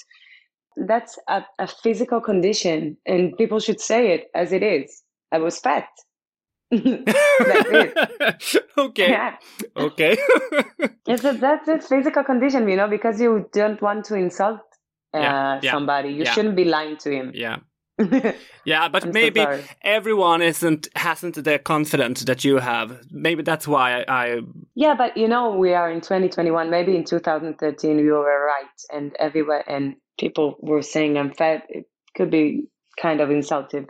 that's 0.77 1.18
a, 1.29 1.43
a 1.59 1.66
physical 1.68 2.20
condition 2.20 2.97
and 3.07 3.37
people 3.39 3.61
should 3.61 3.81
say 3.81 4.12
it 4.12 4.27
as 4.35 4.53
it 4.53 4.62
is 4.62 5.03
i 5.33 5.39
was 5.39 5.59
fat 5.59 5.89
that's 6.70 7.70
it 7.70 7.99
okay. 8.79 9.11
yeah 9.11 9.37
Okay. 9.77 10.16
a, 11.24 11.33
that's 11.35 11.68
a 11.68 11.79
physical 11.81 12.24
condition 12.24 12.68
you 12.68 12.77
know 12.77 12.89
because 12.89 13.20
you 13.20 13.49
don't 13.53 13.81
want 13.83 14.05
to 14.07 14.16
insult 14.16 14.61
uh, 15.14 15.18
Yeah, 15.20 15.61
yeah, 15.62 15.70
somebody 15.72 16.11
you 16.11 16.24
shouldn't 16.27 16.57
be 16.57 16.64
lying 16.64 16.97
to 16.99 17.11
him 17.11 17.33
yeah. 17.35 17.59
Yeah, 18.64 18.88
but 18.88 19.05
I'm 19.05 19.12
maybe 19.12 19.40
sorry. 19.40 19.64
everyone 19.82 20.42
isn't 20.42 20.88
hasn't 20.97 21.42
the 21.44 21.59
confidence 21.59 22.24
that 22.24 22.44
you 22.44 22.57
have. 22.59 23.01
Maybe 23.12 23.42
that's 23.44 23.68
why 23.68 24.03
I, 24.03 24.24
I 24.24 24.40
yeah 24.74 24.94
but 24.94 25.16
you 25.16 25.28
know 25.28 25.55
we 25.55 25.72
are 25.72 25.90
in 25.90 26.01
2021 26.01 26.68
maybe 26.68 26.97
in 26.97 27.05
2013 27.05 27.97
we 27.97 28.11
were 28.11 28.47
right 28.47 28.78
and 28.92 29.14
everywhere 29.20 29.62
and 29.68 29.94
people 30.18 30.57
were 30.61 30.82
saying 30.82 31.16
i'm 31.16 31.32
fat. 31.32 31.62
It 31.68 31.86
could 32.16 32.30
be 32.30 32.66
kind 33.01 33.20
of 33.20 33.30
insultive 33.30 33.86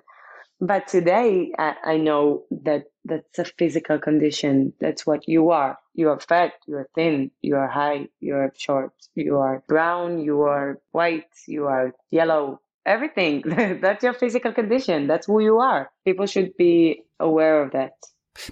but 0.61 0.88
today 0.88 1.52
I, 1.59 1.74
I 1.84 1.96
know 1.96 2.44
that 2.50 2.84
that's 3.04 3.38
a 3.38 3.44
physical 3.44 3.98
condition. 3.98 4.72
That's 4.80 5.07
what 5.07 5.28
you 5.28 5.50
are. 5.50 5.78
You 5.94 6.11
are 6.11 6.20
fat 6.20 6.52
you 6.66 6.76
are 6.76 6.88
thin 6.94 7.30
you 7.40 7.57
are 7.57 7.68
high 7.68 8.09
you 8.20 8.34
are 8.34 8.52
short 8.57 8.92
you 9.14 9.38
are 9.38 9.62
brown 9.66 10.18
you 10.18 10.42
are 10.42 10.78
white 10.92 11.32
you 11.48 11.66
are 11.66 11.92
yellow 12.11 12.61
everything. 12.87 13.43
That's 13.82 14.03
your 14.03 14.14
physical 14.14 14.53
condition. 14.53 15.07
That's 15.07 15.26
who 15.26 15.41
you 15.41 15.59
are. 15.59 15.91
People 16.05 16.26
should 16.26 16.57
be 16.57 17.03
aware 17.20 17.62
of 17.62 17.72
that. 17.72 17.93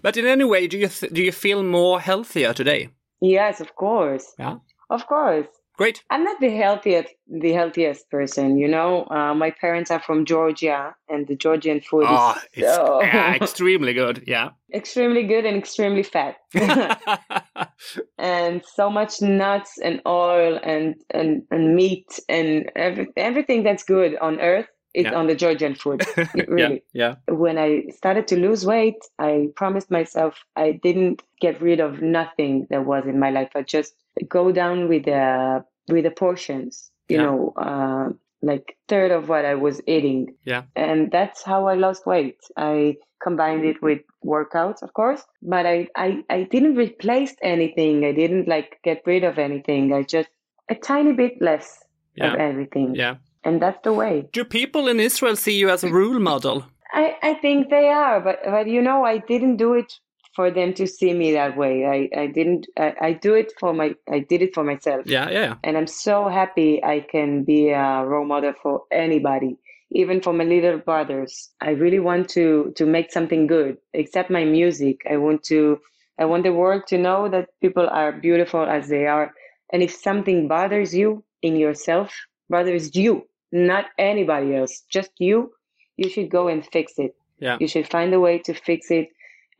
But 0.02 0.16
in 0.16 0.26
any 0.26 0.44
way, 0.44 0.66
do 0.66 0.78
you 0.78 0.88
th- 0.88 1.12
do 1.12 1.22
you 1.22 1.32
feel 1.32 1.62
more 1.62 2.00
healthier 2.00 2.52
today? 2.52 2.88
yes 3.20 3.60
of 3.60 3.74
course. 3.74 4.26
Yeah. 4.38 4.56
of 4.90 5.06
course 5.06 5.46
Great. 5.76 6.04
I'm 6.10 6.22
not 6.22 6.40
the 6.40 6.50
healthiest, 6.50 7.08
the 7.28 7.52
healthiest 7.52 8.08
person. 8.10 8.56
You 8.58 8.68
know, 8.68 9.06
uh, 9.10 9.34
my 9.34 9.50
parents 9.50 9.90
are 9.90 10.00
from 10.00 10.24
Georgia, 10.24 10.94
and 11.08 11.26
the 11.26 11.34
Georgian 11.36 11.80
food 11.80 12.04
Oh, 12.08 12.34
is 12.54 12.64
so 12.74 13.00
yeah, 13.02 13.34
extremely 13.42 13.92
good. 13.92 14.22
Yeah. 14.26 14.50
extremely 14.72 15.24
good 15.24 15.44
and 15.44 15.56
extremely 15.56 16.02
fat, 16.02 16.36
and 18.18 18.62
so 18.74 18.90
much 18.90 19.20
nuts 19.22 19.78
and 19.82 20.00
oil 20.06 20.58
and 20.62 20.94
and, 21.10 21.42
and 21.50 21.74
meat 21.74 22.18
and 22.28 22.70
every, 22.76 23.06
everything 23.16 23.62
that's 23.62 23.84
good 23.84 24.16
on 24.18 24.40
earth 24.40 24.66
is 24.94 25.04
Yeah. 25.04 25.14
on 25.14 25.26
the 25.26 25.34
Georgian 25.34 25.74
food. 25.74 26.02
yeah. 26.16 26.44
really. 26.48 26.82
Yeah. 26.92 27.14
When 27.28 27.58
I 27.58 27.84
started 27.90 28.26
to 28.28 28.36
lose 28.38 28.64
weight, 28.64 29.00
I 29.18 29.48
promised 29.56 29.90
myself 29.90 30.44
I 30.56 30.72
didn't 30.82 31.22
get 31.40 31.60
rid 31.60 31.80
of 31.80 32.00
nothing 32.02 32.66
that 32.70 32.84
was 32.86 33.04
in 33.06 33.18
my 33.18 33.30
life. 33.30 33.50
I 33.54 33.62
just 33.62 33.94
go 34.28 34.52
down 34.52 34.88
with 34.88 35.04
the 35.04 35.64
with 35.88 36.04
the 36.04 36.10
portions, 36.10 36.90
you 37.08 37.16
Yeah. 37.18 37.24
know, 37.26 37.52
uh, 37.56 38.08
like 38.42 38.76
third 38.88 39.10
of 39.10 39.28
what 39.28 39.44
I 39.44 39.54
was 39.54 39.80
eating, 39.86 40.34
Yeah. 40.44 40.62
and 40.76 41.10
that's 41.10 41.42
how 41.42 41.66
I 41.66 41.74
lost 41.74 42.06
weight. 42.06 42.38
I 42.56 42.96
combined 43.22 43.64
it 43.64 43.82
with 43.82 44.00
workouts, 44.24 44.82
of 44.82 44.92
course, 44.92 45.22
but 45.42 45.66
I 45.66 45.88
I, 45.96 46.24
I 46.30 46.42
didn't 46.44 46.76
replace 46.76 47.34
anything. 47.42 48.04
I 48.04 48.12
didn't 48.12 48.46
like 48.48 48.78
get 48.84 49.02
rid 49.06 49.24
of 49.24 49.38
anything. 49.38 49.92
I 49.92 50.02
just 50.02 50.28
a 50.68 50.74
tiny 50.74 51.12
bit 51.12 51.40
less 51.40 51.68
Yeah. 52.16 52.32
of 52.32 52.40
everything, 52.40 52.94
Yeah. 52.94 53.16
And 53.44 53.60
that's 53.60 53.82
the 53.84 53.92
way. 53.92 54.28
Do 54.32 54.44
people 54.44 54.88
in 54.88 55.00
Israel 55.00 55.36
see 55.36 55.56
you 55.56 55.70
as 55.70 55.84
a 55.84 55.90
role 55.90 56.18
model? 56.18 56.64
I, 56.92 57.16
I 57.22 57.34
think 57.34 57.70
they 57.70 57.88
are, 57.88 58.20
but 58.20 58.38
but 58.44 58.66
you 58.68 58.80
know, 58.80 59.04
I 59.04 59.18
didn't 59.18 59.56
do 59.56 59.74
it 59.74 59.92
for 60.34 60.50
them 60.50 60.74
to 60.74 60.86
see 60.86 61.12
me 61.14 61.32
that 61.32 61.56
way. 61.56 61.86
I, 61.86 62.20
I 62.22 62.26
didn't, 62.26 62.66
I, 62.76 62.94
I 63.00 63.12
do 63.12 63.34
it 63.34 63.52
for 63.58 63.72
my, 63.72 63.94
I 64.10 64.18
did 64.18 64.42
it 64.42 64.54
for 64.54 64.64
myself. 64.64 65.06
Yeah, 65.06 65.30
yeah. 65.30 65.54
And 65.62 65.76
I'm 65.76 65.86
so 65.86 66.28
happy 66.28 66.82
I 66.82 67.00
can 67.00 67.44
be 67.44 67.70
a 67.70 68.04
role 68.04 68.26
model 68.26 68.52
for 68.60 68.82
anybody, 68.90 69.56
even 69.92 70.20
for 70.20 70.32
my 70.32 70.44
little 70.44 70.78
brothers. 70.78 71.50
I 71.60 71.70
really 71.70 72.00
want 72.00 72.28
to, 72.30 72.72
to 72.76 72.84
make 72.84 73.12
something 73.12 73.46
good, 73.46 73.78
except 73.92 74.28
my 74.30 74.44
music. 74.44 75.02
I 75.08 75.18
want 75.18 75.44
to, 75.44 75.78
I 76.18 76.24
want 76.24 76.42
the 76.42 76.52
world 76.52 76.82
to 76.88 76.98
know 76.98 77.28
that 77.28 77.50
people 77.60 77.88
are 77.88 78.12
beautiful 78.12 78.64
as 78.64 78.88
they 78.88 79.06
are. 79.06 79.32
And 79.72 79.82
if 79.82 79.94
something 79.94 80.48
bothers 80.48 80.94
you 80.94 81.24
in 81.42 81.56
yourself, 81.56 82.12
bothers 82.50 82.94
you, 82.96 83.26
not 83.54 83.86
anybody 83.98 84.56
else, 84.56 84.82
just 84.90 85.10
you, 85.18 85.52
you 85.96 86.10
should 86.10 86.28
go 86.28 86.48
and 86.48 86.66
fix 86.66 86.94
it. 86.98 87.14
Yeah. 87.38 87.56
You 87.60 87.68
should 87.68 87.88
find 87.88 88.12
a 88.12 88.20
way 88.20 88.38
to 88.40 88.52
fix 88.52 88.90
it 88.90 89.08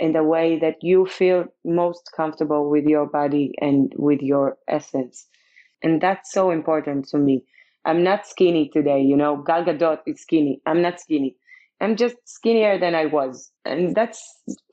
in 0.01 0.13
the 0.13 0.25
way 0.25 0.59
that 0.59 0.83
you 0.83 1.07
feel 1.07 1.45
most 1.65 2.11
comfortable 2.17 2.69
with 2.69 2.85
your 2.85 3.07
body 3.07 3.53
and 3.61 3.93
with 3.97 4.21
your 4.21 4.57
essence. 4.69 5.27
And 5.83 6.01
that's 6.01 6.33
so 6.33 6.51
important 6.51 7.09
to 7.09 7.19
me. 7.19 7.45
I'm 7.85 8.03
not 8.03 8.27
skinny 8.27 8.71
today, 8.73 9.03
you 9.03 9.17
know, 9.17 9.37
Gal 9.37 9.65
Gadot 9.65 10.01
is 10.07 10.23
skinny. 10.23 10.61
I'm 10.67 10.83
not 10.83 10.99
skinny. 11.01 11.37
I'm 11.81 11.97
just 11.97 12.17
skinnier 12.25 12.79
than 12.79 12.95
I 12.95 13.07
was. 13.07 13.51
And 13.65 13.95
that's 13.95 14.21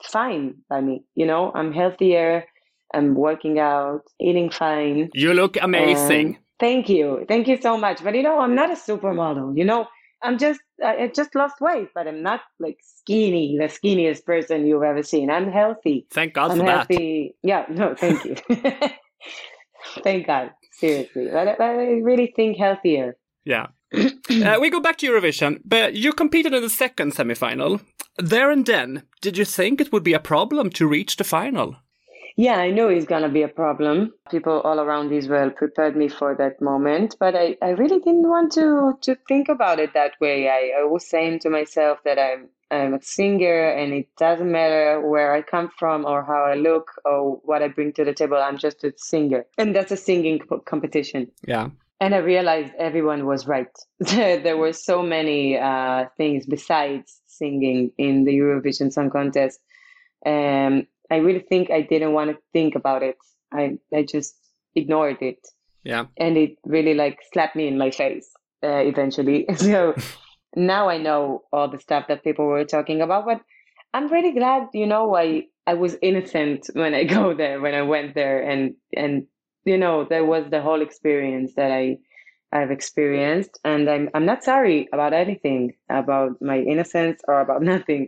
fine 0.03 0.55
by 0.69 0.81
me. 0.81 1.03
You 1.15 1.25
know, 1.25 1.51
I'm 1.53 1.73
healthier. 1.73 2.45
I'm 2.93 3.15
working 3.15 3.59
out, 3.59 4.01
eating 4.19 4.49
fine. 4.49 5.09
You 5.13 5.33
look 5.33 5.57
amazing. 5.61 6.37
Thank 6.61 6.89
you. 6.89 7.25
Thank 7.27 7.47
you 7.47 7.59
so 7.59 7.75
much. 7.75 8.03
But 8.03 8.15
you 8.15 8.21
know, 8.21 8.39
I'm 8.39 8.53
not 8.55 8.69
a 8.69 8.75
supermodel. 8.75 9.57
You 9.57 9.65
know, 9.65 9.87
I'm 10.21 10.37
just, 10.37 10.61
I 10.81 10.95
I 11.03 11.07
just 11.07 11.33
lost 11.33 11.59
weight, 11.59 11.89
but 11.95 12.07
I'm 12.07 12.21
not 12.21 12.41
like 12.59 12.77
skinny, 12.81 13.57
the 13.59 13.65
skinniest 13.65 14.25
person 14.25 14.67
you've 14.67 14.83
ever 14.83 15.01
seen. 15.01 15.31
I'm 15.31 15.51
healthy. 15.51 16.05
Thank 16.11 16.35
God 16.35 16.51
I'm 16.51 16.59
for 16.59 16.65
that. 16.65 16.87
healthy. 16.87 17.35
Yeah, 17.41 17.65
no, 17.67 17.95
thank 17.95 18.23
you. 18.25 18.35
thank 20.03 20.27
God. 20.27 20.51
Seriously. 20.73 21.29
But 21.33 21.47
I, 21.47 21.55
but 21.57 21.63
I 21.63 21.99
really 22.09 22.31
think 22.35 22.57
healthier. 22.57 23.17
Yeah. 23.43 23.67
uh, 23.93 24.57
we 24.61 24.69
go 24.69 24.79
back 24.79 24.97
to 24.99 25.07
Eurovision, 25.09 25.61
but 25.65 25.95
you 25.95 26.13
competed 26.13 26.53
in 26.53 26.61
the 26.61 26.69
second 26.69 27.13
semifinal. 27.13 27.81
There 28.19 28.51
and 28.51 28.65
then, 28.67 29.03
did 29.21 29.35
you 29.35 29.45
think 29.45 29.81
it 29.81 29.91
would 29.91 30.03
be 30.03 30.13
a 30.13 30.19
problem 30.19 30.69
to 30.71 30.87
reach 30.87 31.17
the 31.17 31.23
final? 31.23 31.77
Yeah, 32.41 32.55
I 32.55 32.71
knew 32.71 32.87
it's 32.89 33.05
gonna 33.05 33.29
be 33.29 33.43
a 33.43 33.47
problem. 33.47 34.13
People 34.31 34.61
all 34.61 34.79
around 34.79 35.11
Israel 35.11 35.51
prepared 35.51 35.95
me 35.95 36.07
for 36.09 36.33
that 36.39 36.59
moment, 36.59 37.15
but 37.19 37.35
I, 37.35 37.55
I 37.61 37.69
really 37.81 37.99
didn't 37.99 38.27
want 38.27 38.51
to 38.53 38.97
to 39.01 39.15
think 39.27 39.47
about 39.47 39.77
it 39.79 39.93
that 39.93 40.13
way. 40.19 40.49
I, 40.49 40.81
I 40.81 40.83
was 40.85 41.07
saying 41.07 41.41
to 41.41 41.51
myself 41.51 41.99
that 42.03 42.17
I'm 42.17 42.49
I'm 42.71 42.95
a 42.95 43.01
singer 43.03 43.69
and 43.69 43.93
it 43.93 44.07
doesn't 44.17 44.51
matter 44.51 45.07
where 45.07 45.31
I 45.35 45.43
come 45.43 45.69
from 45.77 46.03
or 46.03 46.23
how 46.23 46.45
I 46.45 46.55
look 46.55 46.87
or 47.05 47.19
what 47.43 47.61
I 47.61 47.67
bring 47.67 47.93
to 47.93 48.03
the 48.03 48.13
table. 48.13 48.37
I'm 48.37 48.57
just 48.57 48.83
a 48.83 48.91
singer. 48.97 49.45
And 49.59 49.75
that's 49.75 49.91
a 49.91 49.97
singing 49.97 50.39
competition. 50.65 51.29
Yeah. 51.45 51.67
And 51.99 52.15
I 52.15 52.19
realized 52.35 52.73
everyone 52.79 53.27
was 53.27 53.45
right. 53.45 53.75
there 53.99 54.57
were 54.57 54.73
so 54.73 55.03
many 55.03 55.59
uh, 55.59 56.05
things 56.17 56.47
besides 56.47 57.21
singing 57.27 57.91
in 57.99 58.23
the 58.23 58.35
Eurovision 58.35 58.91
Song 58.91 59.11
Contest. 59.11 59.59
Um, 60.25 60.87
I 61.11 61.17
really 61.17 61.45
think 61.47 61.69
I 61.69 61.81
didn't 61.81 62.13
want 62.13 62.31
to 62.31 62.37
think 62.53 62.75
about 62.75 63.03
it. 63.03 63.17
I, 63.53 63.77
I 63.93 64.03
just 64.03 64.35
ignored 64.75 65.17
it. 65.21 65.39
Yeah. 65.83 66.05
And 66.17 66.37
it 66.37 66.57
really 66.65 66.93
like 66.93 67.19
slapped 67.33 67.55
me 67.55 67.67
in 67.67 67.77
my 67.77 67.91
face 67.91 68.31
uh, 68.63 68.77
eventually. 68.77 69.45
so 69.55 69.93
now 70.55 70.89
I 70.89 70.97
know 70.97 71.43
all 71.51 71.67
the 71.69 71.79
stuff 71.79 72.05
that 72.07 72.23
people 72.23 72.45
were 72.45 72.63
talking 72.63 73.01
about, 73.01 73.25
but 73.25 73.41
I'm 73.93 74.07
really 74.07 74.31
glad, 74.31 74.67
you 74.73 74.87
know, 74.87 75.15
I, 75.15 75.47
I 75.67 75.73
was 75.73 75.97
innocent 76.01 76.69
when 76.73 76.93
I 76.93 77.03
go 77.17 77.33
there, 77.33 77.59
when 77.59 77.75
I 77.75 77.81
went 77.81 78.15
there 78.15 78.41
and, 78.41 78.75
and, 78.95 79.27
you 79.65 79.77
know, 79.77 80.05
there 80.09 80.25
was 80.25 80.45
the 80.49 80.61
whole 80.61 80.81
experience 80.81 81.53
that 81.55 81.71
I, 81.71 81.97
I've 82.53 82.71
experienced 82.71 83.59
and 83.63 83.89
I'm, 83.89 84.09
I'm 84.13 84.25
not 84.25 84.43
sorry 84.43 84.89
about 84.91 85.13
anything, 85.13 85.73
about 85.89 86.41
my 86.41 86.59
innocence 86.59 87.21
or 87.27 87.39
about 87.39 87.61
nothing. 87.73 88.07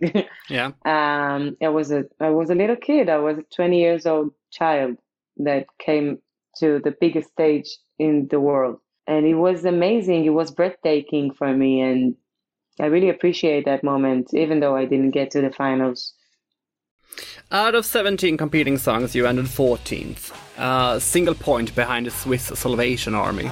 Yeah. 0.50 0.72
um, 0.86 1.56
I 1.62 1.70
was 1.70 1.92
a, 1.92 2.06
I 2.20 2.30
was 2.30 2.50
a 2.50 2.56
little 2.56 2.76
kid. 2.76 3.10
I 3.10 3.18
was 3.18 3.38
a 3.38 3.44
20 3.56 3.80
years 3.80 4.06
old 4.06 4.34
child 4.52 4.98
that 5.38 5.68
came 5.80 6.20
to 6.58 6.80
the 6.84 6.96
biggest 7.00 7.30
stage 7.32 7.78
in 7.98 8.28
the 8.30 8.40
world. 8.40 8.80
And 9.08 9.26
it 9.26 9.36
was 9.36 9.66
amazing. 9.66 10.26
It 10.26 10.30
was 10.30 10.52
breathtaking 10.52 11.34
for 11.34 11.52
me. 11.54 11.82
And 11.82 12.16
I 12.80 12.86
really 12.88 13.10
appreciate 13.10 13.66
that 13.66 13.84
moment, 13.84 14.34
even 14.34 14.60
though 14.60 14.76
I 14.76 14.86
didn't 14.86 15.12
get 15.12 15.32
to 15.32 15.42
the 15.42 15.52
finals. 15.52 16.14
Out 17.52 17.76
of 17.76 17.86
17 17.86 18.38
competing 18.38 18.78
songs, 18.78 19.14
you 19.14 19.28
ended 19.28 19.46
14th. 19.46 20.32
Uh, 20.58 21.00
single 21.00 21.36
point 21.36 21.76
behind 21.76 22.06
the 22.08 22.12
Swiss 22.12 22.46
Salvation 22.46 23.14
Army. 23.14 23.50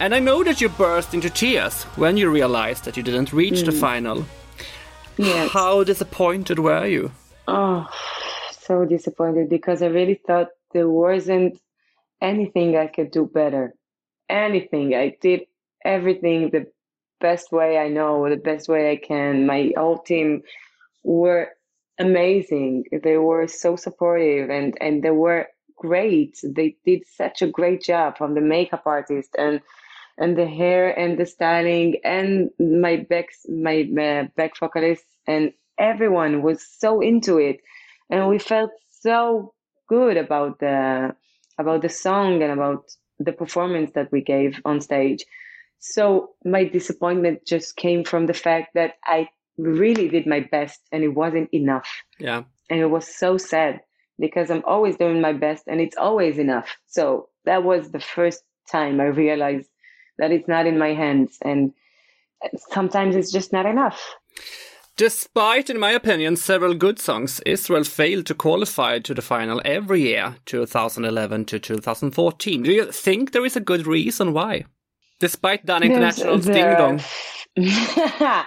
And 0.00 0.14
I 0.14 0.18
know 0.18 0.42
that 0.42 0.62
you 0.62 0.70
burst 0.70 1.12
into 1.12 1.28
tears 1.28 1.82
when 1.96 2.16
you 2.16 2.30
realized 2.30 2.86
that 2.86 2.96
you 2.96 3.02
didn't 3.02 3.34
reach 3.34 3.64
the 3.64 3.70
mm. 3.70 3.78
final. 3.78 4.24
Yes. 5.18 5.50
How 5.50 5.84
disappointed 5.84 6.58
were 6.58 6.86
you? 6.86 7.12
Oh, 7.46 7.86
so 8.50 8.86
disappointed 8.86 9.50
because 9.50 9.82
I 9.82 9.88
really 9.88 10.18
thought 10.26 10.48
there 10.72 10.88
wasn't 10.88 11.60
anything 12.22 12.78
I 12.78 12.86
could 12.86 13.10
do 13.10 13.26
better. 13.26 13.74
Anything. 14.30 14.94
I 14.94 15.18
did 15.20 15.42
everything 15.84 16.48
the 16.48 16.66
best 17.20 17.52
way 17.52 17.76
I 17.76 17.88
know, 17.88 18.26
the 18.26 18.36
best 18.36 18.70
way 18.70 18.92
I 18.92 18.96
can. 18.96 19.44
My 19.44 19.70
whole 19.76 19.98
team 19.98 20.44
were 21.02 21.50
amazing. 21.98 22.84
They 23.02 23.18
were 23.18 23.46
so 23.48 23.76
supportive 23.76 24.48
and, 24.48 24.78
and 24.80 25.02
they 25.02 25.10
were 25.10 25.48
great. 25.76 26.38
They 26.42 26.76
did 26.86 27.02
such 27.06 27.42
a 27.42 27.48
great 27.48 27.82
job 27.82 28.16
from 28.16 28.32
the 28.32 28.40
makeup 28.40 28.84
artist 28.86 29.36
and 29.36 29.60
and 30.20 30.36
the 30.36 30.46
hair 30.46 30.90
and 30.96 31.18
the 31.18 31.26
styling 31.26 31.96
and 32.04 32.50
my 32.60 32.96
back 33.10 33.28
my 33.48 33.88
uh, 33.98 34.28
back 34.36 34.56
vocalist 34.58 35.04
and 35.26 35.52
everyone 35.78 36.42
was 36.42 36.64
so 36.78 37.00
into 37.00 37.38
it. 37.38 37.60
And 38.10 38.28
we 38.28 38.38
felt 38.38 38.70
so 38.90 39.54
good 39.88 40.16
about 40.18 40.60
the 40.60 41.14
about 41.58 41.82
the 41.82 41.88
song 41.88 42.42
and 42.42 42.52
about 42.52 42.84
the 43.18 43.32
performance 43.32 43.92
that 43.94 44.12
we 44.12 44.20
gave 44.22 44.60
on 44.64 44.80
stage. 44.80 45.24
So 45.78 46.30
my 46.44 46.64
disappointment 46.64 47.46
just 47.46 47.76
came 47.76 48.04
from 48.04 48.26
the 48.26 48.34
fact 48.34 48.74
that 48.74 48.94
i 49.06 49.28
really 49.58 50.08
did 50.08 50.26
my 50.26 50.40
best 50.40 50.80
and 50.92 51.02
it 51.02 51.14
wasn't 51.22 51.48
enough. 51.52 51.90
Yeah. 52.18 52.44
and 52.70 52.80
it 52.80 52.90
was 52.96 53.06
so 53.22 53.36
sad 53.38 53.80
because 54.18 54.50
i'm 54.50 54.62
always 54.66 54.96
doing 54.96 55.20
my 55.20 55.32
best 55.32 55.64
and 55.66 55.80
it's 55.80 55.96
always 55.96 56.38
enough. 56.38 56.68
So 56.86 57.28
that 57.46 57.64
was 57.64 57.90
the 57.90 58.00
first 58.00 58.42
time 58.70 59.00
i 59.00 59.06
realized 59.06 59.69
that 60.20 60.30
it's 60.30 60.48
not 60.48 60.66
in 60.66 60.78
my 60.78 60.94
hands 60.94 61.38
and 61.42 61.72
sometimes 62.70 63.16
it's 63.16 63.32
just 63.32 63.52
not 63.52 63.66
enough 63.66 64.00
Despite, 64.96 65.70
in 65.70 65.78
my 65.80 65.92
opinion, 65.92 66.36
several 66.36 66.74
good 66.74 66.98
songs, 66.98 67.40
Israel 67.46 67.84
failed 67.84 68.26
to 68.26 68.34
qualify 68.34 68.98
to 68.98 69.14
the 69.14 69.22
final 69.22 69.62
every 69.64 70.02
year, 70.02 70.36
2011 70.44 71.46
to 71.46 71.58
2014. 71.58 72.62
Do 72.62 72.70
you 72.70 72.92
think 72.92 73.32
there 73.32 73.46
is 73.46 73.56
a 73.56 73.60
good 73.60 73.86
reason 73.86 74.34
why? 74.34 74.66
Despite 75.18 75.64
Dana 75.64 75.86
International's 75.86 76.44
There's- 76.44 76.76
ding 76.76 76.76
dong. 76.76 77.00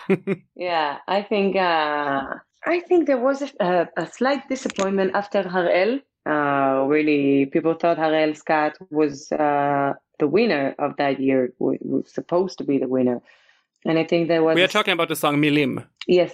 yeah, 0.56 0.98
I 1.08 1.24
think 1.24 1.56
uh, 1.56 2.22
I 2.68 2.80
think 2.82 3.08
there 3.08 3.18
was 3.18 3.42
a, 3.42 3.50
a, 3.60 3.90
a 3.98 4.06
slight 4.08 4.48
disappointment 4.48 5.16
after 5.16 5.42
Harel. 5.42 6.02
Uh, 6.26 6.86
really, 6.88 7.46
people 7.48 7.74
thought 7.74 7.98
Harel 7.98 8.34
Skaat 8.34 8.74
was 8.90 9.32
uh, 9.32 9.94
the 10.20 10.28
winner 10.28 10.74
of 10.80 10.96
that 10.98 11.20
year, 11.20 11.52
was, 11.60 11.78
was 11.82 12.12
supposed 12.14 12.58
to 12.60 12.64
be 12.64 12.78
the 12.78 12.88
winner, 12.88 13.22
and 13.86 14.00
I 14.00 14.06
think 14.06 14.28
there 14.30 14.42
was 14.44 14.56
We 14.56 14.64
are 14.64 14.68
talking 14.68 14.94
about 14.94 15.10
the 15.10 15.16
song 15.18 15.36
Milim. 15.38 15.86
yes, 16.08 16.34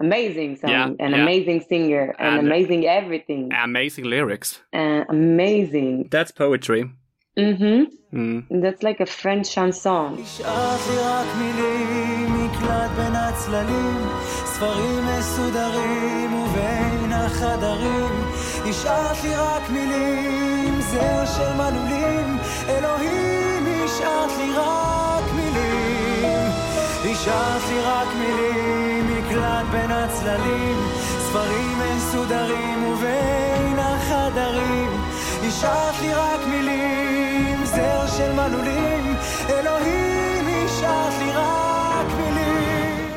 amazing 0.00 0.56
song, 0.56 0.70
Yeah, 0.70 0.86
an 1.06 1.12
yeah. 1.12 1.22
amazing 1.22 1.60
singer, 1.68 2.14
and, 2.18 2.38
And- 2.38 2.46
amazing 2.46 2.84
everything, 2.86 3.52
Amazing 3.54 4.04
lyrics. 4.04 4.60
uh, 4.74 5.04
amazing. 5.08 6.08
That's 6.10 6.32
poetry. 6.32 6.90
Mm-hmm. 7.38 8.16
Mm. 8.16 8.62
That's 8.62 8.82
like 8.82 9.00
a 9.00 9.06
French 9.06 9.50
chanson. 9.54 10.24
השארת 18.70 19.24
לי 19.24 19.34
רק 19.34 19.70
מילים, 19.70 20.80
זר 20.80 21.26
של 21.26 21.52
מנעולים, 21.52 22.38
אלוהים, 22.68 23.84
השארת 23.84 24.30
לי 24.38 24.52
רק 24.56 25.24
מילים. 25.34 26.50
השארת 27.10 27.62
לי 27.68 27.80
רק 27.80 28.08
מילים, 28.18 29.06
מקלט 29.06 29.66
בין 29.70 29.90
הצללים, 29.90 30.76
ספרים 31.18 31.78
מסודרים 31.78 32.84
ובין 32.84 33.78
החדרים. 33.78 34.90
השארת 35.48 36.00
לי 36.02 36.14
רק 36.14 36.40
מילים, 36.50 37.64
זר 37.64 38.06
של 38.06 38.32
מנעולים, 38.32 39.14
אלוהים, 39.48 40.64
השארת 40.64 41.12
לי 41.18 41.30
רק 41.34 42.06
מילים. 42.18 42.56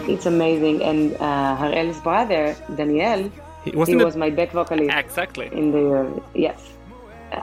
It's 0.07 0.25
amazing. 0.25 0.81
And 0.81 1.13
uh, 1.21 1.55
Harel's 1.55 1.99
brother, 1.99 2.55
Daniel, 2.75 3.29
He 3.63 3.71
he 3.71 3.77
wasn't 3.77 4.17
my 4.17 4.29
back 4.29 4.51
vocalist 4.51 4.91
exactly. 4.95 5.49
in 5.51 5.71
the 5.71 6.21
yes. 6.33 6.61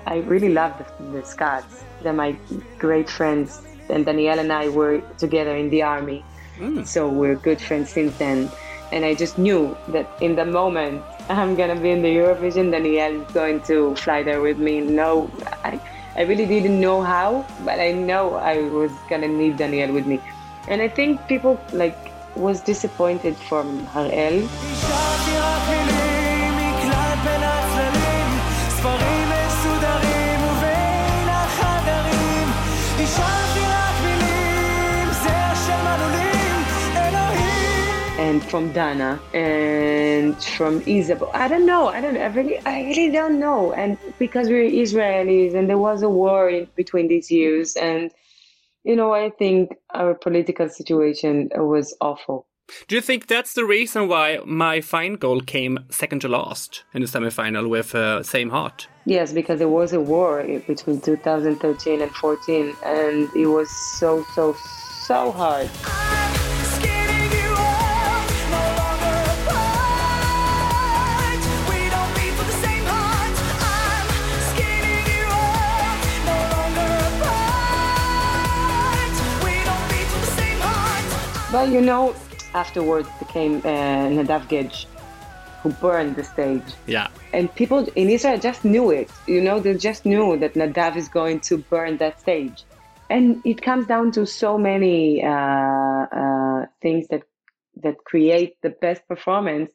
I 0.07 0.17
really 0.19 0.53
love 0.53 0.73
the, 0.79 0.85
the 1.13 1.23
Skaats. 1.23 1.85
They're 2.03 2.13
my 2.13 2.37
great 2.79 3.09
friends. 3.09 3.63
And 3.89 4.05
Danielle 4.05 4.41
and 4.41 4.53
I 4.53 4.69
were 4.69 5.01
together 5.17 5.55
in 5.55 5.71
the 5.71 5.83
army, 5.83 6.25
mm. 6.59 6.85
so 6.85 7.09
we're 7.09 7.37
good 7.37 7.61
friends 7.61 7.91
since 7.91 8.17
then. 8.19 8.51
And 8.91 9.05
I 9.05 9.15
just 9.15 9.39
knew 9.39 9.77
that 9.89 10.09
in 10.21 10.35
the 10.35 10.45
moment 10.45 11.03
I'm 11.29 11.55
gonna 11.55 11.79
be 11.79 11.91
in 11.91 12.03
the 12.03 12.09
Eurovision, 12.09 12.71
Danielle 12.71 13.23
is 13.23 13.33
going 13.33 13.61
to 13.63 13.95
fly 13.97 14.23
there 14.23 14.41
with 14.41 14.59
me. 14.59 14.81
No, 14.81 15.31
I, 15.65 15.81
I 16.17 16.23
really 16.23 16.47
didn't 16.47 16.81
know 16.81 17.03
how, 17.03 17.47
but 17.65 17.79
I 17.79 17.93
know 17.93 18.35
I 18.35 18.63
was 18.63 18.93
gonna 19.09 19.29
need 19.29 19.57
Danielle 19.57 19.93
with 19.93 20.07
me. 20.07 20.21
And 20.69 20.83
I 20.83 20.89
think 20.89 21.27
people 21.29 21.61
like 21.73 21.97
was 22.37 22.61
disappointed 22.61 23.37
from 23.37 23.87
Harel 23.87 24.47
and 38.27 38.43
from 38.43 38.73
Dana 38.73 39.21
and 39.33 40.35
from 40.57 40.81
Izabo. 40.81 41.31
I 41.33 41.47
don't 41.47 41.65
know. 41.65 41.87
I 41.97 42.01
don't. 42.01 42.17
I 42.17 42.27
really. 42.27 42.59
I 42.67 42.83
really 42.91 43.11
don't 43.13 43.39
know. 43.39 43.73
And 43.73 43.97
because 44.19 44.49
we're 44.49 44.69
Israelis, 44.85 45.55
and 45.55 45.69
there 45.71 45.79
was 45.79 46.03
a 46.03 46.09
war 46.09 46.51
in 46.51 46.67
between 46.75 47.07
these 47.07 47.31
years, 47.31 47.77
and 47.77 48.11
you 48.83 48.97
know, 48.97 49.15
I 49.15 49.31
think 49.31 49.77
our 49.95 50.15
political 50.15 50.69
situation 50.69 51.51
was 51.55 51.97
awful. 52.01 52.47
Do 52.89 52.97
you 52.97 53.01
think 53.01 53.29
that's 53.29 53.53
the 53.55 53.65
reason 53.65 54.09
why 54.09 54.41
Mei 54.45 54.81
Finegold 54.81 55.47
came 55.47 55.79
second 55.89 56.21
to 56.23 56.29
last 56.29 56.83
in 56.95 57.03
the 57.03 57.07
semi-final 57.07 57.69
with 57.69 57.95
uh, 57.95 58.25
Same 58.25 58.51
Heart? 58.51 58.89
Yes, 59.05 59.33
because 59.33 59.61
there 59.61 59.69
was 59.69 59.93
a 59.93 60.01
war 60.01 60.43
between 60.67 61.01
2013 61.01 62.03
and 62.03 62.11
14, 62.11 62.75
and 62.83 63.31
it 63.37 63.47
was 63.47 63.71
so 63.71 64.25
so 64.35 64.57
so 65.07 65.31
hard. 65.31 65.71
But 81.57 81.71
you 81.71 81.81
know, 81.81 82.15
afterwards 82.53 83.09
became 83.19 83.63
uh, 83.65 84.13
Nadav 84.17 84.47
Guedj, 84.47 84.85
who 85.63 85.71
burned 85.73 86.15
the 86.17 86.23
stage. 86.23 86.71
Yeah. 86.87 87.09
and 87.33 87.45
people 87.55 87.89
in 87.97 88.11
Israel 88.11 88.39
just 88.39 88.63
knew 88.63 88.91
it. 88.91 89.09
You 89.27 89.41
know, 89.41 89.59
they 89.59 89.73
just 89.73 90.05
knew 90.05 90.37
that 90.37 90.53
Nadav 90.53 90.97
is 90.97 91.09
going 91.09 91.41
to 91.49 91.57
burn 91.57 91.97
that 91.97 92.21
stage, 92.21 92.67
and 93.09 93.41
it 93.47 93.63
comes 93.63 93.87
down 93.87 94.13
to 94.17 94.27
so 94.27 94.59
many 94.59 95.25
uh, 95.25 96.05
uh, 96.21 96.67
things 96.83 97.09
that 97.09 97.23
that 97.85 97.97
create 98.05 98.57
the 98.63 98.73
best 98.85 99.09
performance. 99.09 99.71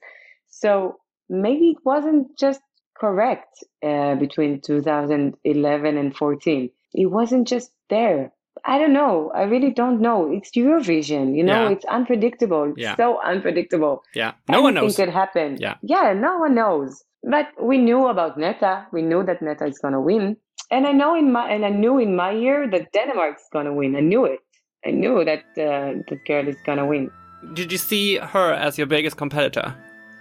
So 0.49 0.99
maybe 1.29 1.71
it 1.71 1.79
wasn't 1.83 2.37
just 2.37 2.61
correct 2.95 3.53
uh, 3.81 4.13
between 4.25 4.61
2011 4.61 5.97
and 5.97 6.15
14. 6.15 6.69
It 6.93 7.07
wasn't 7.07 7.47
just 7.47 7.71
there. 7.89 8.31
I 8.65 8.77
don't 8.77 8.93
know. 8.93 9.31
I 9.33 9.43
really 9.43 9.71
don't 9.71 9.99
know. 10.01 10.31
It's 10.31 10.51
Eurovision, 10.55 11.35
you 11.35 11.43
know. 11.43 11.63
Yeah. 11.63 11.69
It's 11.75 11.85
unpredictable. 11.85 12.63
It's 12.71 12.79
Yeah. 12.81 12.95
so 12.95 13.19
unpredictable. 13.23 14.03
Yeah. 14.13 14.31
No 14.49 14.61
one 14.61 14.77
Anything 14.77 14.87
knows. 14.87 14.95
could 14.95 15.09
happen. 15.09 15.57
Yeah. 15.59 15.75
Yeah, 15.81 16.13
no 16.13 16.37
one 16.37 16.53
knows. 16.55 17.03
But 17.23 17.47
we 17.59 17.77
knew 17.77 18.07
about 18.07 18.37
Neta. 18.37 18.87
We 18.91 19.01
knew 19.01 19.23
that 19.23 19.41
Neta 19.41 19.65
is 19.65 19.79
gonna 19.79 20.01
win. 20.01 20.37
And 20.71 20.85
I 20.87 20.91
know 20.91 21.15
in 21.15 21.31
my 21.31 21.49
and 21.53 21.65
I 21.65 21.69
knew 21.69 21.97
in 21.99 22.15
my 22.15 22.31
year 22.31 22.67
that 22.71 22.91
Denmark 22.93 23.35
is 23.37 23.47
gonna 23.53 23.73
win. 23.73 23.95
I 23.95 24.01
knew 24.01 24.25
it. 24.25 24.39
I 24.85 24.91
knew 24.91 25.23
that 25.25 25.43
uh, 25.57 26.01
that 26.09 26.19
girl 26.27 26.47
is 26.47 26.57
gonna 26.65 26.85
win. 26.85 27.09
Did 27.53 27.71
you 27.71 27.77
see 27.77 28.17
her 28.17 28.53
as 28.53 28.77
your 28.77 28.87
biggest 28.87 29.17
competitor? 29.17 29.73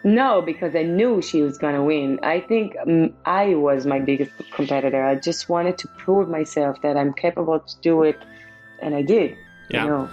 No, 0.02 0.40
because 0.40 0.74
I 0.74 0.82
knew 0.82 1.20
she 1.20 1.42
was 1.42 1.58
gonna 1.58 1.84
win. 1.84 2.18
I 2.22 2.40
think 2.40 2.74
um, 2.86 3.12
I 3.26 3.54
was 3.54 3.86
my 3.86 3.98
biggest 3.98 4.32
competitor. 4.52 5.04
I 5.04 5.16
just 5.16 5.48
wanted 5.48 5.76
to 5.78 5.88
prove 5.88 6.28
myself 6.28 6.80
that 6.82 6.96
I'm 6.96 7.12
capable 7.12 7.60
to 7.60 7.80
do 7.82 8.02
it, 8.02 8.18
and 8.80 8.94
I 8.94 9.02
did. 9.02 9.36
Yeah. 9.68 9.84
You 9.84 9.90
know. 9.90 10.10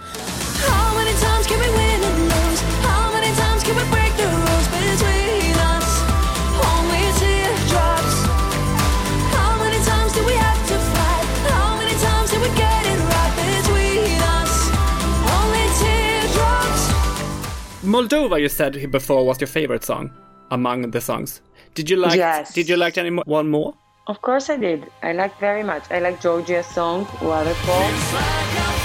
Moldova, 17.88 18.38
you 18.38 18.50
said 18.50 18.90
before, 18.92 19.24
was 19.24 19.40
your 19.40 19.48
favorite 19.48 19.82
song 19.82 20.10
among 20.50 20.90
the 20.90 21.00
songs. 21.00 21.40
Did 21.74 21.88
you 21.88 21.96
like? 21.96 22.18
Yes. 22.18 22.52
Did 22.52 22.68
you 22.68 22.76
like 22.76 22.98
any 22.98 23.08
mo- 23.08 23.22
one 23.24 23.48
more? 23.48 23.74
Of 24.08 24.20
course 24.20 24.50
I 24.50 24.58
did. 24.58 24.90
I 25.02 25.12
like 25.12 25.38
very 25.40 25.62
much. 25.62 25.84
I 25.90 25.98
like 25.98 26.20
Georgia's 26.20 26.66
song 26.66 27.06
Waterfall. 27.22 28.77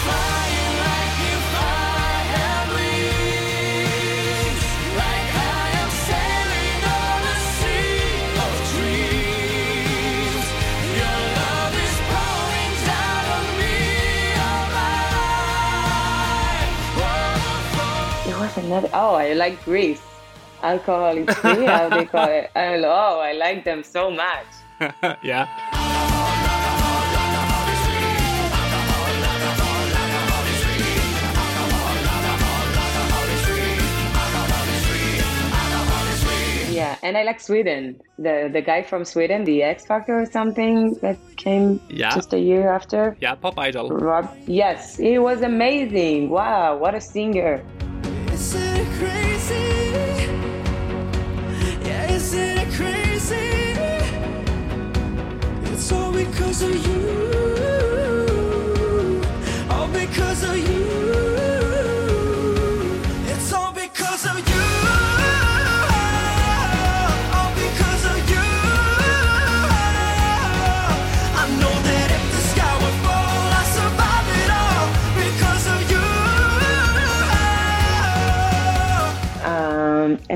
Another. 18.73 18.89
Oh, 18.93 19.15
I 19.15 19.33
like 19.33 19.63
Greece. 19.63 20.01
Alcohol 20.61 21.17
is 21.17 21.29
free. 21.37 21.65
How 21.65 21.89
they 21.89 22.05
call 22.05 22.29
it? 22.29 22.49
I. 22.55 22.75
Oh, 22.77 23.19
I 23.19 23.33
like 23.33 23.63
them 23.63 23.83
so 23.83 24.09
much. 24.09 24.47
yeah. 25.23 25.47
Yeah, 36.71 36.97
and 37.03 37.15
I 37.17 37.23
like 37.23 37.39
Sweden. 37.39 38.01
The 38.17 38.49
the 38.51 38.61
guy 38.61 38.81
from 38.81 39.05
Sweden, 39.05 39.43
the 39.43 39.61
X 39.61 39.85
Factor 39.85 40.19
or 40.21 40.25
something 40.25 40.95
that 41.03 41.17
came 41.37 41.79
Yeah. 41.89 42.15
just 42.15 42.33
a 42.33 42.39
year 42.39 42.73
after. 42.73 43.15
Yeah, 43.21 43.35
Pop 43.35 43.59
Idol. 43.59 43.89
Rob, 43.89 44.25
yes, 44.47 44.97
he 44.97 45.19
was 45.19 45.43
amazing. 45.43 46.29
Wow, 46.31 46.77
what 46.77 46.95
a 46.95 47.01
singer! 47.01 47.61
Because 56.53 56.61
of 56.61 56.87
you. 56.87 57.01
All 59.71 59.87
because 59.87 60.43
of 60.43 60.57
you. 60.57 60.82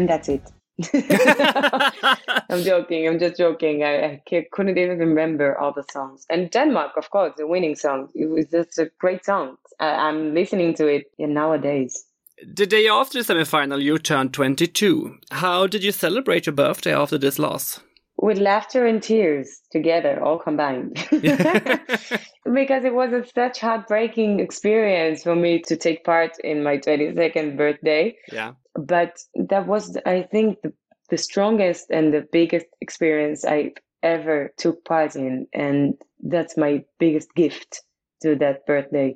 And 0.08 0.10
that's 0.10 0.30
it. 0.30 0.52
I'm 2.50 2.64
joking. 2.64 3.08
I'm 3.08 3.20
just 3.20 3.38
joking. 3.38 3.84
I, 3.84 4.22
I 4.32 4.46
couldn't 4.52 4.78
even 4.78 5.00
remember 5.00 5.58
all 5.58 5.74
the 5.74 5.84
songs. 5.92 6.26
And 6.30 6.52
Denmark, 6.52 6.92
of 6.98 7.10
course, 7.10 7.34
the 7.38 7.48
winning 7.48 7.76
song. 7.76 8.10
It 8.14 8.30
was 8.30 8.46
just 8.52 8.78
a 8.78 8.90
great 9.00 9.26
song. 9.26 9.58
I, 9.80 9.88
I'm 9.88 10.34
listening 10.34 10.76
to 10.76 10.88
it 10.88 11.06
nowadays. 11.20 12.06
The 12.46 12.68
day 12.68 12.88
after 12.88 13.18
the 13.18 13.24
semi-final, 13.24 13.82
you 13.82 13.98
turned 13.98 14.34
22. 14.34 15.18
How 15.32 15.66
did 15.66 15.84
you 15.84 15.92
celebrate 15.92 16.46
your 16.46 16.54
birthday 16.54 16.94
after 16.94 17.18
this 17.18 17.40
loss? 17.40 17.80
With 18.18 18.40
laughter 18.40 18.86
and 18.86 19.02
tears 19.02 19.62
together, 19.72 20.22
all 20.22 20.40
combined. 20.40 20.96
because 21.12 22.84
it 22.84 22.94
was 22.94 23.14
a 23.14 23.24
such 23.34 23.60
heartbreaking 23.60 24.40
experience 24.40 25.24
for 25.24 25.36
me 25.36 25.60
to 25.62 25.76
take 25.76 26.04
part 26.04 26.32
in 26.44 26.64
my 26.64 26.78
22nd 26.78 27.58
birthday. 27.58 28.16
Yeah. 28.32 28.54
But 28.76 29.20
that 29.36 29.68
was, 29.68 29.98
I 30.06 30.24
think, 30.24 30.62
the, 30.62 30.74
the 31.10 31.18
strongest 31.18 31.88
and 31.90 32.14
the 32.14 32.28
biggest 32.32 32.66
experience 32.82 33.46
I 33.46 33.74
ever 34.02 34.54
took 34.58 34.84
part 34.84 35.16
in. 35.16 35.48
And 35.54 35.94
that's 36.24 36.58
my 36.58 36.84
biggest 37.00 37.34
gift 37.36 37.82
to 38.24 38.36
that 38.38 38.66
birthday. 38.66 39.16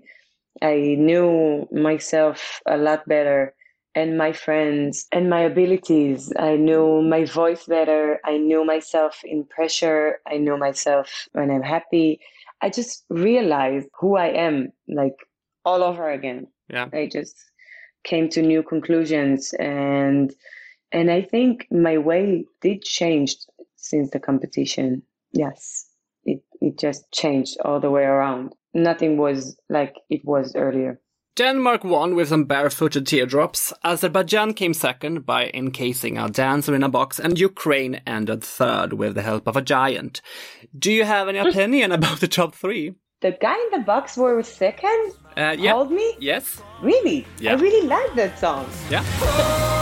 I 0.61 0.95
knew 0.97 1.67
myself 1.71 2.61
a 2.67 2.77
lot 2.77 3.07
better 3.07 3.55
and 3.95 4.17
my 4.17 4.31
friends 4.31 5.07
and 5.11 5.29
my 5.29 5.41
abilities. 5.41 6.31
I 6.37 6.55
knew 6.55 7.01
my 7.01 7.25
voice 7.25 7.65
better. 7.65 8.19
I 8.25 8.37
knew 8.37 8.63
myself 8.65 9.21
in 9.23 9.45
pressure. 9.45 10.19
I 10.27 10.37
knew 10.37 10.57
myself 10.57 11.27
when 11.33 11.51
I'm 11.51 11.63
happy. 11.63 12.19
I 12.61 12.69
just 12.69 13.05
realized 13.09 13.87
who 13.99 14.15
I 14.15 14.27
am, 14.27 14.71
like 14.87 15.15
all 15.65 15.83
over 15.83 16.09
again. 16.09 16.47
Yeah. 16.69 16.87
I 16.93 17.09
just 17.11 17.35
came 18.03 18.29
to 18.29 18.41
new 18.41 18.63
conclusions 18.63 19.53
and 19.59 20.33
and 20.93 21.09
I 21.09 21.21
think 21.21 21.67
my 21.71 21.97
way 21.97 22.45
did 22.61 22.83
change 22.83 23.35
since 23.75 24.11
the 24.11 24.19
competition. 24.19 25.03
Yes. 25.33 25.87
It 26.23 26.43
it 26.61 26.77
just 26.77 27.11
changed 27.11 27.57
all 27.65 27.79
the 27.79 27.91
way 27.91 28.03
around. 28.03 28.53
Nothing 28.73 29.17
was 29.17 29.57
like 29.69 29.95
it 30.09 30.21
was 30.23 30.55
earlier. 30.55 30.99
Denmark 31.41 31.83
won 31.83 32.13
with 32.13 32.29
some 32.29 32.43
barefooted 32.43 33.07
teardrops. 33.07 33.73
Azerbaijan 33.83 34.53
came 34.53 34.75
second 34.75 35.25
by 35.25 35.49
encasing 35.55 36.15
a 36.15 36.29
dancer 36.29 36.75
in 36.75 36.83
a 36.83 36.87
box, 36.87 37.19
and 37.19 37.39
Ukraine 37.39 37.99
ended 38.05 38.43
third 38.43 38.93
with 38.93 39.15
the 39.15 39.23
help 39.23 39.47
of 39.47 39.57
a 39.57 39.61
giant. 39.63 40.21
Do 40.77 40.91
you 40.91 41.03
have 41.03 41.27
any 41.27 41.39
opinion 41.39 41.91
about 41.97 42.19
the 42.19 42.27
top 42.27 42.53
three? 42.53 42.93
The 43.21 43.35
guy 43.41 43.55
in 43.55 43.79
the 43.79 43.83
box 43.83 44.17
were 44.17 44.43
second? 44.43 45.13
Uh, 45.35 45.55
yeah. 45.57 45.71
Hold 45.71 45.91
me? 45.91 46.13
Yes. 46.19 46.61
Really? 46.83 47.25
Yeah. 47.39 47.53
I 47.53 47.55
really 47.55 47.87
like 47.87 48.13
that 48.13 48.37
song. 48.37 48.69
Yeah. 48.91 49.80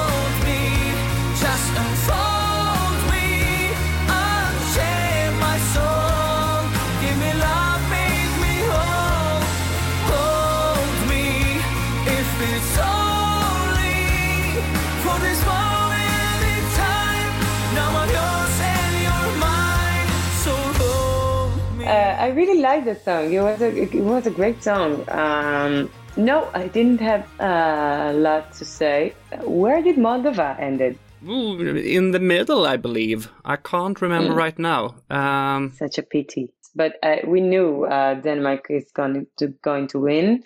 Really 22.60 22.78
like 22.78 22.86
that 22.86 23.04
song. 23.04 23.34
It 23.34 23.42
was 23.42 23.62
a 23.62 23.76
it 23.76 24.04
was 24.04 24.28
a 24.28 24.32
great 24.32 24.64
song. 24.64 25.04
Um, 25.10 25.90
no, 26.18 26.50
I 26.54 26.68
didn't 26.68 27.00
have 27.00 27.28
a 27.40 28.14
lot 28.14 28.54
to 28.54 28.66
say. 28.66 29.14
Where 29.44 29.82
did 29.82 29.96
Moldova 29.98 30.60
ended? 30.60 30.98
In 31.22 32.12
the 32.12 32.20
middle, 32.20 32.66
I 32.66 32.78
believe. 32.78 33.30
I 33.44 33.58
can't 33.58 34.02
remember 34.02 34.34
right 34.34 34.58
now. 34.58 34.96
Um, 35.10 35.74
Such 35.78 35.98
a 35.98 36.04
pity. 36.04 36.54
But 36.76 36.94
uh, 37.04 37.18
we 37.28 37.42
knew 37.42 37.86
uh, 37.86 38.14
Denmark 38.16 38.68
is 38.70 38.92
going 38.94 39.28
to 39.38 39.48
going 39.64 39.88
to 39.88 40.00
win, 40.00 40.44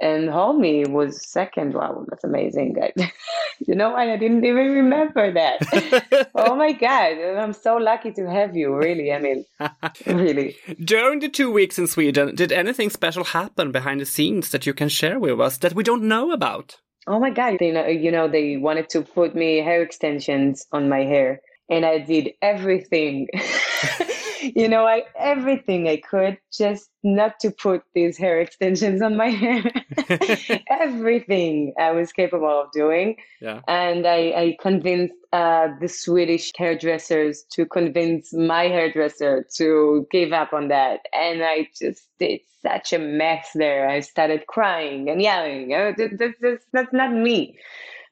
and 0.00 0.30
Hold 0.30 0.60
Me 0.60 0.84
was 0.84 1.26
second. 1.26 1.74
Wow, 1.74 2.04
that's 2.08 2.24
amazing, 2.24 2.74
guys. 2.74 2.92
you 3.66 3.74
know, 3.74 3.90
why 3.90 4.12
I 4.12 4.16
didn't 4.16 4.44
even 4.44 4.72
remember 4.72 5.32
that. 5.32 6.28
oh 6.34 6.54
my 6.54 6.72
god, 6.72 7.18
I'm 7.18 7.52
so 7.52 7.76
lucky 7.76 8.12
to 8.12 8.30
have 8.30 8.56
you. 8.56 8.74
Really, 8.74 9.12
I 9.12 9.18
mean, 9.18 9.44
really. 10.06 10.56
during 10.82 11.20
the 11.20 11.28
two 11.28 11.50
weeks 11.50 11.78
in 11.78 11.86
Sweden, 11.86 12.34
did 12.34 12.52
anything 12.52 12.90
special 12.90 13.24
happen 13.24 13.72
behind 13.72 14.00
the 14.00 14.06
scenes 14.06 14.50
that 14.50 14.66
you 14.66 14.74
can 14.74 14.88
share 14.88 15.18
with 15.18 15.40
us 15.40 15.58
that 15.58 15.74
we 15.74 15.84
don't 15.84 16.04
know 16.04 16.32
about? 16.32 16.76
Oh 17.06 17.18
my 17.18 17.30
god! 17.30 17.56
They 17.58 17.70
know, 17.70 17.86
you 17.86 18.12
know, 18.12 18.28
they 18.28 18.56
wanted 18.56 18.88
to 18.90 19.02
put 19.02 19.34
me 19.34 19.58
hair 19.58 19.82
extensions 19.82 20.66
on 20.72 20.88
my 20.88 21.00
hair, 21.00 21.40
and 21.68 21.84
I 21.84 21.98
did 21.98 22.30
everything. 22.42 23.28
You 24.56 24.68
know, 24.68 24.86
I 24.86 25.02
everything 25.18 25.88
I 25.88 25.96
could 25.98 26.38
just 26.52 26.90
not 27.04 27.40
to 27.40 27.50
put 27.50 27.82
these 27.94 28.16
hair 28.16 28.40
extensions 28.40 29.02
on 29.02 29.16
my 29.16 29.28
hair. 29.44 29.62
everything 30.70 31.74
I 31.78 31.92
was 31.92 32.12
capable 32.12 32.48
of 32.62 32.72
doing, 32.72 33.16
Yeah. 33.40 33.60
and 33.68 34.06
I, 34.06 34.18
I 34.36 34.56
convinced 34.60 35.14
uh, 35.32 35.68
the 35.80 35.88
Swedish 35.88 36.52
hairdressers 36.56 37.44
to 37.52 37.66
convince 37.66 38.32
my 38.32 38.64
hairdresser 38.64 39.46
to 39.56 40.06
give 40.10 40.32
up 40.32 40.52
on 40.52 40.68
that, 40.68 41.00
and 41.12 41.42
I 41.42 41.68
just 41.78 42.08
did 42.18 42.40
such 42.62 42.92
a 42.92 42.98
mess 42.98 43.48
there. 43.54 43.88
I 43.88 44.00
started 44.00 44.46
crying 44.46 45.08
and 45.08 45.22
yelling. 45.22 45.72
Oh, 45.74 45.92
th- 45.92 46.18
th- 46.18 46.34
th- 46.40 46.60
that's 46.72 46.92
not 46.92 47.12
me, 47.12 47.58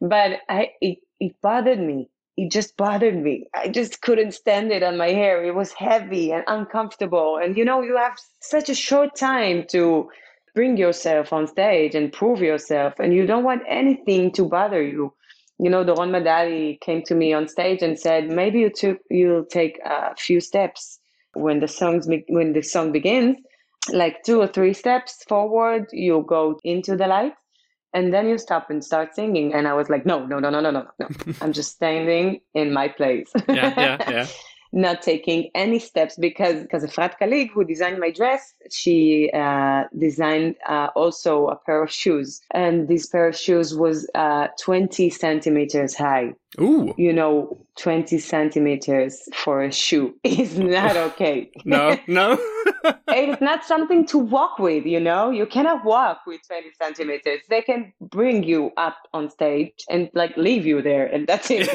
but 0.01 0.41
I 0.49 0.71
it, 0.81 0.99
it 1.21 1.33
bothered 1.43 1.81
me. 1.81 2.09
It 2.37 2.53
just 2.53 2.77
bothered 2.77 3.17
me. 3.23 3.47
I 3.55 3.69
just 3.69 4.03
couldn't 4.03 4.33
stand 4.33 4.73
it 4.73 4.83
on 4.83 4.97
my 4.97 5.09
hair. 5.11 5.45
It 5.45 5.55
was 5.55 5.73
heavy 5.73 6.33
and 6.33 6.45
uncomfortable, 6.47 7.39
and 7.39 7.57
you 7.57 7.65
know 7.65 7.83
you 7.83 7.97
have 7.97 8.19
such 8.41 8.69
a 8.69 8.75
short 8.75 9.17
time 9.17 9.65
to 9.71 10.11
bring 10.55 10.77
yourself 10.77 11.33
on 11.33 11.47
stage 11.47 11.95
and 11.95 12.13
prove 12.13 12.41
yourself, 12.41 12.95
and 12.99 13.15
you 13.15 13.27
don't 13.27 13.45
want 13.45 13.63
anything 13.69 14.33
to 14.33 14.45
bother 14.45 14.83
you 14.83 15.13
you 15.59 15.71
know, 15.71 15.85
Doron 15.85 16.11
Medalie 16.11 16.79
came 16.81 17.03
to 17.05 17.15
me 17.15 17.33
on 17.33 17.49
stage 17.49 17.83
and 17.83 17.99
said, 17.99 18.29
maybe 18.31 18.61
you 18.61 18.71
took, 18.71 18.99
you'll 19.11 19.45
take 19.45 19.79
a 19.85 20.15
few 20.17 20.41
steps 20.41 20.99
when 21.35 21.61
the 21.61 21.69
songs, 21.69 22.09
when 22.29 22.53
the 22.53 22.63
song 22.63 22.93
begins, 22.93 23.39
like 23.93 24.23
two 24.25 24.41
or 24.41 24.47
three 24.47 24.75
steps 24.75 25.25
forward, 25.29 25.87
you 25.93 26.25
go 26.29 26.59
into 26.65 26.97
the 26.97 27.07
light 27.07 27.33
and 27.97 28.13
then 28.13 28.29
you 28.29 28.37
stop 28.37 28.69
and 28.69 28.85
start 28.85 29.15
singing. 29.15 29.55
And 29.55 29.67
I 29.67 29.73
was 29.73 29.89
like, 29.89 30.05
no, 30.05 30.25
no, 30.27 30.39
no, 30.39 30.51
no, 30.51 30.61
no, 30.61 30.71
no, 30.71 30.87
no. 30.99 31.09
I'm 31.41 31.55
just 31.55 31.73
standing 31.73 32.41
in 32.53 32.73
my 32.73 32.89
place. 32.89 33.33
Yeah, 33.49 33.73
yeah, 33.77 34.11
yeah. 34.11 34.27
not 34.73 35.01
taking 35.01 35.49
any 35.55 35.79
steps 35.79 36.17
because 36.17 36.63
because 36.63 36.85
Efrat 36.85 37.15
Kalig, 37.19 37.49
who 37.51 37.65
designed 37.65 37.99
my 37.99 38.11
dress, 38.11 38.53
she 38.71 39.31
uh, 39.33 39.85
designed 39.99 40.57
uh, 40.69 40.89
also 40.95 41.47
a 41.47 41.57
pair 41.57 41.83
of 41.83 41.91
shoes, 41.91 42.43
and 42.53 42.87
this 42.87 43.07
pair 43.07 43.29
of 43.29 43.37
shoes 43.37 43.75
was 43.75 44.07
uh, 44.15 44.49
20 44.61 45.09
centimeters 45.09 45.95
high. 45.95 46.35
Ooh. 46.61 46.95
You 46.97 47.13
know, 47.13 47.67
20 47.79 48.19
centimeters 48.19 49.29
for 49.35 49.63
a 49.63 49.71
shoe 49.71 50.15
is 50.25 50.59
not 50.59 50.97
okay. 51.09 51.51
No, 51.65 51.99
no. 52.07 52.33
it's 53.09 53.41
not 53.41 53.65
something 53.65 54.07
to 54.07 54.19
walk 54.19 54.59
with, 54.59 54.87
you 54.87 55.01
know? 55.01 55.31
You 55.31 55.47
cannot 55.47 55.85
walk 55.85 56.21
with 56.27 56.41
20 56.47 56.71
centimeters. 56.81 57.41
They 57.49 57.63
can 57.63 57.93
bring 58.01 58.43
you 58.43 58.71
up 58.77 58.97
on 59.13 59.31
stage 59.31 59.85
and 59.91 60.11
like 60.15 60.37
leave 60.37 60.67
you 60.67 60.83
there, 60.83 61.07
and 61.07 61.27
that's 61.27 61.49
it. 61.51 61.69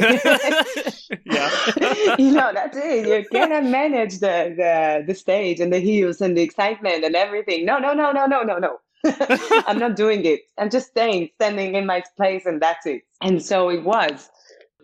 yeah. 1.26 2.16
you 2.18 2.32
know, 2.32 2.52
that's 2.54 2.78
it. 2.78 3.08
You 3.08 3.26
cannot 3.32 3.66
manage 3.66 4.20
the, 4.20 4.54
the 4.58 5.04
the 5.06 5.16
stage 5.16 5.60
and 5.60 5.72
the 5.72 5.80
heels 5.80 6.22
and 6.22 6.38
the 6.38 6.42
excitement 6.42 7.04
and 7.04 7.16
everything. 7.16 7.66
No, 7.66 7.80
no, 7.80 7.94
no, 7.94 8.12
no, 8.12 8.26
no, 8.26 8.44
no, 8.44 8.58
no. 8.58 8.78
I'm 9.68 9.80
not 9.80 9.96
doing 9.96 10.26
it. 10.26 10.42
I'm 10.58 10.70
just 10.70 10.90
staying, 10.90 11.30
standing 11.36 11.76
in 11.76 11.86
my 11.86 12.04
place, 12.18 12.46
and 12.46 12.62
that's 12.62 12.86
it. 12.86 13.02
And 13.22 13.44
so 13.44 13.70
it 13.70 13.84
was, 13.84 14.30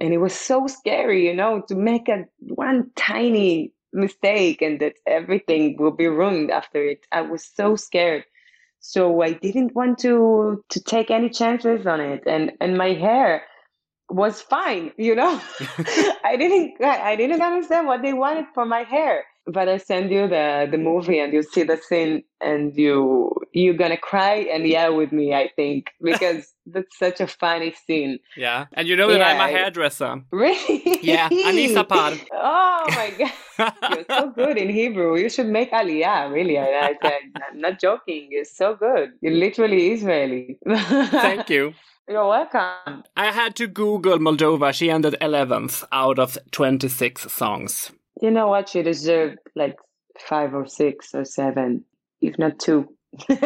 and 0.02 0.14
it 0.14 0.18
was 0.20 0.34
so 0.36 0.68
scary, 0.68 1.26
you 1.28 1.34
know, 1.36 1.62
to 1.68 1.76
make 1.76 2.10
a 2.10 2.26
one 2.39 2.91
tiny 2.95 3.74
mistake 3.93 4.62
and 4.62 4.80
that 4.82 4.95
everything 5.08 5.78
will 5.78 5.91
be 5.91 6.08
ruined 6.08 6.52
after 6.52 6.84
it. 6.84 7.06
I 7.12 7.22
was 7.22 7.45
so 7.45 7.76
scared. 7.76 8.26
So 8.80 9.22
I 9.22 9.34
didn't 9.34 9.76
want 9.76 10.00
to 10.00 10.64
to 10.70 10.80
take 10.84 11.12
any 11.12 11.30
chances 11.30 11.86
on 11.88 12.00
it, 12.00 12.24
and 12.28 12.52
and 12.62 12.78
my 12.78 12.93
hair 12.93 13.43
was 14.10 14.41
fine, 14.41 14.91
you 14.98 15.16
know. 15.16 15.41
I 16.24 16.38
didn't 16.38 16.82
I 16.84 17.16
didn't 17.16 17.41
understand 17.41 17.88
what 17.88 18.02
they 18.02 18.14
wanted 18.14 18.45
for 18.54 18.66
my 18.66 18.84
hair. 18.84 19.26
But 19.48 19.70
I 19.70 19.78
send 19.78 20.12
you 20.12 20.28
the 20.28 20.68
the 20.70 20.78
movie 20.78 21.20
and 21.20 21.32
you 21.34 21.43
see 21.43 21.64
the 21.64 21.78
scene 21.78 22.24
and 22.41 22.76
you 22.76 23.32
you're 23.54 23.74
gonna 23.74 23.98
cry 23.98 24.48
and 24.52 24.68
yell 24.68 24.95
with 24.95 25.12
me, 25.12 25.34
I 25.34 25.50
think, 25.56 25.88
because 26.02 26.54
that's 26.66 26.98
such 26.98 27.22
a 27.22 27.28
funny 27.28 27.74
scene. 27.86 28.20
Yeah. 28.36 28.66
And 28.74 28.88
you 28.88 28.95
know 28.95 29.10
that 29.10 29.22
I'm 29.22 29.39
a 29.39 29.48
hairdresser. 29.52 30.22
Really? 30.32 31.00
Yeah, 31.02 31.30
Anissa 31.30 31.88
Par. 31.88 32.14
Oh 32.34 32.86
my 32.89 33.12
god. 33.18 33.74
You're 33.89 34.06
so 34.10 34.30
good 34.30 34.58
in 34.58 34.70
Hebrew. 34.70 35.18
You 35.18 35.30
should 35.30 35.48
make 35.48 35.72
Aliyah, 35.72 36.32
really. 36.32 36.58
I, 36.60 36.95
I 37.02 37.20
I'm 37.50 37.60
not 37.60 37.80
joking. 37.80 38.28
You're 38.32 38.45
so 38.45 38.76
good. 38.76 39.12
You're 39.22 39.34
literally 39.34 39.91
Israeli. 39.93 40.60
Thank 40.68 41.50
you. 41.50 41.74
You're 42.10 42.26
welcome. 42.26 43.04
I 43.18 43.32
had 43.34 43.56
to 43.58 43.68
Google 43.68 44.18
Moldova. 44.18 44.74
She 44.74 44.89
ended 44.89 45.18
11th 45.20 45.84
out 45.91 46.20
of 46.20 46.38
26 46.52 47.30
songs. 47.30 47.91
You 48.22 48.32
know 48.32 48.47
what? 48.47 48.70
She 48.70 48.82
deserved 48.84 49.38
like 49.55 49.76
five 50.20 50.53
or 50.53 50.65
six 50.68 51.13
or 51.13 51.26
seven, 51.26 51.84
if 52.22 52.38
not 52.39 52.59
two. 52.59 52.88
if 53.30 53.39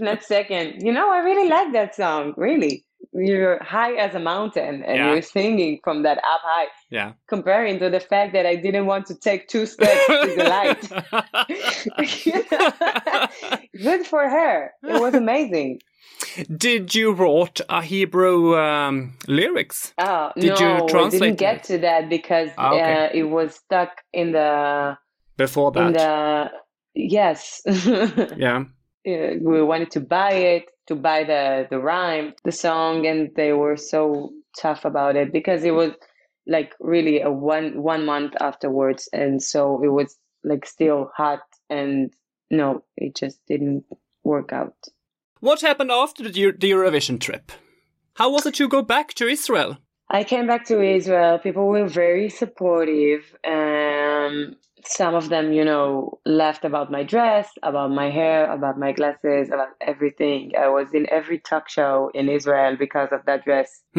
not 0.00 0.22
second. 0.22 0.82
You 0.82 0.92
know, 0.92 1.10
I 1.12 1.18
really 1.18 1.48
like 1.48 1.72
that 1.72 1.94
song. 1.94 2.34
Really. 2.36 2.84
You're 3.12 3.62
high 3.64 3.94
as 3.94 4.14
a 4.14 4.18
mountain 4.20 4.82
and 4.84 4.96
Yeah. 4.96 5.12
you're 5.12 5.22
singing 5.22 5.80
from 5.82 6.02
that 6.02 6.18
up 6.18 6.40
high, 6.44 6.66
yeah. 6.90 7.12
comparing 7.28 7.78
to 7.78 7.88
the 7.90 8.00
fact 8.00 8.32
that 8.34 8.44
I 8.46 8.56
didn't 8.56 8.86
want 8.86 9.06
to 9.06 9.14
take 9.16 9.48
two 9.48 9.66
steps 9.66 10.04
to 10.06 10.34
the 10.36 10.44
light. 10.44 10.82
Good 13.82 14.06
for 14.06 14.28
her. 14.28 14.72
It 14.82 15.00
was 15.00 15.14
amazing. 15.14 15.80
Did 16.56 16.94
you 16.94 17.12
wrote 17.12 17.60
a 17.68 17.82
Hebrew 17.82 18.56
um, 18.56 19.14
lyrics? 19.26 19.92
Oh, 19.98 20.32
Did 20.36 20.58
no, 20.58 20.86
you 20.88 20.98
I 20.98 21.10
didn't 21.10 21.36
get 21.36 21.64
to 21.64 21.78
that 21.78 22.08
because 22.08 22.50
Ah, 22.56 22.72
okay. 22.72 23.06
uh, 23.06 23.10
it 23.14 23.24
was 23.24 23.54
stuck 23.54 24.02
in 24.12 24.32
the 24.32 24.96
Before 25.36 25.72
in 25.76 25.92
that, 25.92 25.94
the 25.94 26.50
yes. 26.94 27.62
yeah. 28.36 28.64
Uh, 29.06 29.34
we 29.40 29.62
wanted 29.62 29.90
to 29.92 30.00
buy 30.00 30.32
it 30.32 30.70
to 30.88 30.94
buy 30.94 31.24
the 31.24 31.66
the 31.70 31.78
rhyme 31.78 32.34
the 32.44 32.52
song 32.52 33.06
and 33.06 33.30
they 33.36 33.52
were 33.52 33.76
so 33.76 34.30
tough 34.58 34.84
about 34.84 35.16
it 35.16 35.32
because 35.32 35.64
it 35.64 35.70
was 35.72 35.92
like 36.46 36.74
really 36.80 37.20
a 37.20 37.30
one 37.30 37.82
one 37.82 38.04
month 38.04 38.34
afterwards 38.40 39.08
and 39.12 39.42
so 39.42 39.82
it 39.84 39.88
was 39.88 40.16
like 40.44 40.66
still 40.66 41.10
hot 41.16 41.40
and 41.70 42.12
no 42.50 42.82
it 42.96 43.14
just 43.14 43.38
didn't 43.46 43.84
work 44.24 44.52
out 44.52 44.74
What 45.40 45.60
happened 45.60 45.90
after 45.92 46.24
the, 46.24 46.30
the 46.30 46.70
Eurovision 46.70 47.20
trip? 47.20 47.52
How 48.14 48.30
was 48.30 48.44
it 48.46 48.54
to 48.54 48.68
go 48.68 48.82
back 48.82 49.14
to 49.14 49.28
Israel? 49.28 49.78
I 50.10 50.24
came 50.24 50.46
back 50.46 50.64
to 50.66 50.82
Israel. 50.82 51.38
People 51.38 51.68
were 51.68 51.86
very 51.86 52.28
supportive. 52.28 53.36
Um, 53.46 54.56
some 54.84 55.14
of 55.14 55.28
them, 55.28 55.52
you 55.52 55.64
know, 55.64 56.18
laughed 56.24 56.64
about 56.64 56.90
my 56.90 57.04
dress, 57.04 57.48
about 57.62 57.90
my 57.92 58.10
hair, 58.10 58.50
about 58.50 58.78
my 58.78 58.92
glasses, 58.92 59.48
about 59.48 59.68
everything. 59.80 60.52
I 60.58 60.68
was 60.68 60.92
in 60.92 61.06
every 61.10 61.38
talk 61.38 61.68
show 61.68 62.10
in 62.14 62.28
Israel 62.28 62.76
because 62.76 63.10
of 63.12 63.24
that 63.26 63.44
dress. 63.44 63.82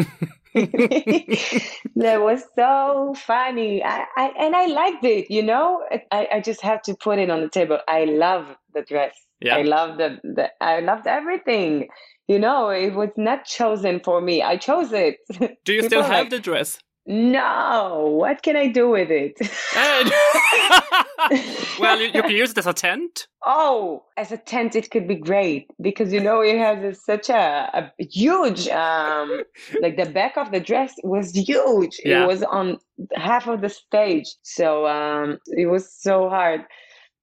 that 0.56 2.22
was 2.22 2.44
so 2.56 3.14
funny. 3.16 3.84
I, 3.84 4.06
I 4.18 4.34
and 4.40 4.56
I 4.56 4.66
liked 4.66 5.06
it, 5.06 5.30
you 5.32 5.44
know. 5.44 5.84
I, 6.12 6.28
I 6.34 6.40
just 6.42 6.62
have 6.62 6.82
to 6.84 6.96
put 6.96 7.20
it 7.20 7.30
on 7.30 7.42
the 7.42 7.50
table. 7.50 7.80
I 7.88 8.06
love 8.06 8.48
the 8.74 8.82
dress. 8.82 9.16
Yeah. 9.42 9.56
I 9.56 9.62
loved 9.62 10.00
the, 10.00 10.20
the 10.24 10.52
I 10.62 10.82
loved 10.82 11.08
everything. 11.08 11.88
You 12.28 12.40
know, 12.40 12.70
it 12.70 12.94
was 12.94 13.10
not 13.18 13.46
chosen 13.46 14.02
for 14.02 14.22
me. 14.22 14.44
I 14.44 14.58
chose 14.58 14.92
it. 14.92 15.18
Do 15.66 15.74
you 15.74 15.84
still 15.84 16.04
have 16.04 16.26
like, 16.26 16.30
the 16.30 16.40
dress? 16.40 16.80
No, 17.12 18.18
what 18.20 18.44
can 18.44 18.56
I 18.56 18.68
do 18.68 18.88
with 18.88 19.10
it? 19.10 19.36
well, 21.80 22.00
you, 22.00 22.12
you 22.14 22.22
can 22.22 22.30
use 22.30 22.52
it 22.52 22.60
as 22.60 22.68
a 22.68 22.74
tent. 22.74 23.26
oh, 23.48 24.04
as 24.16 24.32
a 24.32 24.38
tent, 24.38 24.76
it 24.76 24.92
could 24.92 25.08
be 25.08 25.16
great 25.16 25.66
because 25.82 26.14
you 26.14 26.20
know 26.20 26.42
it 26.42 26.60
has 26.60 26.84
a, 26.84 26.94
such 26.94 27.30
a, 27.30 27.68
a 27.74 27.92
huge, 28.04 28.68
um, 28.68 29.42
like 29.82 29.98
the 29.98 30.06
back 30.06 30.38
of 30.38 30.52
the 30.52 30.60
dress 30.60 30.94
was 31.04 31.36
huge. 31.36 32.00
Yeah. 32.06 32.26
It 32.26 32.28
was 32.28 32.44
on 32.44 32.78
half 33.16 33.48
of 33.48 33.62
the 33.62 33.70
stage, 33.70 34.28
so 34.44 34.86
um, 34.86 35.40
it 35.48 35.66
was 35.66 35.92
so 35.92 36.30
hard. 36.30 36.62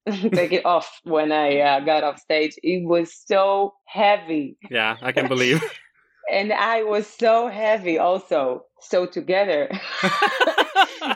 Take 0.32 0.52
it 0.52 0.64
off 0.64 1.00
when 1.04 1.32
I 1.32 1.58
uh, 1.58 1.80
got 1.80 2.04
off 2.04 2.20
stage. 2.20 2.54
It 2.62 2.84
was 2.84 3.12
so 3.26 3.74
heavy. 3.86 4.56
Yeah, 4.70 4.96
I 5.02 5.12
can 5.12 5.26
believe. 5.26 5.62
and 6.30 6.52
I 6.52 6.84
was 6.84 7.06
so 7.06 7.48
heavy 7.48 7.98
also. 7.98 8.64
So 8.80 9.06
together, 9.06 9.68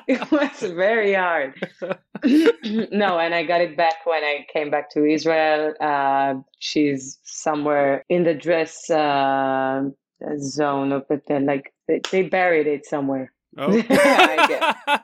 it 0.08 0.30
was 0.32 0.72
very 0.72 1.14
hard. 1.14 1.54
no, 2.90 3.18
and 3.18 3.34
I 3.34 3.44
got 3.44 3.60
it 3.60 3.76
back 3.76 4.04
when 4.04 4.24
I 4.24 4.46
came 4.52 4.70
back 4.70 4.90
to 4.92 5.04
Israel. 5.04 5.74
Uh, 5.80 6.34
she's 6.58 7.18
somewhere 7.22 8.04
in 8.08 8.24
the 8.24 8.34
dress 8.34 8.90
uh, 8.90 9.82
zone, 10.38 11.02
but 11.08 11.20
then 11.28 11.46
like 11.46 11.72
they, 11.86 12.00
they 12.10 12.22
buried 12.22 12.66
it 12.66 12.86
somewhere. 12.86 13.32
Oh. 13.56 13.82
I 13.88 15.00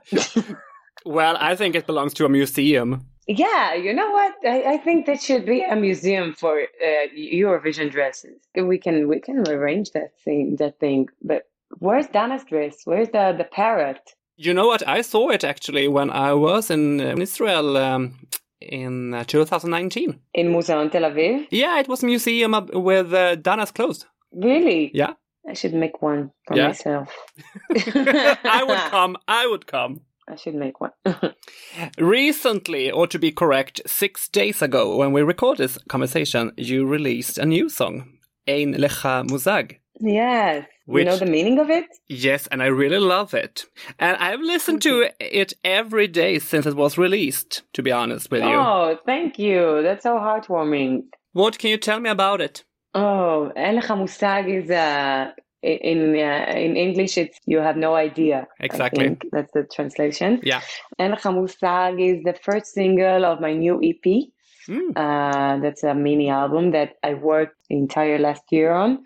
well, 1.05 1.37
I 1.39 1.55
think 1.55 1.77
it 1.77 1.87
belongs 1.87 2.15
to 2.15 2.25
a 2.25 2.29
museum. 2.29 3.07
Yeah, 3.29 3.75
you 3.75 3.93
know 3.93 4.11
what? 4.11 4.35
I, 4.45 4.75
I 4.75 4.77
think 4.79 5.07
that 5.07 5.21
should 5.21 5.45
be 5.47 5.63
a 5.63 5.75
museum 5.75 6.33
for 6.33 6.61
uh, 6.61 7.07
Eurovision 7.17 7.91
dresses. 7.91 8.39
We 8.55 8.79
can 8.79 9.09
we 9.09 9.21
can 9.21 9.47
arrange 9.49 9.91
that 9.93 10.13
thing 10.25 10.57
that 10.57 10.79
thing. 10.79 11.09
But 11.23 11.43
where's 11.79 12.07
Dana's 12.07 12.45
dress? 12.45 12.83
Where's 12.85 13.09
the 13.11 13.35
the 13.37 13.45
parrot? 13.45 14.01
You 14.37 14.53
know 14.55 14.67
what? 14.67 14.87
I 14.87 15.03
saw 15.03 15.31
it 15.31 15.45
actually 15.45 15.89
when 15.89 16.11
I 16.11 16.35
was 16.35 16.71
in, 16.71 17.01
uh, 17.01 17.17
Israel 17.19 17.77
um, 17.79 18.15
in 18.61 19.15
uh, 19.15 19.25
2019. 19.25 20.21
In 20.35 20.53
Museum 20.53 20.91
Tel 20.91 21.03
Aviv? 21.11 21.47
Yeah, 21.51 21.81
it 21.81 21.89
was 21.89 22.03
a 22.03 22.07
museum 22.07 22.53
with 22.75 23.15
uh, 23.15 23.37
Dana's 23.37 23.73
clothes. 23.73 24.07
Really? 24.33 24.91
Yeah. 24.93 25.15
I 25.49 25.55
should 25.55 25.73
make 25.75 26.03
one 26.03 26.33
for 26.47 26.57
Yeah. 26.57 26.67
myself. 26.69 27.09
I 28.45 28.63
would 28.69 28.91
come. 28.91 29.17
I 29.27 29.47
would 29.47 29.67
come. 29.67 30.01
I 30.29 30.37
should 30.37 30.55
make 30.55 30.81
one. 30.81 30.93
Recently, 31.99 32.91
or 32.91 33.07
to 33.07 33.19
be 33.19 33.31
correct, 33.31 33.81
six 33.87 34.29
days 34.29 34.61
ago, 34.61 34.97
when 34.97 35.13
we 35.13 35.23
record 35.23 35.59
this 35.59 35.79
conversation, 35.89 36.53
you 36.57 36.87
released 36.87 37.39
a 37.39 37.47
new 37.47 37.69
song, 37.69 38.19
Ein 38.49 38.75
Lecha 38.75 39.25
Musag. 39.29 39.77
Yes. 40.01 40.67
Which, 40.87 41.07
you 41.07 41.11
know 41.11 41.17
the 41.17 41.27
meaning 41.27 41.59
of 41.59 41.71
it? 41.71 41.87
Yes, 42.09 42.47
and 42.49 42.63
I 42.63 42.67
really 42.67 42.99
love 42.99 43.35
it. 43.35 43.65
And 43.99 44.17
I've 44.19 44.41
listened 44.41 44.83
to 44.83 45.09
it 45.19 45.55
every 45.65 46.07
day 46.07 46.39
since 46.39 46.67
it 46.67 46.77
was 46.77 46.99
released, 46.99 47.63
to 47.73 47.83
be 47.83 47.93
honest 47.93 48.31
with 48.31 48.43
you. 48.43 48.49
Oh, 48.55 48.99
thank 49.07 49.39
you. 49.39 49.83
That's 49.83 50.03
so 50.03 50.17
heartwarming. 50.17 51.05
What 51.33 51.59
can 51.59 51.71
you 51.71 51.79
tell 51.79 51.99
me 51.99 52.11
about 52.11 52.41
it? 52.41 52.65
Oh, 52.95 53.53
Ein 53.57 53.81
Lecha 53.81 53.97
Musag 53.97 54.49
is 54.49 54.71
a 54.71 55.35
in 55.63 56.15
uh, 56.15 56.53
in 56.57 56.77
English, 56.77 57.19
it's 57.19 57.39
you 57.47 57.59
have 57.59 57.77
no 57.77 57.95
idea. 57.95 58.47
Exactly. 58.61 59.17
that's 59.33 59.53
the 59.53 59.65
translation. 59.65 60.41
Yeah. 60.43 60.61
and 60.99 61.15
Hamusag 61.15 62.01
is 62.01 62.23
the 62.25 62.35
first 62.35 62.73
single 62.73 63.25
of 63.25 63.41
my 63.41 63.55
new 63.55 63.77
EP. 63.83 64.31
Mm. 64.69 64.97
Uh, 64.97 65.61
that's 65.61 65.85
a 65.85 65.95
mini 65.95 66.29
album 66.29 66.73
that 66.73 66.97
I 67.03 67.15
worked 67.15 67.57
the 67.69 67.77
entire 67.77 68.19
last 68.19 68.43
year 68.51 68.73
on. 68.73 69.03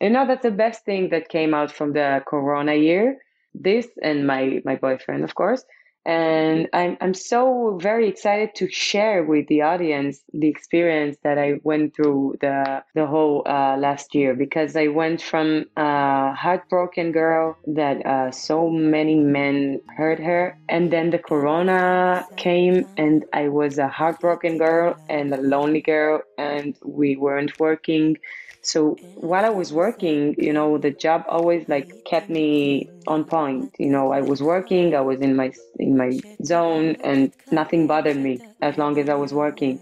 You 0.00 0.10
know, 0.10 0.26
that's 0.26 0.42
the 0.42 0.50
best 0.50 0.84
thing 0.84 1.10
that 1.10 1.28
came 1.28 1.54
out 1.54 1.70
from 1.70 1.92
the 1.92 2.22
Corona 2.26 2.74
year. 2.74 3.18
This 3.54 3.88
and 4.02 4.26
my 4.26 4.60
my 4.64 4.76
boyfriend, 4.76 5.24
of 5.24 5.34
course. 5.34 5.64
And 6.06 6.68
I'm 6.72 6.96
I'm 7.00 7.14
so 7.14 7.78
very 7.80 8.08
excited 8.08 8.54
to 8.56 8.70
share 8.70 9.22
with 9.22 9.46
the 9.48 9.62
audience 9.62 10.22
the 10.32 10.48
experience 10.48 11.16
that 11.22 11.38
I 11.38 11.54
went 11.62 11.94
through 11.94 12.36
the 12.40 12.82
the 12.94 13.06
whole 13.06 13.42
uh, 13.46 13.76
last 13.76 14.14
year 14.14 14.34
because 14.34 14.76
I 14.76 14.88
went 14.88 15.20
from 15.20 15.66
a 15.76 16.32
heartbroken 16.34 17.12
girl 17.12 17.58
that 17.66 18.04
uh, 18.06 18.30
so 18.30 18.70
many 18.70 19.14
men 19.16 19.80
hurt 19.96 20.18
her, 20.20 20.56
and 20.68 20.90
then 20.90 21.10
the 21.10 21.18
Corona 21.18 22.26
came, 22.36 22.88
and 22.96 23.24
I 23.32 23.48
was 23.48 23.78
a 23.78 23.88
heartbroken 23.88 24.56
girl 24.58 24.96
and 25.08 25.32
a 25.34 25.40
lonely 25.40 25.82
girl, 25.82 26.22
and 26.38 26.76
we 26.84 27.16
weren't 27.16 27.52
working. 27.60 28.16
So 28.61 28.97
while 29.13 29.45
I 29.45 29.49
was 29.49 29.71
working, 29.71 30.35
you 30.39 30.51
know, 30.51 30.79
the 30.79 30.89
job 30.89 31.23
always 31.29 31.69
like 31.69 31.87
kept 32.03 32.29
me 32.29 32.89
on 33.05 33.23
point. 33.23 33.75
You 33.77 33.91
know, 33.91 34.11
I 34.11 34.21
was 34.21 34.41
working, 34.41 34.95
I 34.95 35.01
was 35.01 35.19
in 35.21 35.35
my 35.35 35.51
in 35.77 35.95
my 35.95 36.19
zone, 36.43 36.95
and 37.03 37.31
nothing 37.51 37.85
bothered 37.85 38.17
me 38.17 38.41
as 38.61 38.77
long 38.77 38.97
as 38.97 39.07
I 39.07 39.13
was 39.13 39.31
working. 39.33 39.79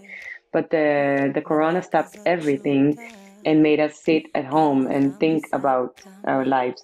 But 0.52 0.68
the 0.70 1.30
the 1.34 1.40
corona 1.40 1.82
stopped 1.82 2.18
everything 2.26 2.98
and 3.46 3.62
made 3.62 3.80
us 3.80 3.94
sit 3.98 4.24
at 4.34 4.44
home 4.44 4.86
and 4.86 5.18
think 5.18 5.44
about 5.52 6.00
our 6.24 6.44
lives. 6.44 6.82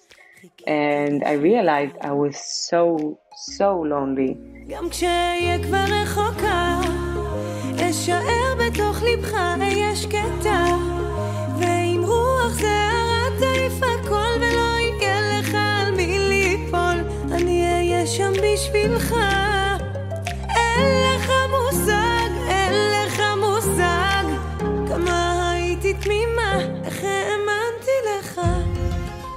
And 0.65 1.23
I 1.23 1.33
realized 1.33 1.95
I 2.01 2.13
was 2.13 2.35
so 2.69 3.19
so 3.35 3.69
lonely. 3.93 4.37
גם 4.67 4.89
כשאהיה 4.89 5.63
כבר 5.63 5.85
רחוקה, 6.01 6.81
אשאר 7.89 8.55
בתוך 8.59 9.03
לבך, 9.03 9.33
אהיה 9.33 9.95
שקטה. 9.95 10.94
שם 18.06 18.32
בשבילך. 18.42 19.14
אין 20.56 21.14
לך 21.16 21.32
מושג, 21.50 22.30
אין 22.48 22.72
לך 22.92 23.22
מושג, 23.40 24.24
כמה 24.88 25.25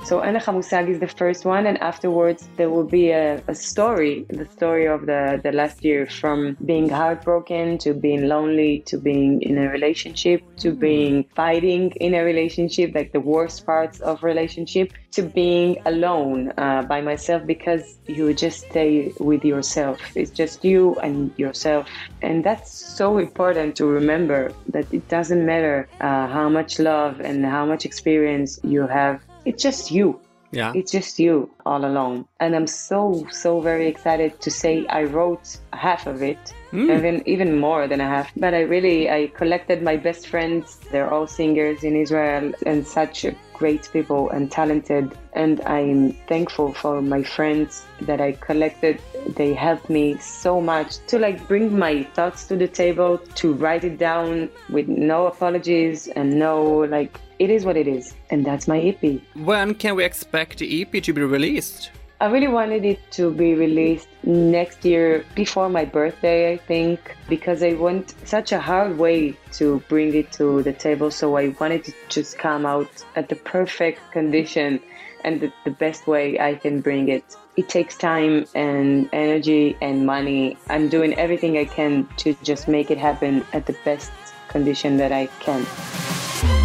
So 0.10 0.22
Ena 0.22 0.39
Musag 0.39 0.89
is 0.89 0.99
the 0.99 1.07
first 1.07 1.45
one, 1.45 1.68
and 1.68 1.78
afterwards 1.78 2.49
there 2.57 2.72
will 2.72 2.89
be 2.99 3.12
a, 3.12 3.43
a 3.47 3.53
story, 3.53 4.26
the 4.30 4.47
story 4.47 4.88
of 4.88 5.05
the, 5.05 5.39
the 5.43 5.51
last 5.51 5.86
year 5.86 6.07
from 6.07 6.57
being 6.66 6.89
heartbroken 6.89 7.78
to 7.78 7.93
being 7.93 8.28
lonely 8.28 8.80
to 8.88 8.97
being 8.97 9.39
in 9.43 9.60
a 9.60 9.70
relationship 9.70 10.41
to 10.57 10.72
being 10.72 11.26
fighting 11.36 11.91
in 12.01 12.16
a 12.16 12.24
relationship, 12.24 12.95
like 12.95 13.12
the 13.12 13.20
worst 13.20 13.68
parts 13.68 13.99
of 13.99 14.24
relationship, 14.24 14.93
to 15.12 15.22
being 15.22 15.78
alone 15.86 16.53
uh, 16.57 16.82
by 16.82 17.01
myself 17.01 17.45
because 17.45 17.99
you 18.07 18.34
just 18.34 18.62
stay 18.62 19.14
with 19.20 19.45
yourself. 19.45 19.99
It's 20.16 20.32
just 20.32 20.66
you 20.66 20.95
and 21.03 21.32
yourself, 21.38 21.88
and 22.24 22.43
that's 22.43 22.72
so 22.72 23.20
important 23.20 23.76
to 23.76 23.86
remember 23.86 24.53
that 24.70 24.91
it 24.91 25.07
doesn't 25.07 25.45
matter 25.45 25.88
uh, 26.01 26.26
how 26.28 26.49
much 26.49 26.80
love 26.80 27.22
and 27.22 27.45
how 27.45 27.68
much 27.68 27.86
experience 27.86 28.60
you 28.64 28.88
have 28.88 29.22
it's 29.49 29.63
just 29.63 29.91
you 29.91 30.19
Yeah. 30.51 30.73
It's 30.73 30.91
just 30.91 31.19
you 31.19 31.49
all 31.65 31.85
alone. 31.85 32.25
And 32.39 32.55
I'm 32.55 32.65
so, 32.67 33.27
so 33.29 33.61
very 33.61 33.87
excited 33.87 34.41
to 34.41 34.49
say 34.49 34.87
I 34.87 35.03
wrote 35.03 35.57
half 35.73 36.07
of 36.07 36.23
it, 36.23 36.53
Mm. 36.72 36.97
even, 36.97 37.28
even 37.28 37.59
more 37.59 37.88
than 37.88 37.99
a 37.99 38.07
half. 38.07 38.32
But 38.36 38.53
I 38.53 38.61
really, 38.61 39.09
I 39.09 39.28
collected 39.28 39.82
my 39.82 39.97
best 39.97 40.28
friends. 40.28 40.78
They're 40.91 41.11
all 41.11 41.28
singers 41.28 41.84
in 41.84 41.95
Israel 41.95 42.53
and 42.65 42.86
such 42.86 43.26
great 43.53 43.89
people 43.91 44.30
and 44.30 44.51
talented. 44.51 45.11
And 45.34 45.61
I'm 45.61 46.13
thankful 46.28 46.74
for 46.74 47.01
my 47.01 47.24
friends 47.24 47.86
that 48.01 48.22
I 48.22 48.34
collected. 48.34 49.01
They 49.36 49.53
helped 49.53 49.89
me 49.89 50.17
so 50.17 50.61
much 50.61 50.97
to 51.07 51.20
like 51.20 51.47
bring 51.47 51.78
my 51.78 52.03
thoughts 52.15 52.47
to 52.47 52.55
the 52.55 52.67
table, 52.67 53.17
to 53.36 53.53
write 53.53 53.84
it 53.84 53.97
down 53.97 54.49
with 54.70 54.88
no 54.88 55.28
apologies 55.28 56.07
and 56.07 56.39
no 56.39 56.61
like, 56.95 57.20
it 57.39 57.49
is 57.49 57.65
what 57.65 57.78
it 57.78 57.88
is. 57.88 58.15
And 58.30 58.45
that's 58.45 58.67
my 58.67 58.80
EP. 58.80 59.22
When 59.36 59.74
can 59.74 59.95
we 59.95 60.03
expect 60.05 60.59
the 60.59 60.82
EP 60.82 61.03
to 61.03 61.13
be 61.13 61.22
released? 61.22 61.91
I 62.20 62.26
really 62.30 62.48
wanted 62.48 62.84
it 62.84 63.00
to 63.12 63.32
be 63.32 63.55
released 63.55 64.09
next 64.22 64.84
year 64.84 65.24
before 65.34 65.68
my 65.68 65.84
birthday, 65.84 66.52
I 66.52 66.57
think, 66.57 66.98
because 67.28 67.62
I 67.62 67.74
went 67.74 68.14
such 68.24 68.52
a 68.52 68.61
hard 68.61 68.98
way 68.98 69.36
to 69.55 69.82
bring 69.88 70.14
it 70.14 70.32
to 70.32 70.62
the 70.62 70.72
table. 70.72 71.11
So 71.11 71.36
I 71.36 71.55
wanted 71.61 71.84
to 71.84 71.92
just 72.09 72.38
come 72.38 72.64
out 72.64 72.88
at 73.16 73.28
the 73.28 73.36
perfect 73.36 74.00
condition 74.12 74.80
and 75.24 75.40
the, 75.40 75.52
the 75.64 75.70
best 75.70 76.07
way 76.07 76.38
I 76.38 76.55
can 76.55 76.80
bring 76.80 77.09
it. 77.09 77.24
It 77.57 77.68
takes 77.68 77.96
time 77.96 78.46
and 78.55 79.09
energy 79.12 79.76
and 79.82 80.07
money. 80.07 80.57
I'm 80.68 80.88
doing 80.88 81.14
everything 81.14 81.59
I 81.59 81.64
can 81.64 82.09
to 82.18 82.34
just 82.42 82.68
make 82.68 82.90
it 82.90 82.98
happen 82.98 83.44
at 83.52 83.66
the 83.66 83.76
best 83.84 84.12
condition 84.48 84.96
that 84.98 85.12
I 85.12 85.26
can. 85.40 85.66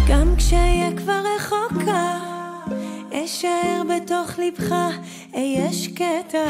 גם 0.08 0.36
כשאהיה 0.36 0.90
כבר 0.96 1.22
רחוקה, 1.36 2.23
אשאר 3.23 3.81
בתוך 3.89 4.39
לבך, 4.39 4.75
אהיה 5.35 5.73
שקטה. 5.73 6.47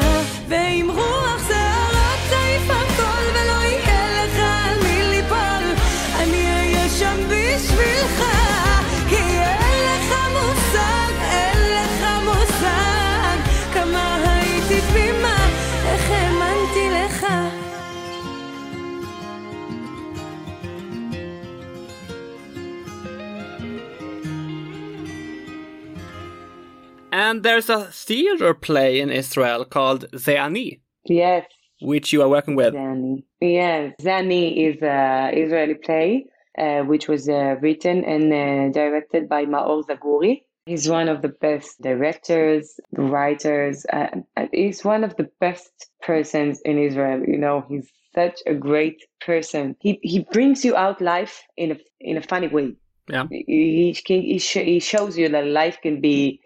ועם 0.48 0.90
רוח 0.90 1.48
שערות 1.48 2.20
תעיף 2.30 2.70
הכל, 2.70 3.22
ולא 3.34 3.62
יהיה 3.62 4.24
לך 4.24 4.38
על 4.38 4.82
מי 4.82 5.02
ליפול. 5.16 5.86
אני 6.16 6.50
אהיה 6.56 6.88
שם 6.88 7.16
בשבילך, 7.28 8.22
כי 9.08 9.16
אין 9.16 9.84
אין 11.20 11.58
לך 11.58 12.06
מושג, 12.24 13.38
כמה 13.74 14.16
הייתי 14.24 14.80
תמימה, 14.90 15.35
And 27.12 27.42
there's 27.42 27.70
a 27.70 27.84
theater 27.86 28.52
play 28.54 29.00
in 29.00 29.10
Israel 29.10 29.64
called 29.64 30.10
Zeani, 30.12 30.80
Yes, 31.04 31.46
which 31.80 32.12
you 32.12 32.22
are 32.22 32.28
working 32.28 32.56
with. 32.56 32.74
Zani. 32.74 33.22
Yes, 33.40 33.94
Zani 34.00 34.68
is 34.68 34.82
a 34.82 35.30
Israeli 35.32 35.74
play 35.74 36.26
uh, 36.58 36.82
which 36.82 37.08
was 37.08 37.28
uh, 37.28 37.56
written 37.60 38.04
and 38.04 38.32
uh, 38.32 38.72
directed 38.72 39.28
by 39.28 39.44
Maor 39.44 39.84
Zaguri. 39.84 40.42
He's 40.64 40.88
one 40.88 41.08
of 41.08 41.22
the 41.22 41.28
best 41.28 41.80
directors, 41.80 42.80
writers. 42.92 43.86
He's 44.52 44.84
one 44.84 45.04
of 45.04 45.14
the 45.16 45.30
best 45.38 45.90
persons 46.02 46.60
in 46.64 46.78
Israel. 46.78 47.22
You 47.26 47.38
know, 47.38 47.64
he's 47.68 47.88
such 48.14 48.40
a 48.46 48.54
great 48.54 49.04
person. 49.20 49.76
He 49.78 50.00
he 50.02 50.26
brings 50.32 50.64
you 50.64 50.74
out 50.74 51.00
life 51.00 51.44
in 51.56 51.72
a 51.72 51.76
in 52.00 52.16
a 52.16 52.22
funny 52.22 52.48
way. 52.48 52.74
Yeah. 53.08 53.26
He 53.30 53.94
he, 54.04 54.22
he, 54.22 54.38
sh- 54.38 54.68
he 54.72 54.80
shows 54.80 55.16
you 55.16 55.28
that 55.28 55.46
life 55.46 55.78
can 55.82 56.00
be 56.00 56.40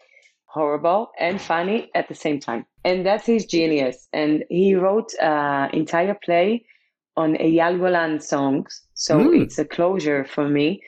horrible 0.52 1.10
and 1.18 1.40
funny 1.40 1.90
at 1.94 2.08
the 2.08 2.14
same 2.14 2.40
time. 2.40 2.66
And 2.84 3.04
that's 3.06 3.26
his 3.26 3.46
genius. 3.46 4.08
And 4.12 4.44
he 4.48 4.74
wrote 4.74 5.12
an 5.20 5.70
entire 5.72 6.14
play 6.14 6.64
on 7.16 7.34
Eyal 7.36 7.78
Golan 7.78 8.20
songs. 8.20 8.82
So 8.94 9.18
Mm. 9.20 9.42
it's 9.42 9.58
a 9.58 9.64
closure 9.64 10.24
for 10.24 10.48
me. 10.48 10.82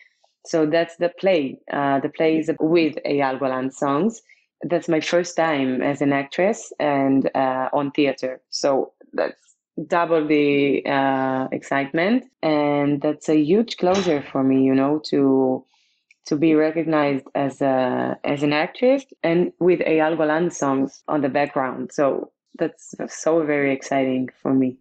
So 0.46 0.66
that's 0.66 0.96
the 0.96 1.10
play. 1.20 1.58
Uh, 1.72 2.00
the 2.00 2.08
play 2.08 2.38
is 2.38 2.50
with 2.60 2.96
Eyal 3.06 3.38
Golan 3.38 3.70
songs. 3.70 4.22
That's 4.62 4.88
my 4.88 5.00
first 5.00 5.36
time 5.36 5.82
as 5.82 6.00
an 6.00 6.12
actress 6.12 6.72
and 6.78 7.30
uh, 7.34 7.68
on 7.72 7.90
theater. 7.92 8.40
So 8.50 8.92
that's 9.12 9.56
double 9.86 10.26
the 10.26 10.84
uh, 10.86 11.48
excitement. 11.52 12.24
And 12.42 13.00
that's 13.00 13.28
a 13.28 13.38
huge 13.38 13.76
closure 13.76 14.22
for 14.22 14.42
me, 14.42 14.62
you 14.64 14.74
know, 14.74 15.00
to 15.10 15.64
to 16.26 16.36
be 16.36 16.54
recognized 16.54 17.26
as 17.34 17.60
a 17.60 18.16
as 18.24 18.42
an 18.42 18.52
actress 18.52 19.04
and 19.22 19.52
with 19.58 19.80
Eyal 19.80 20.16
Golan 20.16 20.50
songs 20.50 21.02
on 21.08 21.20
the 21.20 21.28
background. 21.28 21.90
So 21.92 22.30
that's 22.58 22.94
so 23.08 23.44
very 23.44 23.72
exciting 23.72 24.28
for 24.42 24.52
me. 24.54 24.76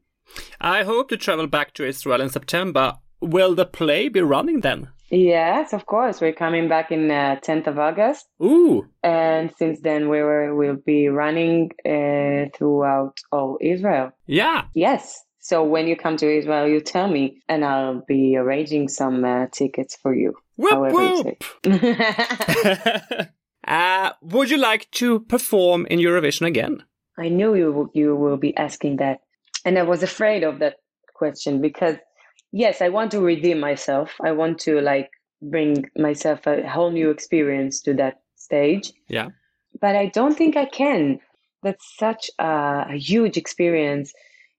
I 0.59 0.83
hope 0.83 1.09
to 1.09 1.17
travel 1.17 1.47
back 1.47 1.73
to 1.75 1.85
Israel 1.85 2.21
in 2.21 2.29
September. 2.29 2.93
Will 3.21 3.53
the 3.55 3.65
play 3.65 4.09
be 4.09 4.21
running 4.21 4.61
then? 4.61 4.89
Yes, 5.09 5.73
of 5.73 5.85
course. 5.85 6.21
We're 6.21 6.31
coming 6.33 6.69
back 6.69 6.89
in 6.91 7.11
uh, 7.11 7.35
10th 7.43 7.67
of 7.67 7.77
August, 7.77 8.27
Ooh, 8.41 8.87
and 9.03 9.51
since 9.57 9.81
then 9.81 10.07
we 10.07 10.21
were 10.21 10.55
will 10.55 10.77
be 10.77 11.09
running 11.09 11.71
uh, 11.85 12.49
throughout 12.57 13.17
all 13.31 13.57
Israel. 13.59 14.11
yeah. 14.25 14.63
Yes. 14.73 15.21
So 15.41 15.63
when 15.63 15.87
you 15.87 15.95
come 15.95 16.17
to 16.17 16.31
Israel, 16.31 16.67
you 16.67 16.79
tell 16.81 17.07
me, 17.07 17.41
and 17.49 17.65
I'll 17.65 18.03
be 18.07 18.37
arranging 18.37 18.87
some 18.87 19.25
uh, 19.25 19.47
tickets 19.51 19.95
for 19.95 20.13
you. 20.13 20.35
Whoop, 20.55 20.93
whoop. 20.93 21.43
uh, 23.67 24.11
would 24.21 24.51
you 24.51 24.57
like 24.57 24.89
to 24.91 25.21
perform 25.21 25.87
in 25.87 25.99
Eurovision 25.99 26.45
again? 26.45 26.83
I 27.17 27.29
knew 27.29 27.55
you 27.55 27.89
you 27.93 28.15
will 28.15 28.37
be 28.37 28.55
asking 28.55 28.97
that, 28.97 29.21
and 29.65 29.79
I 29.79 29.83
was 29.83 30.03
afraid 30.03 30.43
of 30.43 30.59
that 30.59 30.75
question 31.15 31.59
because 31.59 31.95
yes, 32.51 32.81
I 32.81 32.89
want 32.89 33.11
to 33.11 33.19
redeem 33.19 33.59
myself. 33.59 34.11
I 34.23 34.31
want 34.33 34.59
to 34.59 34.79
like 34.79 35.09
bring 35.41 35.89
myself 35.97 36.45
a 36.45 36.67
whole 36.69 36.91
new 36.91 37.09
experience 37.09 37.81
to 37.81 37.93
that 37.95 38.21
stage, 38.35 38.91
Yeah. 39.09 39.29
but 39.79 39.95
I 39.95 40.05
don't 40.07 40.37
think 40.37 40.55
I 40.55 40.65
can. 40.65 41.19
That's 41.63 41.85
such 41.97 42.29
a, 42.37 42.85
a 42.89 42.97
huge 42.97 43.37
experience, 43.37 44.13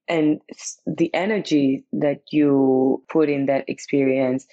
and 0.09 0.41
the 0.87 1.13
energy 1.15 1.85
that 1.93 2.23
you 2.31 3.03
put 3.09 3.29
in 3.29 3.47
that 3.47 3.69
experience, 3.69 4.47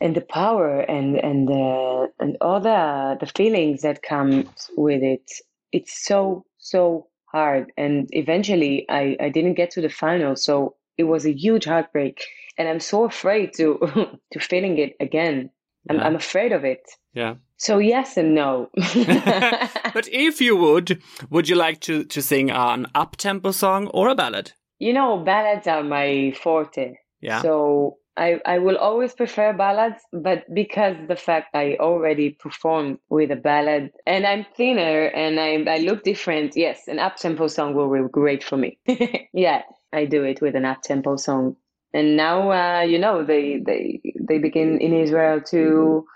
and 0.00 0.14
the 0.14 0.20
power 0.20 0.80
and 0.80 1.16
and 1.16 1.48
the 1.48 2.08
and 2.18 2.36
all 2.40 2.60
the 2.60 3.16
the 3.20 3.26
feelings 3.26 3.82
that 3.82 4.02
come 4.02 4.48
with 4.76 5.02
it. 5.02 5.30
It's 5.72 6.04
so 6.06 6.44
so 6.58 7.08
hard, 7.26 7.72
and 7.76 8.08
eventually 8.12 8.86
I 8.88 9.16
I 9.20 9.28
didn't 9.28 9.54
get 9.54 9.70
to 9.72 9.80
the 9.80 9.88
final, 9.88 10.36
so 10.36 10.76
it 10.96 11.04
was 11.04 11.26
a 11.26 11.32
huge 11.32 11.64
heartbreak, 11.64 12.24
and 12.58 12.68
I'm 12.68 12.80
so 12.80 13.04
afraid 13.04 13.52
to 13.56 13.78
to 14.32 14.40
feeling 14.40 14.78
it 14.78 14.96
again. 15.00 15.50
I'm 15.88 15.96
Yeah. 15.96 16.06
I'm 16.06 16.16
afraid 16.16 16.52
of 16.52 16.64
it. 16.64 16.82
Yeah. 17.14 17.36
So 17.56 17.78
yes 17.78 18.16
and 18.16 18.34
no. 18.34 18.68
but 18.76 20.08
if 20.12 20.40
you 20.40 20.56
would, 20.56 21.02
would 21.30 21.48
you 21.48 21.56
like 21.56 21.80
to, 21.80 22.04
to 22.04 22.20
sing 22.20 22.50
an 22.50 22.86
up 22.94 23.16
tempo 23.16 23.50
song 23.52 23.86
or 23.88 24.08
a 24.08 24.14
ballad? 24.14 24.52
You 24.78 24.92
know, 24.92 25.18
ballads 25.18 25.66
are 25.66 25.82
my 25.82 26.34
forte. 26.42 26.94
Yeah. 27.20 27.42
So 27.42 27.98
I, 28.16 28.40
I 28.46 28.58
will 28.58 28.78
always 28.78 29.12
prefer 29.12 29.52
ballads, 29.52 30.02
but 30.12 30.44
because 30.54 30.96
the 31.08 31.16
fact 31.16 31.54
I 31.54 31.76
already 31.78 32.30
performed 32.30 32.98
with 33.10 33.30
a 33.30 33.36
ballad 33.36 33.92
and 34.06 34.26
I'm 34.26 34.46
thinner 34.56 35.06
and 35.06 35.38
I, 35.38 35.70
I 35.70 35.78
look 35.78 36.02
different, 36.02 36.56
yes, 36.56 36.88
an 36.88 36.98
up 36.98 37.16
tempo 37.16 37.46
song 37.48 37.74
will 37.74 37.92
be 37.92 38.08
great 38.10 38.42
for 38.42 38.56
me. 38.56 38.78
yeah, 39.34 39.62
I 39.92 40.06
do 40.06 40.24
it 40.24 40.40
with 40.40 40.54
an 40.56 40.64
up 40.64 40.82
tempo 40.82 41.16
song. 41.16 41.56
And 41.92 42.16
now, 42.16 42.50
uh, 42.52 42.82
you 42.82 42.98
know, 42.98 43.24
they, 43.24 43.60
they, 43.64 44.00
they 44.20 44.38
begin 44.38 44.78
in 44.78 44.94
Israel 44.94 45.40
to, 45.48 46.06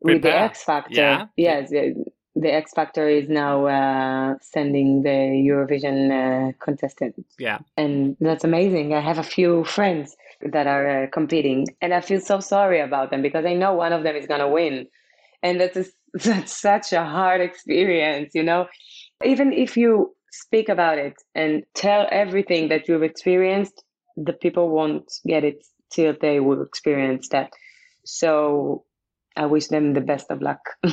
with 0.00 0.22
the 0.22 0.36
X 0.36 0.62
Factor. 0.64 0.94
Yeah. 0.94 1.26
Yes, 1.36 1.72
the, 2.36 2.52
X 2.52 2.72
Factor 2.74 3.08
is 3.08 3.28
now 3.28 3.66
uh, 3.66 4.34
sending 4.40 5.02
the 5.02 5.08
Eurovision 5.48 6.10
uh, 6.10 6.52
contestant 6.60 7.14
yeah. 7.38 7.58
and 7.76 8.16
that's 8.20 8.44
amazing. 8.44 8.94
I 8.94 9.00
have 9.00 9.18
a 9.18 9.22
few 9.22 9.64
friends 9.64 10.16
that 10.52 10.66
are 10.66 11.04
uh, 11.04 11.06
competing, 11.12 11.66
and 11.80 11.94
I 11.94 12.00
feel 12.00 12.20
so 12.20 12.40
sorry 12.40 12.80
about 12.80 13.10
them 13.10 13.22
because 13.22 13.44
I 13.44 13.54
know 13.54 13.74
one 13.74 13.92
of 13.92 14.02
them 14.02 14.16
is 14.16 14.26
gonna 14.26 14.48
win, 14.48 14.86
and 15.42 15.60
that's 15.60 15.76
a, 15.76 15.84
that's 16.14 16.52
such 16.52 16.92
a 16.92 17.04
hard 17.04 17.40
experience, 17.40 18.34
you 18.34 18.42
know. 18.42 18.66
Even 19.24 19.52
if 19.52 19.76
you 19.76 20.14
speak 20.30 20.68
about 20.68 20.98
it 20.98 21.14
and 21.34 21.64
tell 21.74 22.06
everything 22.10 22.68
that 22.68 22.88
you've 22.88 23.02
experienced, 23.02 23.82
the 24.16 24.32
people 24.32 24.68
won't 24.68 25.10
get 25.26 25.44
it 25.44 25.64
till 25.90 26.14
they 26.20 26.40
will 26.40 26.62
experience 26.62 27.28
that. 27.28 27.52
So 28.04 28.84
I 29.36 29.46
wish 29.46 29.68
them 29.68 29.92
the 29.92 30.00
best 30.00 30.30
of 30.30 30.40
luck. 30.40 30.60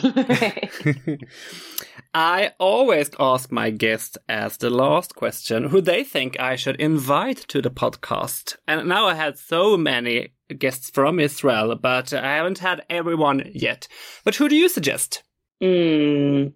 I 2.14 2.52
always 2.60 3.10
ask 3.20 3.52
my 3.52 3.70
guests 3.70 4.18
as 4.30 4.58
the 4.58 4.70
last 4.70 5.16
question 5.16 5.66
who 5.66 5.82
they 5.82 6.04
think 6.04 6.40
I 6.40 6.56
should 6.56 6.76
invite 6.76 7.38
to 7.48 7.62
the 7.62 7.72
podcast. 7.72 8.58
And 8.68 8.88
now 8.88 9.08
I 9.08 9.16
had 9.16 9.38
so 9.38 9.78
many 9.78 10.34
guests 10.60 10.92
from 10.92 11.20
Israel, 11.20 11.76
but 11.76 12.14
I 12.14 12.36
haven't 12.36 12.60
had 12.60 12.86
everyone 12.90 13.50
yet. 13.54 13.88
But 14.24 14.36
who 14.36 14.50
do 14.50 14.56
you 14.56 14.70
suggest? 14.70 15.24
Mm, 15.62 16.54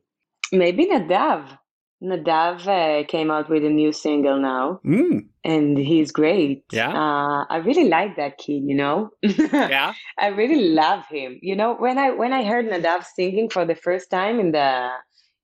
maybe 0.52 0.86
Nadav. 0.86 1.58
Nadav 2.04 2.68
uh, 2.68 3.06
came 3.08 3.32
out 3.32 3.50
with 3.50 3.66
a 3.66 3.70
new 3.70 3.92
single 3.92 4.40
now, 4.40 4.80
Mm. 4.86 5.26
and 5.44 5.78
he's 5.78 6.12
great. 6.12 6.64
Yeah. 6.72 6.90
uh, 6.94 7.46
I 7.50 7.58
really 7.58 7.90
like 7.90 8.16
that 8.18 8.38
kid. 8.38 8.64
You 8.66 8.76
know, 8.76 9.10
Yeah. 9.24 9.94
I 10.20 10.28
really 10.28 10.70
love 10.70 11.06
him. 11.10 11.40
You 11.42 11.56
know, 11.56 11.74
when 11.76 11.98
I 11.98 12.12
when 12.12 12.34
I 12.34 12.44
heard 12.44 12.66
Nadav 12.68 13.04
singing 13.04 13.50
for 13.50 13.66
the 13.66 13.76
first 13.76 14.12
time 14.12 14.40
in 14.40 14.52
the 14.52 14.90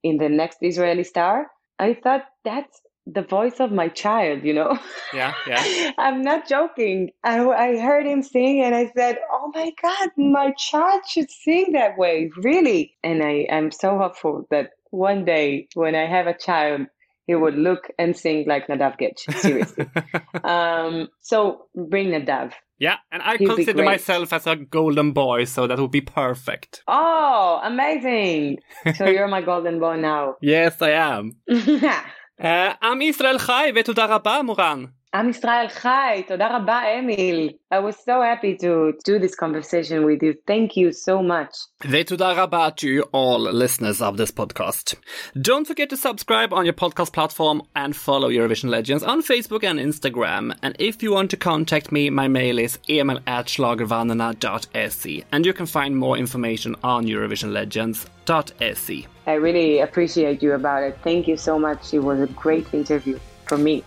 in 0.04 0.18
the 0.18 0.30
next 0.30 0.58
Israeli 0.62 1.04
Star, 1.04 1.48
I 1.80 1.96
thought 1.96 2.26
that's 2.44 2.82
the 3.06 3.22
voice 3.24 3.60
of 3.60 3.72
my 3.72 3.88
child. 3.90 4.44
You 4.44 4.54
know. 4.54 4.80
Yeah. 5.14 5.34
Yeah. 5.48 5.92
I'm 5.98 6.22
not 6.22 6.48
joking. 6.48 7.12
I, 7.24 7.40
I 7.48 7.78
heard 7.80 8.06
him 8.06 8.22
sing 8.22 8.62
and 8.62 8.76
I 8.76 8.92
said, 8.96 9.18
Oh 9.32 9.52
my 9.56 9.72
God, 9.82 10.10
my 10.18 10.52
child 10.52 11.02
should 11.08 11.32
sing 11.32 11.72
that 11.74 11.98
way, 11.98 12.30
really. 12.38 12.96
And 13.04 13.24
I, 13.24 13.48
I'm 13.52 13.72
so 13.72 13.98
hopeful 13.98 14.48
that 14.52 14.72
one 14.94 15.26
day 15.26 15.68
when 15.74 15.96
I 15.96 16.06
have 16.06 16.28
a 16.28 16.38
child, 16.38 16.82
he 17.26 17.34
would 17.34 17.56
mm. 17.56 17.64
look 17.64 17.90
and 17.98 18.16
sing 18.16 18.46
like 18.48 18.68
Nadav 18.68 19.00
Guedj. 19.00 19.20
Seriously. 19.42 19.88
um, 20.44 21.10
so 21.22 21.66
bring 21.76 22.10
Nadav. 22.10 22.54
Yeah, 22.78 22.98
and 23.12 23.22
I 23.24 23.38
He'll 23.38 23.56
consider 23.56 23.84
myself 23.84 24.34
as 24.34 24.46
a 24.46 24.56
golden 24.56 25.14
boy, 25.14 25.46
so 25.46 25.68
that 25.68 25.80
would 25.80 25.92
be 25.92 26.02
perfect. 26.02 26.84
Oh, 26.88 27.60
amazing! 27.64 28.60
So 28.96 29.06
you're 29.06 29.28
my 29.28 29.42
golden 29.42 29.80
boy 29.80 29.96
now. 29.98 30.36
Yes, 30.42 30.82
I 30.82 30.92
am. 30.92 31.32
uh, 31.50 32.74
I'm 32.82 33.02
Israel 33.02 33.40
Chai, 33.40 33.72
vetu 33.72 33.94
daraba 33.94 34.44
מורן. 34.44 34.92
עם 35.15 35.29
ישראל 35.29 35.69
חי, 35.69 36.23
תודה 36.27 36.57
רבה, 36.57 36.81
אמיל. 36.99 37.51
I 37.75 37.79
was 37.79 37.97
so 37.97 38.21
happy 38.23 38.55
to 38.63 38.93
do 39.07 39.19
this 39.19 39.35
conversation 39.35 40.05
with 40.05 40.23
you. 40.23 40.35
Thank 40.47 40.77
you 40.77 40.93
so 40.93 41.23
much. 41.23 41.57
ותודה 41.91 42.33
רבה 42.33 42.69
to 42.77 42.87
you 42.87 43.03
all 43.13 43.41
listeners 43.41 44.03
of 44.03 44.19
this 44.19 44.31
podcast. 44.31 44.95
Don't 45.41 45.67
forget 45.67 45.89
to 45.89 45.97
subscribe 45.97 46.53
on 46.53 46.67
your 46.67 46.75
podcast 46.75 47.15
platform 47.15 47.63
and 47.75 47.97
follow 47.97 48.29
Eurovision 48.29 48.69
Legends 48.69 49.03
on 49.03 49.23
Facebook 49.23 49.65
and 49.65 49.81
Instagram. 49.81 50.55
And 50.63 50.77
if 50.79 51.03
you 51.03 51.13
want 51.13 51.31
to 51.31 51.39
contact 51.39 51.91
me, 51.91 52.11
my 52.11 52.29
mail 52.29 52.59
is 52.59 52.79
emil 52.97 53.21
at 53.27 53.47
schlagervanarna.se. 53.47 55.25
And 55.33 55.47
you 55.47 55.55
can 55.55 55.67
find 55.79 55.97
more 55.97 56.19
information 56.19 56.77
on 56.95 57.07
eurovisionlegends.se. 57.07 59.07
I 59.27 59.35
really 59.47 59.81
appreciate 59.81 60.43
you 60.43 60.53
about 60.53 60.83
it. 60.89 60.99
Thank 61.09 61.23
you 61.31 61.39
so 61.49 61.59
much. 61.59 61.95
It 61.95 62.03
was 62.11 62.21
a 62.21 62.31
great 62.45 62.67
interview 62.75 63.19
for 63.49 63.57
me. 63.57 63.83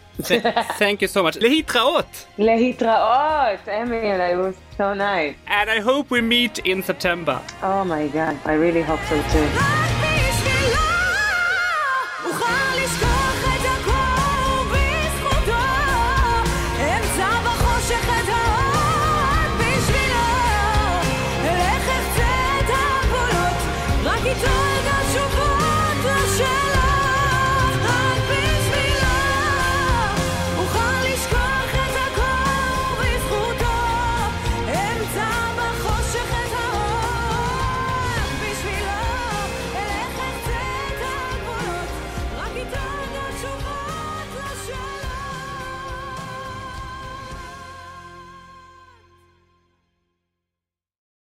Thank 0.79 1.03
you 1.03 1.09
so 1.09 1.23
much. 1.23 1.37
Lehitraot! 1.37 2.27
Lehitraot! 2.39 3.67
Emil, 3.69 4.21
it 4.21 4.37
was 4.37 4.57
so 4.77 4.95
nice. 4.95 5.35
And 5.47 5.71
I 5.71 5.81
hope 5.81 6.11
we 6.11 6.21
meet 6.21 6.59
in 6.61 6.83
September. 6.83 7.41
Oh 7.63 7.85
my 7.85 8.09
god, 8.09 8.39
I 8.45 8.55
really 8.55 8.83
hope 8.83 9.01
so 9.09 9.23
too. 9.33 9.87